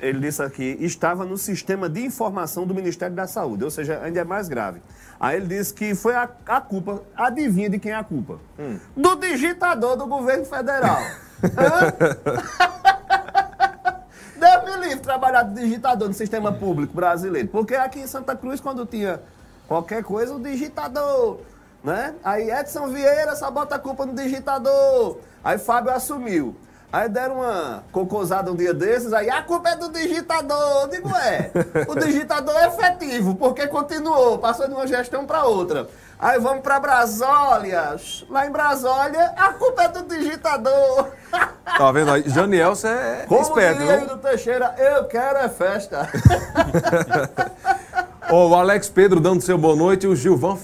Ele 0.00 0.18
disse 0.20 0.42
aqui, 0.42 0.76
estava 0.80 1.24
no 1.24 1.36
sistema 1.36 1.88
de 1.88 2.04
informação 2.04 2.66
do 2.66 2.74
Ministério 2.74 3.14
da 3.14 3.26
Saúde, 3.26 3.64
ou 3.64 3.70
seja, 3.70 4.00
ainda 4.02 4.20
é 4.20 4.24
mais 4.24 4.48
grave. 4.48 4.80
Aí 5.18 5.36
ele 5.36 5.46
disse 5.46 5.74
que 5.74 5.94
foi 5.94 6.14
a, 6.14 6.28
a 6.46 6.60
culpa, 6.60 7.02
adivinha 7.14 7.68
de 7.68 7.78
quem 7.78 7.92
é 7.92 7.96
a 7.96 8.02
culpa? 8.02 8.38
Hum. 8.58 8.78
Do 8.96 9.16
digitador 9.16 9.96
do 9.96 10.06
governo 10.06 10.46
federal. 10.46 11.00
Deus 14.40 14.64
me 14.64 14.88
livre 14.88 15.00
trabalhar 15.00 15.42
de 15.42 15.60
digitador 15.60 16.08
no 16.08 16.14
sistema 16.14 16.50
público 16.50 16.94
brasileiro. 16.94 17.48
Porque 17.48 17.74
aqui 17.74 18.00
em 18.00 18.06
Santa 18.06 18.34
Cruz, 18.34 18.58
quando 18.60 18.86
tinha 18.86 19.20
qualquer 19.68 20.02
coisa, 20.02 20.34
o 20.34 20.40
digitador, 20.40 21.40
né? 21.84 22.14
Aí 22.24 22.50
Edson 22.50 22.88
Vieira 22.88 23.36
só 23.36 23.50
bota 23.50 23.74
a 23.74 23.78
culpa 23.78 24.06
no 24.06 24.14
digitador. 24.14 25.18
Aí 25.44 25.58
Fábio 25.58 25.92
assumiu. 25.92 26.56
Aí 26.92 27.08
deram 27.08 27.36
uma 27.36 27.84
cocosada 27.92 28.50
um 28.50 28.56
dia 28.56 28.74
desses, 28.74 29.12
aí 29.12 29.30
a 29.30 29.42
culpa 29.42 29.70
é 29.70 29.76
do 29.76 29.90
digitador. 29.90 30.82
Eu 30.82 30.88
digo, 30.88 31.08
é, 31.16 31.50
o 31.86 31.94
digitador 31.94 32.54
é 32.56 32.66
efetivo, 32.66 33.36
porque 33.36 33.68
continuou, 33.68 34.38
passou 34.38 34.66
de 34.66 34.74
uma 34.74 34.86
gestão 34.88 35.24
para 35.24 35.44
outra. 35.44 35.86
Aí 36.18 36.40
vamos 36.40 36.62
para 36.62 36.80
Brasólia. 36.80 37.96
Lá 38.28 38.46
em 38.46 38.50
Brasólia, 38.50 39.32
a 39.36 39.52
culpa 39.52 39.84
é 39.84 39.88
do 39.88 40.02
digitador. 40.02 41.10
Tá 41.78 41.92
vendo 41.92 42.10
aí? 42.10 42.28
Janielson 42.28 42.88
é 42.88 43.24
Como 43.28 43.40
esperto, 43.40 43.78
viu? 43.78 44.06
do 44.08 44.16
Teixeira, 44.18 44.74
eu 44.76 45.04
quero 45.04 45.38
é 45.38 45.48
festa. 45.48 46.08
Ó, 48.28 48.48
o 48.48 48.54
Alex 48.56 48.88
Pedro 48.88 49.20
dando 49.20 49.40
seu 49.40 49.56
boa 49.56 49.76
noite 49.76 50.04
e 50.04 50.08
o 50.08 50.16
Gilvan 50.16 50.58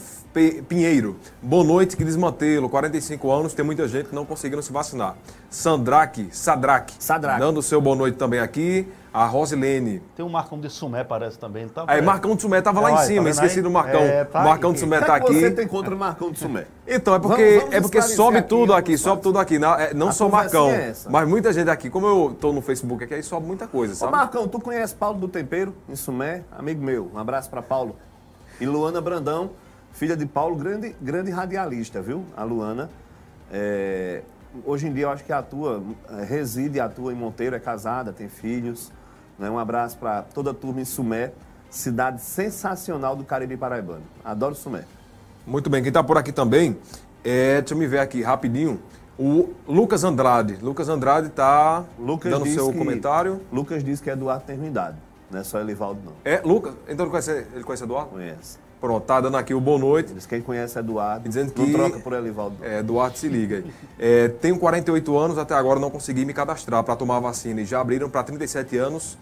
Pinheiro. 0.68 1.16
Boa 1.42 1.64
noite, 1.64 1.96
que 1.96 2.04
desmantelo. 2.04 2.68
45 2.68 3.30
anos, 3.32 3.54
tem 3.54 3.64
muita 3.64 3.88
gente 3.88 4.10
que 4.10 4.14
não 4.14 4.26
conseguiram 4.26 4.60
se 4.60 4.70
vacinar. 4.70 5.16
Sandraque, 5.48 6.28
Sadraque. 6.30 6.94
Sadraque. 6.98 7.40
Dando 7.40 7.62
seu 7.62 7.80
boa 7.80 7.96
noite 7.96 8.18
também 8.18 8.38
aqui. 8.40 8.86
A 9.14 9.24
Rosilene. 9.24 10.02
Tem 10.14 10.22
o 10.26 10.28
Marcão 10.28 10.60
de 10.60 10.68
Sumé, 10.68 11.02
parece 11.02 11.38
também. 11.38 11.66
Tá, 11.68 11.84
Aí, 11.86 12.02
Marcão 12.02 12.36
de 12.36 12.42
Sumé 12.42 12.60
tava 12.60 12.80
lá 12.80 12.88
É, 12.90 12.92
em 12.92 12.96
olha, 12.96 13.06
cima, 13.06 13.24
tá 13.24 13.30
esqueci 13.30 13.56
aí? 13.56 13.62
do 13.62 13.70
Marcão. 13.70 14.02
É, 14.02 14.24
tá 14.24 14.42
Marcão 14.44 14.68
aí. 14.68 14.74
de 14.74 14.80
Sumé 14.80 15.00
tá 15.00 15.16
é 15.16 15.20
que 15.20 15.32
você 15.32 15.46
aqui. 15.46 15.56
tem 15.56 15.66
contra 15.66 15.94
o 15.94 15.98
Marcão 15.98 16.30
de 16.30 16.38
Sumé? 16.38 16.66
Então, 16.86 17.14
é 17.14 17.18
porque, 17.18 17.42
Vamos- 17.42 17.60
vamos 17.60 17.74
é 17.74 17.80
porque 17.80 18.02
sobe 18.02 18.36
aqui, 18.38 18.48
tudo 18.50 18.74
aqui, 18.74 18.98
sobe 18.98 19.22
tudo 19.22 19.38
aqui. 19.38 19.58
Não, 19.58 19.72
é, 19.74 19.94
não 19.94 20.12
só 20.12 20.28
Marcão, 20.28 20.68
é 20.68 20.90
essa. 20.90 21.08
mas 21.08 21.26
muita 21.26 21.50
gente 21.50 21.70
aqui. 21.70 21.88
Como 21.88 22.06
eu 22.06 22.36
tô 22.38 22.52
no 22.52 22.60
Facebook 22.60 23.02
aqui, 23.04 23.14
aí 23.14 23.22
sobe 23.22 23.46
muita 23.46 23.66
coisa, 23.66 23.94
Ô 23.94 23.96
sabe? 23.96 24.12
Marcão, 24.12 24.46
tu 24.46 24.60
conhece 24.60 24.94
Paulo 24.94 25.18
do 25.18 25.28
Tempero, 25.28 25.74
em 25.88 25.96
Sumé? 25.96 26.42
Amigo 26.52 26.84
meu, 26.84 27.10
um 27.14 27.18
abraço 27.18 27.48
pra 27.48 27.62
Paulo. 27.62 27.96
E 28.60 28.66
Luana 28.66 29.00
Brandão, 29.00 29.50
filha 29.96 30.14
de 30.16 30.26
Paulo, 30.26 30.56
grande, 30.56 30.94
grande 31.00 31.30
radialista, 31.30 32.02
viu? 32.02 32.22
A 32.36 32.44
Luana. 32.44 32.90
É, 33.50 34.22
hoje 34.64 34.86
em 34.86 34.92
dia 34.92 35.04
eu 35.04 35.10
acho 35.10 35.24
que 35.24 35.32
atua, 35.32 35.82
é, 36.10 36.22
reside 36.24 36.76
e 36.76 36.80
atua 36.80 37.12
em 37.12 37.16
Monteiro, 37.16 37.56
é 37.56 37.58
casada, 37.58 38.12
tem 38.12 38.28
filhos. 38.28 38.92
Né? 39.38 39.48
Um 39.50 39.58
abraço 39.58 39.96
pra 39.96 40.20
toda 40.22 40.50
a 40.50 40.54
turma 40.54 40.82
em 40.82 40.84
Sumé, 40.84 41.32
cidade 41.70 42.20
sensacional 42.20 43.16
do 43.16 43.24
Caribe 43.24 43.56
Paraibano. 43.56 44.02
Adoro 44.22 44.54
Sumé. 44.54 44.84
Muito 45.46 45.70
bem, 45.70 45.80
quem 45.82 45.88
está 45.88 46.02
por 46.04 46.18
aqui 46.18 46.30
também, 46.32 46.76
é, 47.24 47.60
deixa 47.62 47.72
eu 47.72 47.78
me 47.78 47.86
ver 47.86 48.00
aqui 48.00 48.20
rapidinho, 48.20 48.80
o 49.18 49.54
Lucas 49.66 50.04
Andrade. 50.04 50.56
Lucas 50.60 50.90
Andrade 50.90 51.28
está 51.28 51.84
dando 52.22 52.46
seu 52.46 52.70
que- 52.70 52.76
comentário. 52.78 53.40
Lucas 53.50 53.82
diz 53.82 53.98
que 54.00 54.10
Eduardo 54.10 54.44
tem 54.44 54.56
ruindade, 54.58 54.98
não 55.30 55.40
é 55.40 55.44
só 55.44 55.58
Elivaldo 55.58 56.00
não. 56.04 56.12
É, 56.24 56.40
Lucas, 56.44 56.74
então 56.86 57.06
ele 57.06 57.10
conhece, 57.10 57.30
ele 57.54 57.64
conhece 57.64 57.84
Eduardo? 57.84 58.10
Conhece. 58.10 58.58
Pronto, 58.80 59.04
tá 59.04 59.20
dando 59.20 59.36
aqui 59.36 59.54
o 59.54 59.60
boa 59.60 59.78
noite. 59.78 60.12
Diz 60.12 60.26
que 60.26 60.34
quem 60.34 60.42
conhece 60.42 60.78
Eduardo, 60.78 61.26
Dizendo 61.28 61.52
não 61.56 61.64
que- 61.66 61.72
troca 61.72 61.98
por 61.98 62.12
Elivaldo. 62.12 62.56
não. 62.60 62.66
É, 62.66 62.80
Eduardo, 62.80 63.16
se 63.18 63.28
liga 63.28 63.56
aí. 63.56 63.64
É, 63.98 64.28
tenho 64.28 64.58
48 64.58 65.16
anos, 65.16 65.38
até 65.38 65.54
agora 65.54 65.80
não 65.80 65.90
consegui 65.90 66.24
me 66.24 66.34
cadastrar 66.34 66.84
para 66.84 66.94
tomar 66.94 67.16
a 67.16 67.20
vacina 67.20 67.60
e 67.60 67.64
já 67.64 67.80
abriram 67.80 68.08
para 68.10 68.22
37 68.22 68.76
anos. 68.76 69.16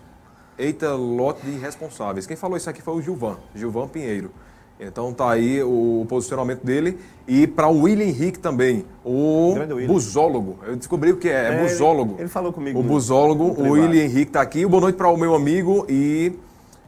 Eita, 0.59 0.93
lote 0.95 1.43
de 1.45 1.53
irresponsáveis. 1.53 2.27
Quem 2.27 2.37
falou 2.37 2.57
isso 2.57 2.69
aqui 2.69 2.83
foi 2.83 2.95
o 2.95 3.03
Gilvan, 3.03 3.37
Gilvan 3.55 3.89
Pinheiro. 3.89 4.31
Então 4.79 5.13
tá 5.13 5.31
aí 5.31 5.63
o 5.63 6.05
posicionamento 6.09 6.65
dele. 6.65 6.99
E 7.29 7.47
para 7.47 7.69
o 7.69 7.83
William 7.83 8.07
Henrique 8.07 8.41
também, 8.41 8.85
o 9.05 9.55
busólogo. 9.87 10.59
Eu 10.67 10.75
descobri 10.77 11.13
o 11.13 11.17
que 11.17 11.29
é, 11.29 11.33
é, 11.33 11.55
É, 11.55 11.63
busólogo. 11.63 12.15
ele- 12.15 12.23
ele 12.23 12.29
falou 12.29 12.53
comigo 12.53 12.79
O 12.81 12.83
busólogo, 12.83 13.45
o. 13.57 13.71
William 13.71 14.03
Henrique 14.05 14.33
tá 14.33 14.41
aqui. 14.41 14.67
Boa 14.67 14.81
noite 14.81 14.97
para 14.97 15.09
o 15.09 15.17
meu 15.17 15.33
amigo 15.35 15.87
e 15.89 16.33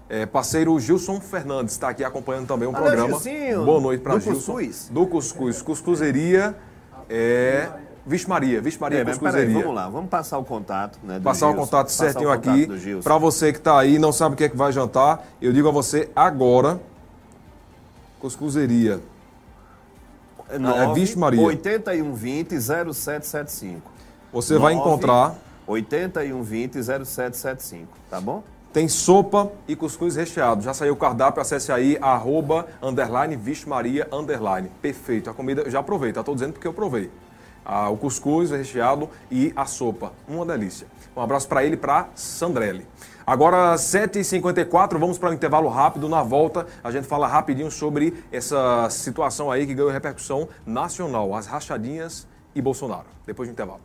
é, 0.08 0.24
parceiro 0.24 0.78
Gilson 0.78 1.20
Fernandes, 1.20 1.74
está 1.74 1.88
aqui 1.88 2.04
acompanhando 2.04 2.46
também 2.46 2.68
o 2.68 2.72
Valeu, 2.72 2.86
programa. 2.86 3.08
Gilcinho. 3.20 3.64
Boa 3.64 3.80
noite 3.80 4.00
para 4.02 4.18
Gilson. 4.18 4.32
Cuscuz. 4.34 4.88
Do 4.90 5.06
Cuscuz. 5.06 5.62
Cuscuzeria 5.62 6.56
é 7.08 7.68
Vixe 8.06 8.28
Maria, 8.28 8.60
Vixe 8.60 8.80
Maria 8.80 9.00
É, 9.00 9.04
mas 9.04 9.18
peraí, 9.18 9.32
Cuscuzeria. 9.32 9.62
vamos 9.62 9.74
lá, 9.76 9.88
vamos 9.88 10.08
passar 10.10 10.38
o 10.38 10.44
contato. 10.44 10.98
Né, 11.02 11.20
Passar 11.22 11.46
o 11.46 11.50
Gilson. 11.50 11.64
contato 11.64 11.86
Passar 11.86 12.04
certinho 12.04 12.30
o 12.30 12.34
contato 12.36 12.50
aqui. 12.50 12.78
Gilson. 12.78 13.02
Para 13.02 13.18
você 13.18 13.52
que 13.52 13.58
está 13.58 13.80
aí 13.80 13.96
e 13.96 13.98
não 13.98 14.12
sabe 14.12 14.34
o 14.34 14.38
que 14.38 14.44
é 14.44 14.48
que 14.48 14.56
vai 14.56 14.70
jantar, 14.72 15.26
eu 15.42 15.52
digo 15.52 15.68
a 15.68 15.72
você 15.72 16.08
agora. 16.14 16.80
Cuscuzeria. 18.20 19.00
É 20.48 20.56
é 20.56 20.94
Vixe 20.94 21.18
Maria. 21.18 21.42
8120 21.42 22.60
0775. 22.60 23.90
Você 24.32 24.56
vai 24.58 24.74
encontrar. 24.74 25.34
8120 25.66 26.80
0775, 26.82 27.88
tá 28.08 28.20
bom? 28.20 28.44
Tem 28.72 28.88
sopa 28.88 29.50
e 29.66 29.74
cuscuz 29.74 30.16
recheado. 30.16 30.62
Já 30.62 30.74
saiu 30.74 30.92
o 30.92 30.96
cardápio, 30.96 31.40
acesse 31.40 31.72
aí, 31.72 31.96
arroba, 32.00 32.66
underline, 32.82 33.38
underline. 34.12 34.70
Perfeito. 34.82 35.30
A 35.30 35.34
comida, 35.34 35.62
eu 35.62 35.70
já 35.70 35.82
provei, 35.82 36.12
tá? 36.12 36.22
Tô 36.22 36.34
dizendo 36.34 36.52
porque 36.52 36.66
eu 36.66 36.74
provei. 36.74 37.10
Ah, 37.64 37.88
o 37.88 37.96
cuscuz 37.96 38.50
recheado 38.50 39.08
e 39.30 39.52
a 39.56 39.66
sopa. 39.66 40.12
Uma 40.28 40.46
delícia. 40.46 40.86
Um 41.16 41.20
abraço 41.20 41.48
para 41.48 41.64
ele 41.64 41.74
e 41.74 41.78
para 41.78 42.08
Sandrelli. 42.14 42.86
Agora, 43.26 43.74
7h54, 43.74 44.98
vamos 44.98 45.18
para 45.18 45.30
um 45.30 45.32
intervalo 45.32 45.68
rápido. 45.68 46.08
Na 46.08 46.22
volta, 46.22 46.64
a 46.84 46.92
gente 46.92 47.08
fala 47.08 47.26
rapidinho 47.26 47.70
sobre 47.72 48.22
essa 48.30 48.88
situação 48.88 49.50
aí 49.50 49.66
que 49.66 49.74
ganhou 49.74 49.90
repercussão 49.90 50.48
nacional. 50.64 51.34
As 51.34 51.46
rachadinhas 51.46 52.24
e 52.54 52.62
Bolsonaro. 52.62 53.06
Depois 53.26 53.48
do 53.48 53.52
intervalo. 53.52 53.80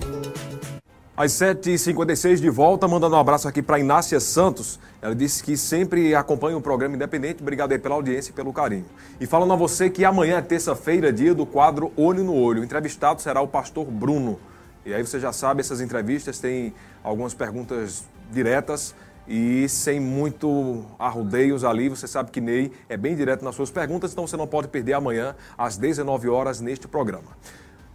Às 1.16 1.32
7h56 1.34 2.38
de 2.38 2.50
volta, 2.50 2.88
mandando 2.88 3.16
um 3.16 3.20
abraço 3.20 3.48
aqui 3.48 3.62
para 3.62 3.78
Inácia 3.78 4.20
Santos. 4.20 4.80
Ela 5.00 5.14
disse 5.14 5.44
que 5.44 5.56
sempre 5.56 6.16
acompanha 6.16 6.58
o 6.58 6.62
programa 6.62 6.96
Independente. 6.96 7.42
Obrigado 7.42 7.72
aí 7.72 7.78
pela 7.78 7.94
audiência 7.94 8.32
e 8.32 8.34
pelo 8.34 8.52
carinho. 8.52 8.86
E 9.22 9.28
falando 9.28 9.54
a 9.54 9.56
você 9.56 9.92
que 9.92 10.04
amanhã 10.04 10.38
é 10.38 10.42
terça-feira, 10.42 11.14
dia 11.14 11.36
do 11.36 11.46
quadro 11.46 11.92
Olho 11.96 12.24
no 12.24 12.34
Olho. 12.34 12.62
O 12.62 12.66
entrevistado 12.66 13.22
será 13.22 13.42
o 13.42 13.48
pastor 13.48 13.86
Bruno. 13.86 14.40
E 14.86 14.94
aí 14.94 15.06
você 15.06 15.20
já 15.20 15.32
sabe, 15.32 15.62
essas 15.62 15.80
entrevistas 15.82 16.40
têm 16.40 16.74
algumas 17.04 17.34
perguntas 17.34 18.04
diretas 18.32 18.94
e 19.28 19.68
sem 19.70 20.00
muito 20.00 20.86
arrudeios 21.00 21.64
ali. 21.64 21.90
Você 21.90 22.08
sabe 22.08 22.32
que 22.32 22.42
Ney 22.42 22.72
é 22.90 22.98
bem 22.98 23.16
direto 23.16 23.46
nas 23.46 23.56
suas 23.56 23.72
perguntas, 23.72 24.12
então 24.12 24.28
você 24.28 24.36
não 24.36 24.48
pode 24.48 24.68
perder 24.68 24.94
amanhã 24.94 25.36
às 25.58 25.78
19 25.78 26.28
horas 26.30 26.60
neste 26.60 26.88
programa. 26.88 27.38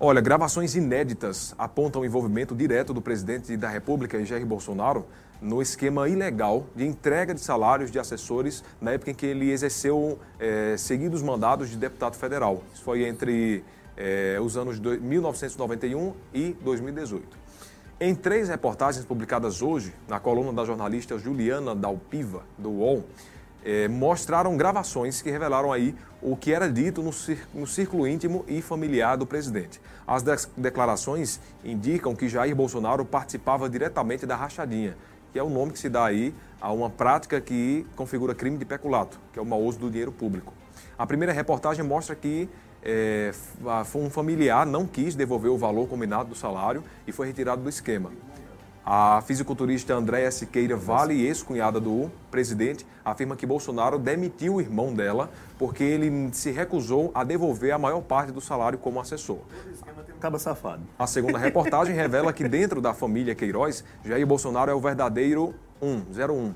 Olha, 0.00 0.20
gravações 0.20 0.76
inéditas 0.76 1.54
apontam 1.58 2.02
o 2.02 2.04
envolvimento 2.04 2.54
direto 2.54 2.94
do 2.94 3.02
presidente 3.02 3.56
da 3.56 3.68
República, 3.68 4.24
Jair 4.24 4.46
Bolsonaro, 4.46 5.04
no 5.42 5.60
esquema 5.60 6.08
ilegal 6.08 6.66
de 6.74 6.86
entrega 6.86 7.34
de 7.34 7.40
salários 7.40 7.90
de 7.90 7.98
assessores 7.98 8.62
na 8.80 8.92
época 8.92 9.10
em 9.10 9.14
que 9.14 9.26
ele 9.26 9.50
exerceu 9.50 10.18
eh, 10.38 10.76
seguidos 10.78 11.22
mandados 11.22 11.68
de 11.68 11.76
deputado 11.76 12.16
federal. 12.16 12.62
Isso 12.72 12.82
foi 12.82 13.06
entre 13.06 13.64
eh, 13.98 14.38
os 14.40 14.56
anos 14.56 14.78
de 14.78 14.98
1991 14.98 16.14
e 16.32 16.56
2018. 16.62 17.36
Em 18.00 18.14
três 18.14 18.48
reportagens 18.48 19.04
publicadas 19.04 19.60
hoje, 19.60 19.92
na 20.06 20.20
coluna 20.20 20.52
da 20.52 20.64
jornalista 20.64 21.18
Juliana 21.18 21.74
Dalpiva, 21.74 22.44
do 22.56 22.70
UOL, 22.70 23.04
eh, 23.64 23.88
mostraram 23.88 24.56
gravações 24.56 25.20
que 25.20 25.32
revelaram 25.32 25.72
aí 25.72 25.96
o 26.22 26.36
que 26.36 26.52
era 26.52 26.70
dito 26.70 27.02
no, 27.02 27.10
no 27.52 27.66
círculo 27.66 28.06
íntimo 28.06 28.44
e 28.46 28.62
familiar 28.62 29.16
do 29.16 29.26
presidente. 29.26 29.80
As 30.06 30.22
declarações 30.56 31.40
indicam 31.64 32.14
que 32.14 32.28
Jair 32.28 32.54
Bolsonaro 32.54 33.04
participava 33.04 33.68
diretamente 33.68 34.24
da 34.24 34.36
rachadinha, 34.36 34.96
que 35.32 35.38
é 35.38 35.42
o 35.42 35.50
nome 35.50 35.72
que 35.72 35.78
se 35.78 35.88
dá 35.88 36.04
aí 36.04 36.32
a 36.60 36.72
uma 36.72 36.88
prática 36.88 37.40
que 37.40 37.84
configura 37.96 38.32
crime 38.32 38.58
de 38.58 38.64
peculato, 38.64 39.18
que 39.32 39.40
é 39.40 39.42
o 39.42 39.46
mau 39.46 39.60
uso 39.60 39.78
do 39.80 39.90
dinheiro 39.90 40.12
público. 40.12 40.54
A 40.96 41.06
primeira 41.06 41.32
reportagem 41.32 41.84
mostra 41.84 42.14
que 42.14 42.48
foi 43.84 44.02
um 44.02 44.10
familiar 44.10 44.64
não 44.66 44.86
quis 44.86 45.14
devolver 45.14 45.50
o 45.50 45.58
valor 45.58 45.88
combinado 45.88 46.30
do 46.30 46.34
salário 46.34 46.82
e 47.06 47.12
foi 47.12 47.26
retirado 47.26 47.62
do 47.62 47.68
esquema. 47.68 48.10
A 48.90 49.20
fisiculturista 49.20 49.92
Andréa 49.92 50.30
Siqueira 50.30 50.74
Vale, 50.74 51.26
ex-cunhada 51.26 51.78
do 51.78 52.10
presidente, 52.30 52.86
afirma 53.04 53.36
que 53.36 53.44
Bolsonaro 53.44 53.98
demitiu 53.98 54.54
o 54.54 54.60
irmão 54.62 54.94
dela 54.94 55.30
porque 55.58 55.84
ele 55.84 56.30
se 56.32 56.50
recusou 56.50 57.10
a 57.14 57.22
devolver 57.22 57.72
a 57.72 57.78
maior 57.78 58.00
parte 58.00 58.32
do 58.32 58.40
salário 58.40 58.78
como 58.78 58.98
assessor. 58.98 59.40
Caba 60.18 60.38
safado. 60.38 60.82
A 60.98 61.06
segunda 61.06 61.36
reportagem 61.36 61.92
revela 61.96 62.32
que 62.32 62.48
dentro 62.48 62.80
da 62.80 62.94
família 62.94 63.34
Queiroz, 63.34 63.84
Jair 64.02 64.26
Bolsonaro 64.26 64.70
é 64.70 64.74
o 64.74 64.80
verdadeiro 64.80 65.54
101. 65.82 66.54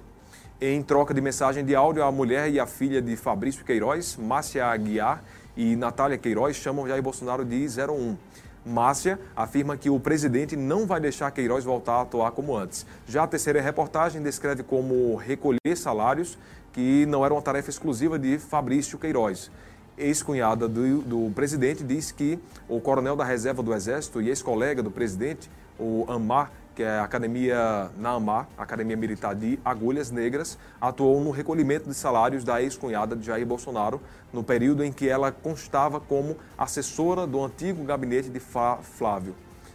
Em 0.59 0.83
troca 0.83 1.13
de 1.13 1.21
mensagem 1.21 1.65
de 1.65 1.75
áudio, 1.75 2.03
a 2.03 2.11
mulher 2.11 2.51
e 2.51 2.59
a 2.59 2.67
filha 2.67 3.03
de 3.03 3.15
Fabrício 3.15 3.63
Queiroz, 3.63 4.17
Márcia 4.17 4.65
Aguiar 4.65 5.23
e 5.57 5.77
Natália 5.77 6.19
Queiroz, 6.19 6.57
chamam 6.57 6.87
Jair 6.87 7.03
Bolsonaro 7.03 7.45
de 7.45 7.67
01. 7.67 8.17
Márcia 8.65 9.19
afirma 9.35 9.77
que 9.77 9.91
o 9.91 9.99
presidente 9.99 10.57
não 10.57 10.87
vai 10.87 11.01
deixar 11.01 11.31
Queiroz 11.31 11.65
voltar 11.65 11.95
a 11.95 12.03
atuar 12.03 12.31
como 12.31 12.57
antes. 12.57 12.87
Já 13.07 13.25
a 13.25 13.27
terceira 13.27 13.61
reportagem 13.61 14.23
descreve 14.23 14.63
como 14.63 15.17
recolher 15.17 15.77
salários, 15.77 16.39
que 16.73 17.05
não 17.07 17.25
era 17.25 17.35
uma 17.35 17.43
tarefa 17.43 17.71
exclusiva 17.71 18.19
de 18.19 18.39
Fabrício 18.39 18.99
Queiroz 18.99 19.51
ex-cunhada 19.97 20.69
do, 20.69 21.03
do 21.03 21.33
presidente, 21.35 21.85
diz 21.85 22.11
que 22.11 22.39
o 22.69 22.81
coronel 22.81 23.17
da 23.17 23.25
reserva 23.25 23.63
do 23.63 23.75
Exército 23.75 24.21
e 24.21 24.29
ex-colega 24.29 24.83
do 24.83 24.91
presidente, 24.91 25.51
o 25.79 26.05
AMAR, 26.09 26.51
que 26.75 26.83
é 26.83 26.99
a 26.99 27.05
academia 27.05 27.91
na 27.99 28.11
AMAR, 28.11 28.49
Academia 28.57 28.97
Militar 28.97 29.35
de 29.35 29.59
Agulhas 29.65 30.11
Negras, 30.11 30.59
atuou 30.81 31.21
no 31.23 31.31
recolhimento 31.31 31.89
de 31.89 31.95
salários 31.95 32.45
da 32.45 32.63
ex-cunhada 32.63 33.15
de 33.15 33.27
Jair 33.27 33.47
Bolsonaro 33.47 34.01
no 34.33 34.43
período 34.43 34.83
em 34.83 34.93
que 34.93 35.09
ela 35.09 35.31
constava 35.31 36.01
como 36.01 36.37
assessora 36.57 37.27
do 37.27 37.43
antigo 37.43 37.85
gabinete 37.85 38.29
de 38.29 38.41
Flávio, 38.41 39.35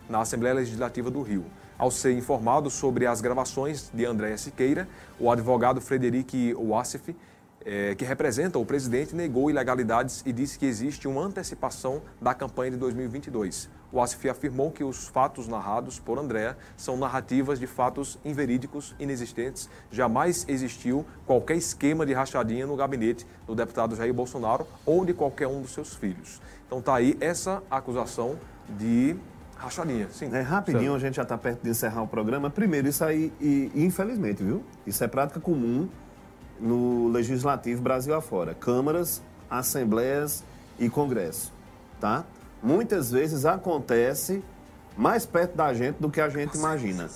na 0.10 0.22
Assembleia 0.22 0.56
Legislativa 0.56 1.12
do 1.12 1.22
Rio. 1.22 1.46
Ao 1.78 1.92
ser 1.92 2.14
informado 2.14 2.70
sobre 2.70 3.06
as 3.06 3.22
gravações 3.22 3.92
de 3.94 4.04
Andréa 4.06 4.38
Siqueira, 4.38 4.88
o 5.20 5.32
advogado 5.32 5.80
Frederic 5.80 6.56
Wassef 6.56 7.16
eh, 7.70 7.96
que 7.96 8.06
representa 8.06 8.58
o 8.58 8.66
presidente, 8.66 9.14
negou 9.14 9.50
ilegalidades 9.50 10.24
e 10.26 10.32
disse 10.32 10.58
que 10.58 10.66
existe 10.66 11.06
uma 11.06 11.22
antecipação 11.22 12.02
da 12.22 12.34
campanha 12.34 12.72
de 12.72 12.78
2022. 12.78 13.70
O 13.92 14.02
ASF 14.02 14.30
afirmou 14.30 14.72
que 14.72 14.84
os 14.84 15.08
fatos 15.08 15.48
narrados 15.48 15.98
por 16.00 16.20
Andréa 16.20 16.58
são 16.76 16.98
narrativas 16.98 17.60
de 17.60 17.66
fatos 17.66 18.20
inverídicos, 18.26 18.94
inexistentes. 19.00 19.70
Jamais 19.92 20.46
existiu 20.48 21.06
qualquer 21.26 21.56
esquema 21.56 22.06
de 22.06 22.14
rachadinha 22.14 22.68
no 22.68 22.76
gabinete 22.76 23.26
do 23.46 23.56
deputado 23.56 23.96
Jair 23.96 24.14
Bolsonaro 24.14 24.68
ou 24.86 25.06
de 25.06 25.14
qualquer 25.14 25.48
um 25.48 25.62
dos 25.62 25.72
seus 25.72 25.96
filhos. 25.96 26.42
Então 26.66 26.82
tá 26.82 26.96
aí 26.96 27.18
essa 27.22 27.64
acusação 27.72 28.38
de 28.78 29.16
rachadinha. 29.56 30.10
Sim. 30.12 30.30
É, 30.34 30.42
rapidinho, 30.42 30.94
a 30.94 31.00
gente 31.00 31.16
já 31.16 31.24
está 31.24 31.38
perto 31.38 31.64
de 31.64 31.70
encerrar 31.70 32.04
o 32.04 32.08
programa. 32.08 32.50
Primeiro, 32.50 32.88
isso 32.88 33.04
aí, 33.04 33.32
e, 33.40 33.72
infelizmente, 33.74 34.44
viu? 34.44 34.64
Isso 34.86 35.04
é 35.04 35.08
prática 35.08 35.40
comum 35.40 35.88
no 36.60 37.08
Legislativo 37.08 37.82
Brasil 37.82 38.14
afora. 38.14 38.54
Câmaras, 38.54 39.22
assembleias 39.50 40.44
e 40.78 40.90
Congresso, 40.90 41.54
tá? 42.00 42.26
Muitas 42.62 43.12
vezes 43.12 43.46
acontece 43.46 44.44
mais 44.98 45.26
perto 45.26 45.56
da 45.56 45.74
gente 45.74 45.98
do 45.98 46.10
que 46.10 46.20
a 46.20 46.30
gente 46.30 46.58
imagina. 46.58 47.08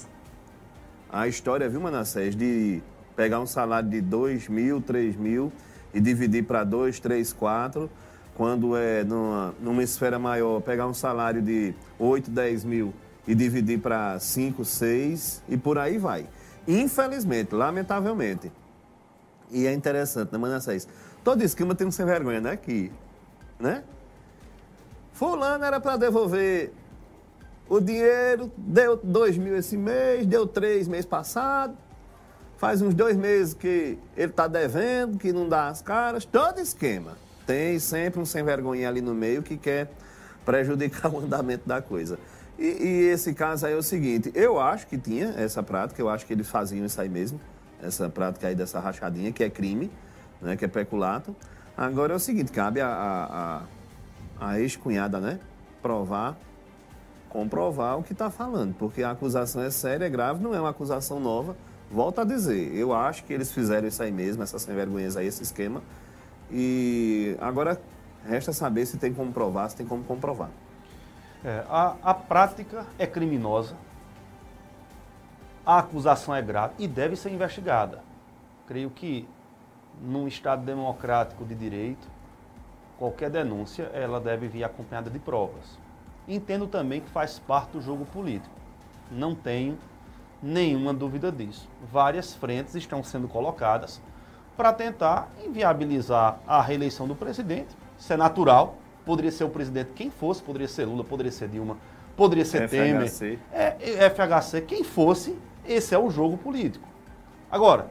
A 1.10 1.28
história, 1.28 1.68
viu, 1.68 1.82
Manassés, 1.82 2.36
de 2.36 2.82
pegar 3.16 3.40
um 3.40 3.48
salário 3.48 3.90
de 3.90 4.02
2 4.02 4.48
mil, 4.48 4.82
3 4.82 5.16
mil 5.16 5.52
e 5.94 6.00
dividir 6.00 6.46
para 6.46 6.64
2, 6.64 7.00
3, 7.00 7.34
4 7.34 7.90
quando 8.36 8.78
é 8.78 9.04
numa, 9.04 9.54
numa 9.60 9.84
esfera 9.84 10.18
maior, 10.18 10.62
pegar 10.62 10.88
um 10.88 10.94
salário 10.94 11.42
de 11.42 11.76
8, 12.00 12.32
10 12.32 12.64
mil 12.64 12.94
e 13.28 13.36
dividir 13.36 13.80
para 13.80 14.18
5, 14.20 14.64
6 14.64 15.44
e 15.50 15.58
por 15.58 15.78
aí 15.78 15.98
vai. 15.98 16.28
Infelizmente, 16.68 17.54
lamentavelmente, 17.54 18.52
e 19.52 19.68
é 19.68 19.74
interessante, 19.74 20.32
né, 20.32 20.38
Manassés? 20.38 20.88
Todo 21.24 21.44
esquema 21.44 21.76
tem 21.76 21.86
um 21.86 21.92
sem 21.92 22.06
vergonha, 22.06 22.40
né? 22.40 22.58
Que, 22.58 22.92
né? 23.60 23.84
Fulano 25.14 25.64
era 25.64 25.80
para 25.80 25.98
devolver 25.98 26.72
o 27.70 27.80
dinheiro, 27.80 28.52
deu 28.58 28.98
2 28.98 29.38
mil 29.38 29.56
esse 29.56 29.78
mês, 29.78 30.26
deu 30.26 30.46
3 30.46 30.88
mês 30.88 31.06
passado, 31.06 31.78
faz 32.58 32.82
uns 32.82 32.94
dois 32.94 33.16
meses 33.16 33.54
que 33.54 33.98
ele 34.16 34.32
está 34.32 34.48
devendo, 34.48 35.18
que 35.18 35.32
não 35.32 35.48
dá 35.48 35.68
as 35.68 35.82
caras, 35.82 36.26
todo 36.26 36.60
esquema. 36.60 37.18
Tem 37.48 37.80
sempre 37.80 38.20
um 38.20 38.26
sem 38.26 38.44
vergonha 38.44 38.88
ali 38.88 39.02
no 39.02 39.16
meio 39.16 39.42
que 39.42 39.58
quer 39.58 39.92
prejudicar 40.46 41.12
o 41.12 41.20
andamento 41.20 41.68
da 41.68 41.82
coisa. 41.82 42.20
E, 42.60 42.66
e, 42.66 43.10
esse 43.10 43.34
caso 43.34 43.66
aí 43.66 43.74
é 43.74 43.76
o 43.76 43.82
seguinte, 43.82 44.32
eu 44.36 44.60
acho 44.60 44.86
que 44.86 44.98
tinha 44.98 45.34
essa 45.38 45.64
prática, 45.64 46.00
eu 46.02 46.10
acho 46.10 46.26
que 46.26 46.34
eles 46.34 46.48
faziam 46.48 46.86
isso 46.86 47.02
aí 47.02 47.10
mesmo, 47.10 47.42
essa 47.82 48.08
prática 48.10 48.48
aí 48.48 48.54
dessa 48.54 48.80
rachadinha, 48.80 49.32
que 49.32 49.44
é 49.44 49.50
crime, 49.50 49.90
né, 50.40 50.56
que 50.56 50.66
é 50.66 50.68
peculato. 50.68 51.36
Agora 51.76 52.14
é 52.14 52.16
o 52.16 52.20
seguinte, 52.20 52.52
cabe 52.52 52.80
a, 52.80 52.88
a, 52.88 53.58
a 53.58 53.62
a 54.42 54.60
ex-cunhada, 54.60 55.20
né? 55.20 55.40
Provar, 55.84 56.36
comprovar 57.30 58.00
o 58.00 58.04
que 58.04 58.12
está 58.12 58.32
falando, 58.32 58.74
porque 58.74 59.04
a 59.04 59.12
acusação 59.12 59.62
é 59.62 59.70
séria, 59.70 60.06
é 60.06 60.10
grave, 60.10 60.44
não 60.44 60.54
é 60.56 60.60
uma 60.60 60.72
acusação 60.72 61.20
nova. 61.20 61.56
Volto 61.92 62.22
a 62.22 62.24
dizer, 62.24 62.74
eu 62.74 62.92
acho 62.92 63.24
que 63.24 63.32
eles 63.32 63.52
fizeram 63.52 63.88
isso 63.88 64.02
aí 64.02 64.12
mesmo, 64.12 64.42
essas 64.42 64.64
sem 64.64 64.74
vergonhas 64.74 65.16
aí, 65.16 65.28
esse 65.28 65.44
esquema. 65.44 65.84
E 66.50 67.38
agora 67.40 67.80
resta 68.26 68.52
saber 68.52 68.86
se 68.88 68.98
tem 68.98 69.14
como 69.14 69.32
provar, 69.32 69.70
se 69.70 69.76
tem 69.76 69.86
como 69.86 70.04
comprovar. 70.04 70.50
É, 71.44 71.64
a, 71.70 71.96
a 72.04 72.14
prática 72.14 72.86
é 72.98 73.06
criminosa, 73.06 73.76
a 75.66 75.80
acusação 75.80 76.34
é 76.34 76.42
grave 76.42 76.74
e 76.80 76.88
deve 76.88 77.16
ser 77.16 77.30
investigada. 77.30 78.04
Creio 78.68 78.90
que 78.90 79.28
num 80.02 80.28
Estado 80.28 80.64
democrático 80.66 81.46
de 81.46 81.54
direito, 81.54 82.08
qualquer 83.02 83.32
denúncia 83.32 83.90
ela 83.96 84.20
deve 84.20 84.48
vir 84.48 84.64
acompanhada 84.64 85.10
de 85.10 85.18
provas. 85.18 85.80
Entendo 86.28 86.68
também 86.68 87.02
que 87.02 87.10
faz 87.10 87.40
parte 87.40 87.72
do 87.72 87.82
jogo 87.82 88.06
político. 88.06 88.54
Não 89.10 89.34
tenho 89.34 89.76
nenhuma 90.40 90.94
dúvida 90.94 91.32
disso. 91.32 91.68
Várias 91.92 92.36
frentes 92.36 92.76
estão 92.76 93.04
sendo 93.04 93.28
colocadas 93.28 94.00
para 94.56 94.72
tentar 94.72 95.32
inviabilizar 95.44 96.40
a 96.46 96.62
reeleição 96.62 97.08
do 97.08 97.16
presidente. 97.16 97.76
Isso 97.98 98.14
é 98.14 98.16
natural. 98.18 98.76
Poderia 99.04 99.32
ser 99.32 99.46
o 99.46 99.50
presidente 99.50 99.94
quem 99.96 100.12
fosse, 100.12 100.44
poderia 100.44 100.68
ser 100.68 100.86
Lula, 100.86 101.04
poderia 101.04 101.32
ser 101.32 101.48
Dilma, 101.50 101.78
poderia 102.16 102.46
ser 102.46 102.70
FHC. 102.70 103.40
Temer, 103.40 103.40
é, 103.52 104.10
FHC, 104.12 104.62
quem 104.62 104.84
fosse, 104.84 105.36
esse 105.66 105.96
é 105.96 105.98
o 105.98 106.12
jogo 106.12 106.38
político. 106.38 106.88
Agora, 107.50 107.90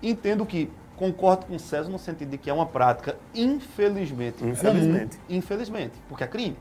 entendo 0.00 0.46
que 0.46 0.70
concordo 0.98 1.46
com 1.46 1.54
o 1.54 1.58
César 1.60 1.88
no 1.88 1.98
sentido 1.98 2.30
de 2.30 2.38
que 2.38 2.50
é 2.50 2.52
uma 2.52 2.66
prática, 2.66 3.16
infelizmente, 3.34 4.44
infelizmente. 4.44 5.16
comum. 5.16 5.38
Infelizmente, 5.38 5.94
porque 6.08 6.24
é 6.24 6.26
crime. 6.26 6.56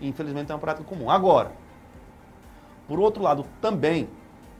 Infelizmente 0.00 0.52
é 0.52 0.54
uma 0.54 0.60
prática 0.60 0.84
comum. 0.84 1.10
Agora, 1.10 1.50
por 2.86 3.00
outro 3.00 3.22
lado, 3.22 3.46
também 3.60 4.08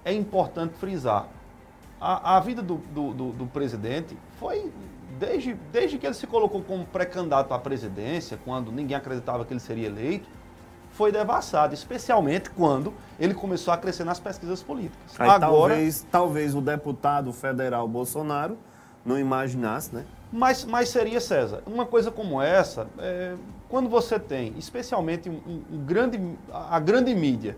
é 0.05 0.13
importante 0.13 0.75
frisar, 0.75 1.29
a, 2.01 2.37
a 2.37 2.41
vida 2.41 2.63
do, 2.63 2.77
do, 2.77 3.13
do, 3.13 3.33
do 3.33 3.47
presidente 3.47 4.17
foi, 4.39 4.73
desde, 5.19 5.55
desde 5.73 5.99
que 5.99 6.07
ele 6.07 6.15
se 6.15 6.27
colocou 6.27 6.63
como 6.63 6.87
pré-candidato 6.87 7.53
à 7.53 7.59
presidência, 7.59 8.39
quando 8.45 8.73
ninguém 8.73 8.97
acreditava 8.97 9.45
que 9.45 9.53
ele 9.53 9.61
seria 9.61 9.87
eleito, 9.87 10.29
foi 10.93 11.13
devassado, 11.13 11.75
especialmente 11.75 12.51
quando 12.51 12.95
ele 13.21 13.35
começou 13.35 13.75
a 13.75 13.77
crescer 13.77 14.05
nas 14.05 14.19
pesquisas 14.19 14.63
políticas. 14.63 15.19
Aí, 15.19 15.29
Agora, 15.29 15.75
talvez, 15.75 16.07
talvez 16.11 16.55
o 16.55 16.61
deputado 16.61 17.33
federal 17.33 17.87
Bolsonaro 17.87 18.57
não 19.09 19.19
imaginasse, 19.19 19.95
né? 19.95 20.05
Mas, 20.31 20.65
mas 20.65 20.91
seria, 20.91 21.21
César, 21.21 21.63
uma 21.67 21.87
coisa 21.87 22.11
como 22.11 22.41
essa, 22.41 22.87
é, 22.99 23.35
quando 23.69 23.89
você 23.89 24.19
tem, 24.19 24.53
especialmente 24.59 25.31
um, 25.31 25.63
um 25.73 25.79
grande, 25.85 26.21
a 26.53 26.79
grande 26.79 27.15
mídia 27.15 27.57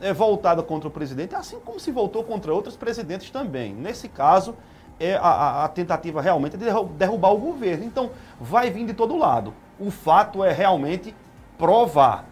é 0.00 0.12
voltada 0.12 0.62
contra 0.62 0.88
o 0.88 0.90
presidente, 0.90 1.34
assim 1.34 1.60
como 1.60 1.78
se 1.78 1.90
voltou 1.92 2.24
contra 2.24 2.52
outros 2.54 2.74
presidentes 2.74 3.30
também. 3.30 3.74
Nesse 3.74 4.08
caso, 4.08 4.54
é 4.98 5.14
a, 5.16 5.64
a 5.64 5.68
tentativa 5.68 6.22
realmente 6.22 6.56
de 6.56 6.64
derrubar 6.96 7.32
o 7.32 7.38
governo. 7.38 7.84
Então, 7.84 8.10
vai 8.40 8.70
vir 8.70 8.86
de 8.86 8.94
todo 8.94 9.16
lado. 9.16 9.52
O 9.78 9.90
fato 9.90 10.42
é 10.42 10.52
realmente 10.52 11.14
provar, 11.58 12.24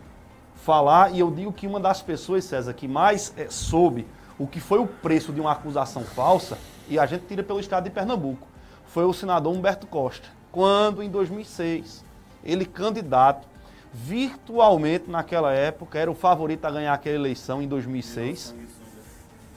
falar, 0.55 1.13
e 1.13 1.21
eu 1.21 1.31
digo 1.31 1.53
que 1.53 1.67
uma 1.67 1.79
das 1.79 2.01
pessoas, 2.01 2.45
César, 2.45 2.73
que 2.73 2.89
mais 2.89 3.35
é, 3.37 3.49
soube 3.51 4.07
o 4.39 4.47
que 4.47 4.61
foi 4.61 4.79
o 4.79 4.87
preço 4.87 5.31
de 5.31 5.43
uma 5.43 5.53
acusação 5.53 6.03
falsa, 6.03 6.57
e 6.89 6.99
a 6.99 7.05
gente 7.05 7.27
tira 7.27 7.43
pelo 7.43 7.61
estado 7.61 7.85
de 7.85 7.91
Pernambuco 7.91 8.54
foi 8.95 9.05
o 9.05 9.13
senador 9.13 9.53
Humberto 9.53 9.89
Costa, 9.89 10.29
quando 10.53 11.03
em 11.03 11.11
2006 11.11 12.05
ele 12.45 12.65
candidato 12.65 13.45
virtualmente 13.93 15.11
naquela 15.11 15.53
época 15.53 15.99
era 15.99 16.09
o 16.09 16.15
favorito 16.15 16.65
a 16.65 16.71
ganhar 16.71 16.95
aquela 16.95 17.17
eleição 17.17 17.61
em 17.61 17.67
2006. 17.67 18.55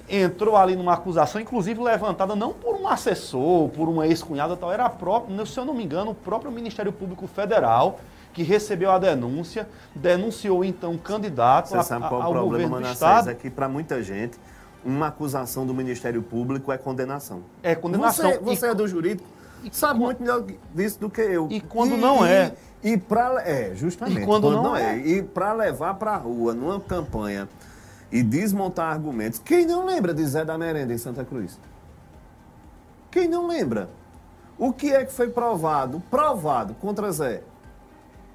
Entrou 0.10 0.56
ali 0.56 0.76
numa 0.76 0.94
acusação, 0.94 1.40
inclusive 1.40 1.80
levantada 1.80 2.36
não 2.36 2.52
por 2.52 2.82
um 2.82 2.88
assessor, 2.88 3.70
por 3.70 3.88
uma 3.88 4.08
ex-cunhada 4.08 4.58
tal, 4.58 4.72
era 4.72 4.90
próprio, 4.90 5.46
se 5.46 5.60
eu 5.60 5.66
não 5.66 5.74
me 5.76 5.84
engano, 5.84 6.12
o 6.12 6.16
próprio 6.16 6.52
Ministério 6.52 6.92
Público 6.92 7.28
Federal 7.28 8.00
que 8.34 8.42
recebeu 8.42 8.90
a 8.92 8.98
denúncia, 8.98 9.68
denunciou 9.94 10.66
então 10.66 10.96
o 10.96 10.98
candidato 10.98 11.70
Você 11.70 11.84
sabe 11.84 12.08
qual 12.08 12.22
ao 12.24 12.32
o 12.32 12.34
problema, 12.34 12.70
governo 12.70 12.88
do 12.88 12.94
Estado. 12.94 13.30
É 13.30 13.36
que 13.36 13.52
para 13.52 13.70
muita 13.70 14.02
gente 14.02 14.40
uma 14.88 15.08
acusação 15.08 15.68
do 15.68 15.74
Ministério 15.74 16.24
Público 16.24 16.72
é 16.72 16.78
condenação. 16.78 17.44
É 17.62 17.76
condenação. 17.76 18.32
Você, 18.32 18.40
você 18.40 18.66
e, 18.68 18.70
é 18.70 18.74
do 18.74 18.88
jurídico, 18.88 19.28
sabe 19.70 20.00
muito 20.00 20.22
melhor 20.22 20.46
disso 20.74 20.98
do 20.98 21.10
que 21.10 21.20
eu. 21.20 21.50
E 21.52 21.60
quando 21.60 21.96
e, 21.96 21.98
não 21.98 22.26
é. 22.26 22.54
E, 22.82 22.94
e 22.94 22.98
para 22.98 23.42
é, 23.42 23.76
justamente. 23.76 24.22
E 24.22 24.26
quando, 24.26 24.44
quando 24.44 24.56
não, 24.56 24.64
não, 24.64 24.76
é. 24.78 24.96
é. 24.96 24.98
E 24.98 25.22
para 25.22 25.52
levar 25.52 25.96
para 25.96 26.12
a 26.12 26.18
rua 26.18 26.54
numa 26.54 26.80
campanha 26.80 27.50
e 28.10 28.24
desmontar 28.24 28.90
argumentos. 28.90 29.40
Quem 29.40 29.66
não 29.66 29.86
lembra 29.86 30.14
de 30.14 30.26
Zé 30.26 30.46
da 30.46 30.58
Merenda 30.58 30.94
em 30.94 30.98
Santa 30.98 31.26
Cruz? 31.26 31.60
Quem 33.12 33.28
não 33.28 33.46
lembra? 33.46 33.90
O 34.58 34.72
que 34.72 34.94
é 34.94 35.04
que 35.04 35.12
foi 35.12 35.30
provado? 35.30 36.02
Provado 36.10 36.74
contra 36.76 37.12
Zé. 37.12 37.44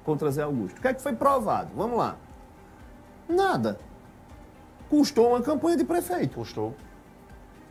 Contra 0.05 0.29
Zé 0.29 0.43
Augusto. 0.43 0.77
O 0.77 0.81
que 0.81 0.87
é 0.87 0.93
que 0.93 1.01
foi 1.01 1.13
provado? 1.13 1.71
Vamos 1.75 1.97
lá. 1.97 2.15
Nada. 3.27 3.79
Custou 4.89 5.29
uma 5.29 5.41
campanha 5.41 5.77
de 5.77 5.83
prefeito. 5.83 6.35
Custou. 6.35 6.73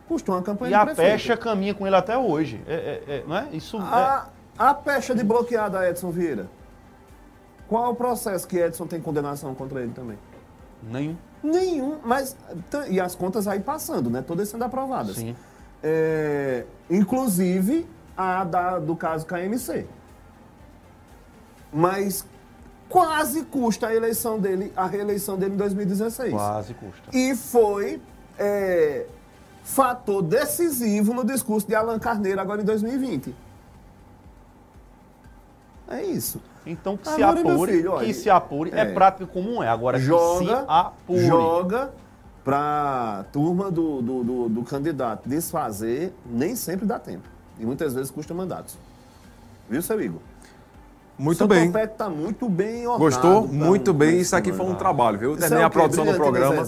Custou 0.08 0.34
uma 0.34 0.42
campanha 0.42 0.76
e 0.76 0.78
de 0.78 0.84
prefeito. 0.84 1.08
E 1.08 1.10
a 1.10 1.12
pecha 1.12 1.36
caminha 1.36 1.74
com 1.74 1.86
ele 1.86 1.96
até 1.96 2.16
hoje. 2.18 2.60
É, 2.66 2.74
é, 2.74 3.14
é, 3.16 3.24
não 3.26 3.36
é? 3.36 3.48
Isso 3.52 3.78
a, 3.78 4.28
é... 4.28 4.62
a 4.62 4.74
pecha 4.74 5.14
de 5.14 5.24
bloqueada 5.24 5.88
Edson 5.88 6.10
Vieira. 6.10 6.48
Qual 7.68 7.92
o 7.92 7.94
processo 7.94 8.46
que 8.46 8.58
Edson 8.58 8.86
tem 8.86 9.00
condenação 9.00 9.54
contra 9.54 9.80
ele 9.80 9.92
também? 9.92 10.18
Nenhum. 10.82 11.16
Nenhum, 11.42 11.98
mas. 12.04 12.36
E 12.88 13.00
as 13.00 13.14
contas 13.14 13.48
aí 13.48 13.60
passando, 13.60 14.10
né? 14.10 14.22
Todas 14.22 14.48
sendo 14.48 14.64
aprovadas. 14.64 15.16
Sim. 15.16 15.34
É, 15.82 16.64
inclusive 16.90 17.86
a 18.16 18.44
da, 18.44 18.78
do 18.78 18.94
caso 18.94 19.26
KMC. 19.26 19.86
Mas 21.72 22.26
quase 22.92 23.44
custa 23.44 23.86
a 23.86 23.94
eleição 23.94 24.38
dele, 24.38 24.70
a 24.76 24.86
reeleição 24.86 25.38
dele 25.38 25.54
em 25.54 25.56
2016. 25.56 26.30
Quase 26.30 26.74
custa. 26.74 27.02
E 27.10 27.34
foi 27.34 28.02
é, 28.38 29.06
fator 29.64 30.22
decisivo 30.22 31.14
no 31.14 31.24
discurso 31.24 31.66
de 31.66 31.74
Alan 31.74 31.98
Carneiro 31.98 32.38
agora 32.38 32.60
em 32.60 32.64
2020. 32.66 33.34
É 35.88 36.02
isso. 36.02 36.38
Então 36.66 36.98
que 36.98 37.08
se 37.08 37.22
Agora, 37.22 37.42
meu 37.42 37.54
apure, 37.54 37.72
filho, 37.72 37.92
olha, 37.92 38.06
que 38.06 38.12
se 38.12 38.28
apure. 38.28 38.70
É, 38.74 38.80
é. 38.80 38.84
prática 38.92 39.26
comum, 39.26 39.62
é. 39.62 39.68
Agora 39.68 39.96
que 39.96 40.04
se 40.04 40.08
joga, 40.08 40.64
apure. 40.68 41.26
joga 41.26 41.92
para 42.44 43.24
turma 43.32 43.70
do, 43.70 44.02
do, 44.02 44.24
do, 44.24 44.48
do 44.50 44.62
candidato 44.64 45.26
desfazer, 45.26 46.12
nem 46.26 46.54
sempre 46.54 46.84
dá 46.84 46.98
tempo. 46.98 47.26
E 47.58 47.64
muitas 47.64 47.94
vezes 47.94 48.10
custa 48.10 48.34
mandatos. 48.34 48.76
Viu, 49.68 49.80
seu 49.80 49.98
Igor? 49.98 50.20
Muito 51.22 51.46
bem. 51.46 51.66
Topete 51.70 51.94
tá 51.96 52.08
muito 52.08 52.48
bem 52.48 52.80
ornado. 52.86 52.98
Gostou? 52.98 53.42
pra 53.48 53.52
Muito 53.52 53.90
um- 53.90 53.94
bem. 53.94 54.10
pra 54.10 54.20
Isso 54.20 54.34
aqui 54.36 54.52
foi 54.52 54.66
um 54.66 54.74
trabalho, 54.74 55.18
viu? 55.18 55.30
Isso 55.32 55.40
Terminei 55.40 55.62
é 55.62 55.64
a 55.64 55.68
o 55.68 55.70
quê? 55.70 55.78
produção 55.78 56.04
do 56.04 56.14
programa. 56.14 56.66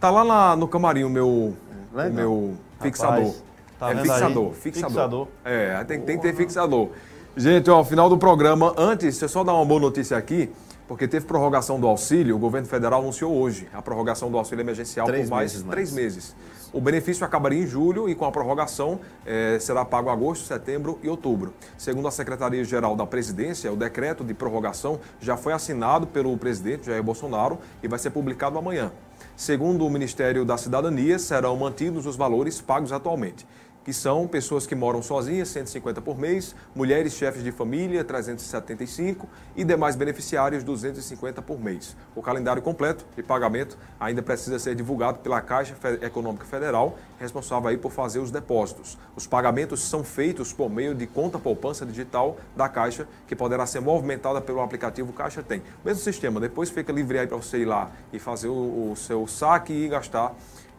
Tá 0.00 0.10
lá 0.10 0.24
na- 0.24 0.56
no 0.56 0.66
camarim 0.66 1.04
o 1.04 1.10
meu, 1.10 1.54
Legal. 1.94 2.10
o 2.10 2.14
meu 2.14 2.54
fixador. 2.80 3.34
tá 3.78 3.92
é 3.92 3.96
fixador, 3.96 4.46
aí? 4.48 4.54
fixador. 4.60 4.90
Fixador. 4.90 5.28
É, 5.44 5.84
tem, 5.84 6.00
tem 6.00 6.16
que 6.16 6.22
ter 6.22 6.34
fixador. 6.34 6.88
Gente, 7.36 7.70
ó, 7.70 7.84
final 7.84 8.08
do 8.08 8.18
programa. 8.18 8.74
Antes, 8.76 9.10
deixa 9.10 9.26
eu 9.26 9.28
só 9.28 9.44
dar 9.44 9.54
uma 9.54 9.64
boa 9.64 9.80
notícia 9.80 10.16
aqui, 10.16 10.50
porque 10.88 11.06
teve 11.06 11.24
prorrogação 11.26 11.78
do 11.78 11.86
auxílio. 11.86 12.34
O 12.34 12.38
governo 12.38 12.66
federal 12.66 13.00
anunciou 13.00 13.32
hoje 13.32 13.68
a 13.72 13.80
prorrogação 13.80 14.30
do 14.30 14.36
auxílio 14.36 14.62
emergencial 14.62 15.06
Três 15.06 15.28
por 15.28 15.36
mais 15.36 15.52
meses 15.52 15.62
mais. 15.64 15.74
três 15.74 15.92
meses. 15.92 16.36
O 16.72 16.80
benefício 16.80 17.26
acabaria 17.26 17.60
em 17.60 17.66
julho 17.66 18.08
e 18.08 18.14
com 18.14 18.24
a 18.24 18.30
prorrogação 18.30 19.00
eh, 19.26 19.58
será 19.60 19.84
pago 19.84 20.08
agosto, 20.08 20.46
setembro 20.46 21.00
e 21.02 21.08
outubro. 21.08 21.52
Segundo 21.76 22.06
a 22.06 22.12
Secretaria-Geral 22.12 22.94
da 22.94 23.04
Presidência, 23.04 23.72
o 23.72 23.76
decreto 23.76 24.22
de 24.22 24.32
prorrogação 24.32 25.00
já 25.20 25.36
foi 25.36 25.52
assinado 25.52 26.06
pelo 26.06 26.36
presidente 26.38 26.86
Jair 26.86 27.02
Bolsonaro 27.02 27.58
e 27.82 27.88
vai 27.88 27.98
ser 27.98 28.10
publicado 28.10 28.56
amanhã. 28.56 28.92
Segundo 29.36 29.84
o 29.84 29.90
Ministério 29.90 30.44
da 30.44 30.56
Cidadania, 30.56 31.18
serão 31.18 31.56
mantidos 31.56 32.06
os 32.06 32.14
valores 32.14 32.60
pagos 32.60 32.92
atualmente, 32.92 33.44
que 33.84 33.92
são 33.92 34.26
pessoas 34.26 34.66
que 34.66 34.74
moram 34.74 35.02
sozinhas, 35.02 35.48
150 35.48 36.00
por 36.00 36.18
mês, 36.18 36.54
mulheres 36.74 37.14
chefes 37.14 37.42
de 37.42 37.50
família, 37.50 38.04
375 38.04 39.28
e 39.56 39.64
demais 39.64 39.96
beneficiários, 39.96 40.62
250 40.62 41.40
por 41.42 41.58
mês. 41.58 41.96
O 42.14 42.22
calendário 42.22 42.60
completo 42.62 43.06
de 43.16 43.22
pagamento 43.22 43.78
ainda 43.98 44.22
precisa 44.22 44.58
ser 44.58 44.74
divulgado 44.74 45.20
pela 45.20 45.40
Caixa 45.40 45.74
Econômica 46.02 46.44
Federal, 46.44 46.98
responsável 47.18 47.68
aí 47.68 47.78
por 47.78 47.90
fazer 47.90 48.18
os 48.18 48.30
depósitos. 48.30 48.98
Os 49.16 49.26
pagamentos 49.26 49.80
são 49.80 50.04
feitos 50.04 50.52
por 50.52 50.70
meio 50.70 50.94
de 50.94 51.06
conta 51.06 51.38
poupança 51.38 51.86
digital 51.86 52.36
da 52.54 52.68
Caixa, 52.68 53.08
que 53.26 53.34
poderá 53.34 53.64
ser 53.66 53.80
movimentada 53.80 54.40
pelo 54.40 54.60
aplicativo 54.60 55.12
Caixa 55.12 55.42
Tem. 55.42 55.62
Mesmo 55.84 56.02
sistema, 56.02 56.38
depois 56.38 56.70
fica 56.70 56.92
livre 56.92 57.18
aí 57.18 57.26
para 57.26 57.36
você 57.36 57.58
ir 57.58 57.64
lá 57.64 57.90
e 58.12 58.18
fazer 58.18 58.48
o, 58.48 58.92
o 58.92 58.96
seu 58.96 59.26
saque 59.26 59.72
e 59.72 59.88
gastar 59.88 60.34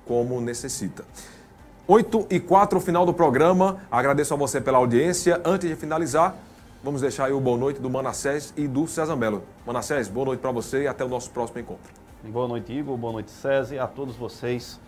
como 0.05 0.39
necessita. 0.41 1.03
8 1.91 2.27
e 2.29 2.39
4, 2.39 2.79
final 2.79 3.05
do 3.05 3.13
programa. 3.13 3.79
Agradeço 3.91 4.33
a 4.33 4.37
você 4.37 4.61
pela 4.61 4.77
audiência. 4.77 5.41
Antes 5.43 5.67
de 5.67 5.75
finalizar, 5.75 6.37
vamos 6.81 7.01
deixar 7.01 7.25
aí 7.25 7.33
o 7.33 7.41
boa 7.41 7.57
noite 7.57 7.81
do 7.81 7.89
Manassés 7.89 8.53
e 8.55 8.65
do 8.65 8.87
César 8.87 9.17
Melo. 9.17 9.43
Manassés, 9.67 10.07
boa 10.07 10.27
noite 10.27 10.39
para 10.39 10.51
você 10.51 10.83
e 10.83 10.87
até 10.87 11.03
o 11.03 11.09
nosso 11.09 11.29
próximo 11.31 11.59
encontro. 11.59 11.91
Boa 12.23 12.47
noite, 12.47 12.71
Igor. 12.71 12.95
Boa 12.95 13.11
noite, 13.11 13.29
César. 13.29 13.75
E 13.75 13.77
a 13.77 13.87
todos 13.87 14.15
vocês 14.15 14.79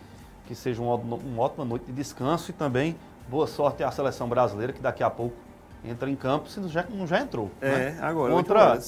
que 0.47 0.55
seja 0.55 0.81
um 0.81 0.87
ó- 0.87 0.95
uma 0.95 1.43
ótima 1.43 1.65
noite 1.65 1.87
de 1.87 1.91
descanso 1.91 2.51
e 2.51 2.53
também 2.53 2.95
boa 3.27 3.47
sorte 3.47 3.83
à 3.83 3.91
seleção 3.91 4.29
brasileira 4.29 4.71
que 4.71 4.79
daqui 4.81 5.03
a 5.03 5.09
pouco 5.09 5.35
entra 5.83 6.09
em 6.09 6.15
campo, 6.15 6.47
se 6.47 6.61
não 6.61 6.69
já, 6.69 6.85
não 6.89 7.05
já 7.05 7.19
entrou. 7.19 7.51
É, 7.59 7.69
né? 7.91 7.97
agora, 8.01 8.31
contra, 8.33 8.79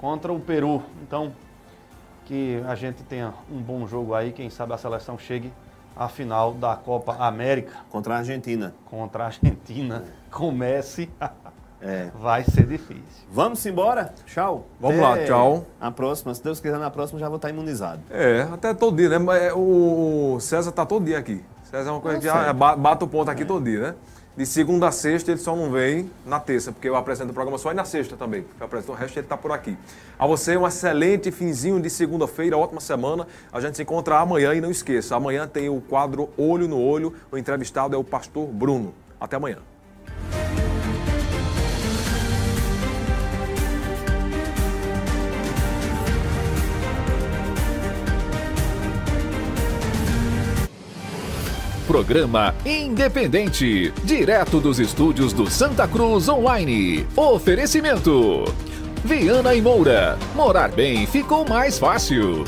contra 0.00 0.32
o 0.32 0.38
Peru. 0.38 0.80
Então, 1.02 1.32
que 2.24 2.62
a 2.68 2.76
gente 2.76 3.02
tenha 3.02 3.34
um 3.50 3.60
bom 3.60 3.84
jogo 3.84 4.14
aí, 4.14 4.30
quem 4.30 4.48
sabe 4.48 4.72
a 4.74 4.78
seleção 4.78 5.18
chegue 5.18 5.52
à 5.96 6.08
final 6.08 6.52
da 6.52 6.74
Copa 6.76 7.16
América 7.18 7.72
Contra 7.90 8.14
a 8.14 8.18
Argentina. 8.18 8.74
contra 8.90 9.24
a 9.24 9.26
Argentina. 9.26 10.04
Comece, 10.30 11.08
É. 11.80 12.08
vai 12.20 12.42
ser 12.44 12.66
difícil. 12.66 13.02
Vamos 13.30 13.64
embora? 13.66 14.12
Tchau. 14.26 14.66
Vamos 14.80 14.98
lá, 15.00 15.18
tchau. 15.24 15.64
A 15.80 15.90
próxima, 15.90 16.34
se 16.34 16.42
Deus 16.42 16.58
quiser, 16.60 16.78
na 16.78 16.90
próxima 16.90 17.20
já 17.20 17.28
vou 17.28 17.36
estar 17.36 17.50
imunizado. 17.50 18.00
É, 18.10 18.42
até 18.52 18.72
todo 18.74 18.96
dia, 18.96 19.08
né? 19.18 19.46
É, 19.46 19.52
O 19.52 20.38
César 20.40 20.72
tá 20.72 20.84
todo 20.86 21.04
dia 21.04 21.18
aqui. 21.18 21.44
César 21.64 21.90
é 21.90 21.92
uma 21.92 22.00
coisa 22.00 22.18
que 22.20 22.52
ba- 22.54 22.74
bate 22.76 23.04
o 23.04 23.06
ponto 23.08 23.30
aqui 23.30 23.44
todo 23.44 23.64
dia, 23.64 23.80
né? 23.80 23.94
De 24.36 24.44
segunda 24.44 24.88
a 24.88 24.92
sexta 24.92 25.30
ele 25.30 25.38
só 25.38 25.54
não 25.54 25.70
vem 25.70 26.10
na 26.26 26.40
terça, 26.40 26.72
porque 26.72 26.88
eu 26.88 26.96
apresento 26.96 27.30
o 27.30 27.34
programa 27.34 27.56
só 27.56 27.70
e 27.70 27.74
na 27.74 27.84
sexta 27.84 28.16
também. 28.16 28.44
Eu 28.58 28.66
apresento 28.66 28.90
o 28.90 28.94
resto 28.94 29.16
ele 29.16 29.28
tá 29.28 29.36
por 29.36 29.52
aqui. 29.52 29.78
A 30.18 30.26
você 30.26 30.56
um 30.56 30.66
excelente 30.66 31.30
finzinho 31.30 31.80
de 31.80 31.88
segunda-feira, 31.88 32.58
ótima 32.58 32.80
semana. 32.80 33.28
A 33.52 33.60
gente 33.60 33.76
se 33.76 33.82
encontra 33.82 34.18
amanhã 34.18 34.52
e 34.52 34.60
não 34.60 34.72
esqueça, 34.72 35.14
amanhã 35.14 35.46
tem 35.46 35.68
o 35.68 35.80
quadro 35.80 36.30
Olho 36.36 36.66
no 36.66 36.80
Olho. 36.80 37.14
O 37.30 37.38
entrevistado 37.38 37.94
é 37.94 37.98
o 37.98 38.02
pastor 38.02 38.48
Bruno. 38.48 38.92
Até 39.20 39.36
amanhã. 39.36 39.58
Programa 51.94 52.52
Independente, 52.66 53.94
direto 54.02 54.58
dos 54.58 54.80
estúdios 54.80 55.32
do 55.32 55.48
Santa 55.48 55.86
Cruz 55.86 56.28
Online. 56.28 57.06
Oferecimento: 57.14 58.52
Viana 59.04 59.54
e 59.54 59.62
Moura. 59.62 60.18
Morar 60.34 60.72
bem 60.72 61.06
ficou 61.06 61.48
mais 61.48 61.78
fácil. 61.78 62.42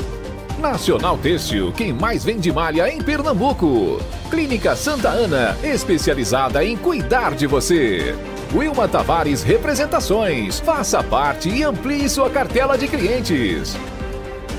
Nacional 0.59 1.17
Têxtil, 1.17 1.71
quem 1.71 1.93
mais 1.93 2.25
vende 2.25 2.51
malha 2.51 2.93
em 2.93 3.01
Pernambuco. 3.01 4.01
Clínica 4.29 4.75
Santa 4.75 5.11
Ana, 5.11 5.55
especializada 5.63 6.65
em 6.65 6.75
cuidar 6.75 7.33
de 7.33 7.47
você. 7.47 8.13
Wilma 8.53 8.85
Tavares 8.85 9.43
Representações. 9.43 10.59
Faça 10.59 11.01
parte 11.01 11.47
e 11.47 11.63
amplie 11.63 12.09
sua 12.09 12.29
cartela 12.29 12.77
de 12.77 12.89
clientes. 12.89 13.77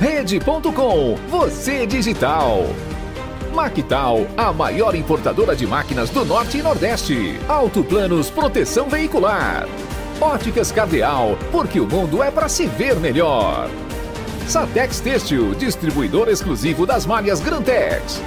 Rede.com, 0.00 1.18
você 1.28 1.86
digital. 1.86 2.64
Mactal, 3.52 4.26
a 4.36 4.52
maior 4.52 4.94
importadora 4.94 5.54
de 5.54 5.66
máquinas 5.66 6.10
do 6.10 6.24
Norte 6.24 6.58
e 6.58 6.62
Nordeste. 6.62 7.38
Autoplanos 7.48 8.30
Proteção 8.30 8.88
Veicular. 8.88 9.66
Óticas 10.20 10.72
Cardeal, 10.72 11.38
porque 11.52 11.78
o 11.80 11.86
mundo 11.86 12.22
é 12.22 12.30
para 12.30 12.48
se 12.48 12.66
ver 12.66 12.96
melhor. 12.96 13.68
Satex 14.46 15.00
Têxtil, 15.00 15.54
distribuidor 15.54 16.28
exclusivo 16.28 16.86
das 16.86 17.04
malhas 17.04 17.40
Grantex. 17.40 18.20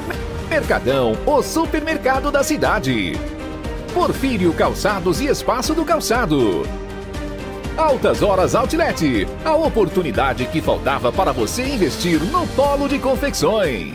Mercadão, 0.49 1.17
o 1.26 1.41
supermercado 1.41 2.32
da 2.32 2.43
cidade. 2.43 3.13
Porfírio 3.93 4.53
Calçados 4.53 5.19
e 5.19 5.28
Espaço 5.28 5.74
do 5.74 5.84
Calçado. 5.84 6.63
Altas 7.78 8.22
Horas 8.22 8.53
Outlet, 8.53 9.28
a 9.43 9.55
oportunidade 9.55 10.45
que 10.45 10.61
faltava 10.61 11.11
para 11.11 11.32
você 11.32 11.63
investir 11.63 12.22
no 12.26 12.45
polo 12.47 12.88
de 12.88 12.99
confecções. 12.99 13.93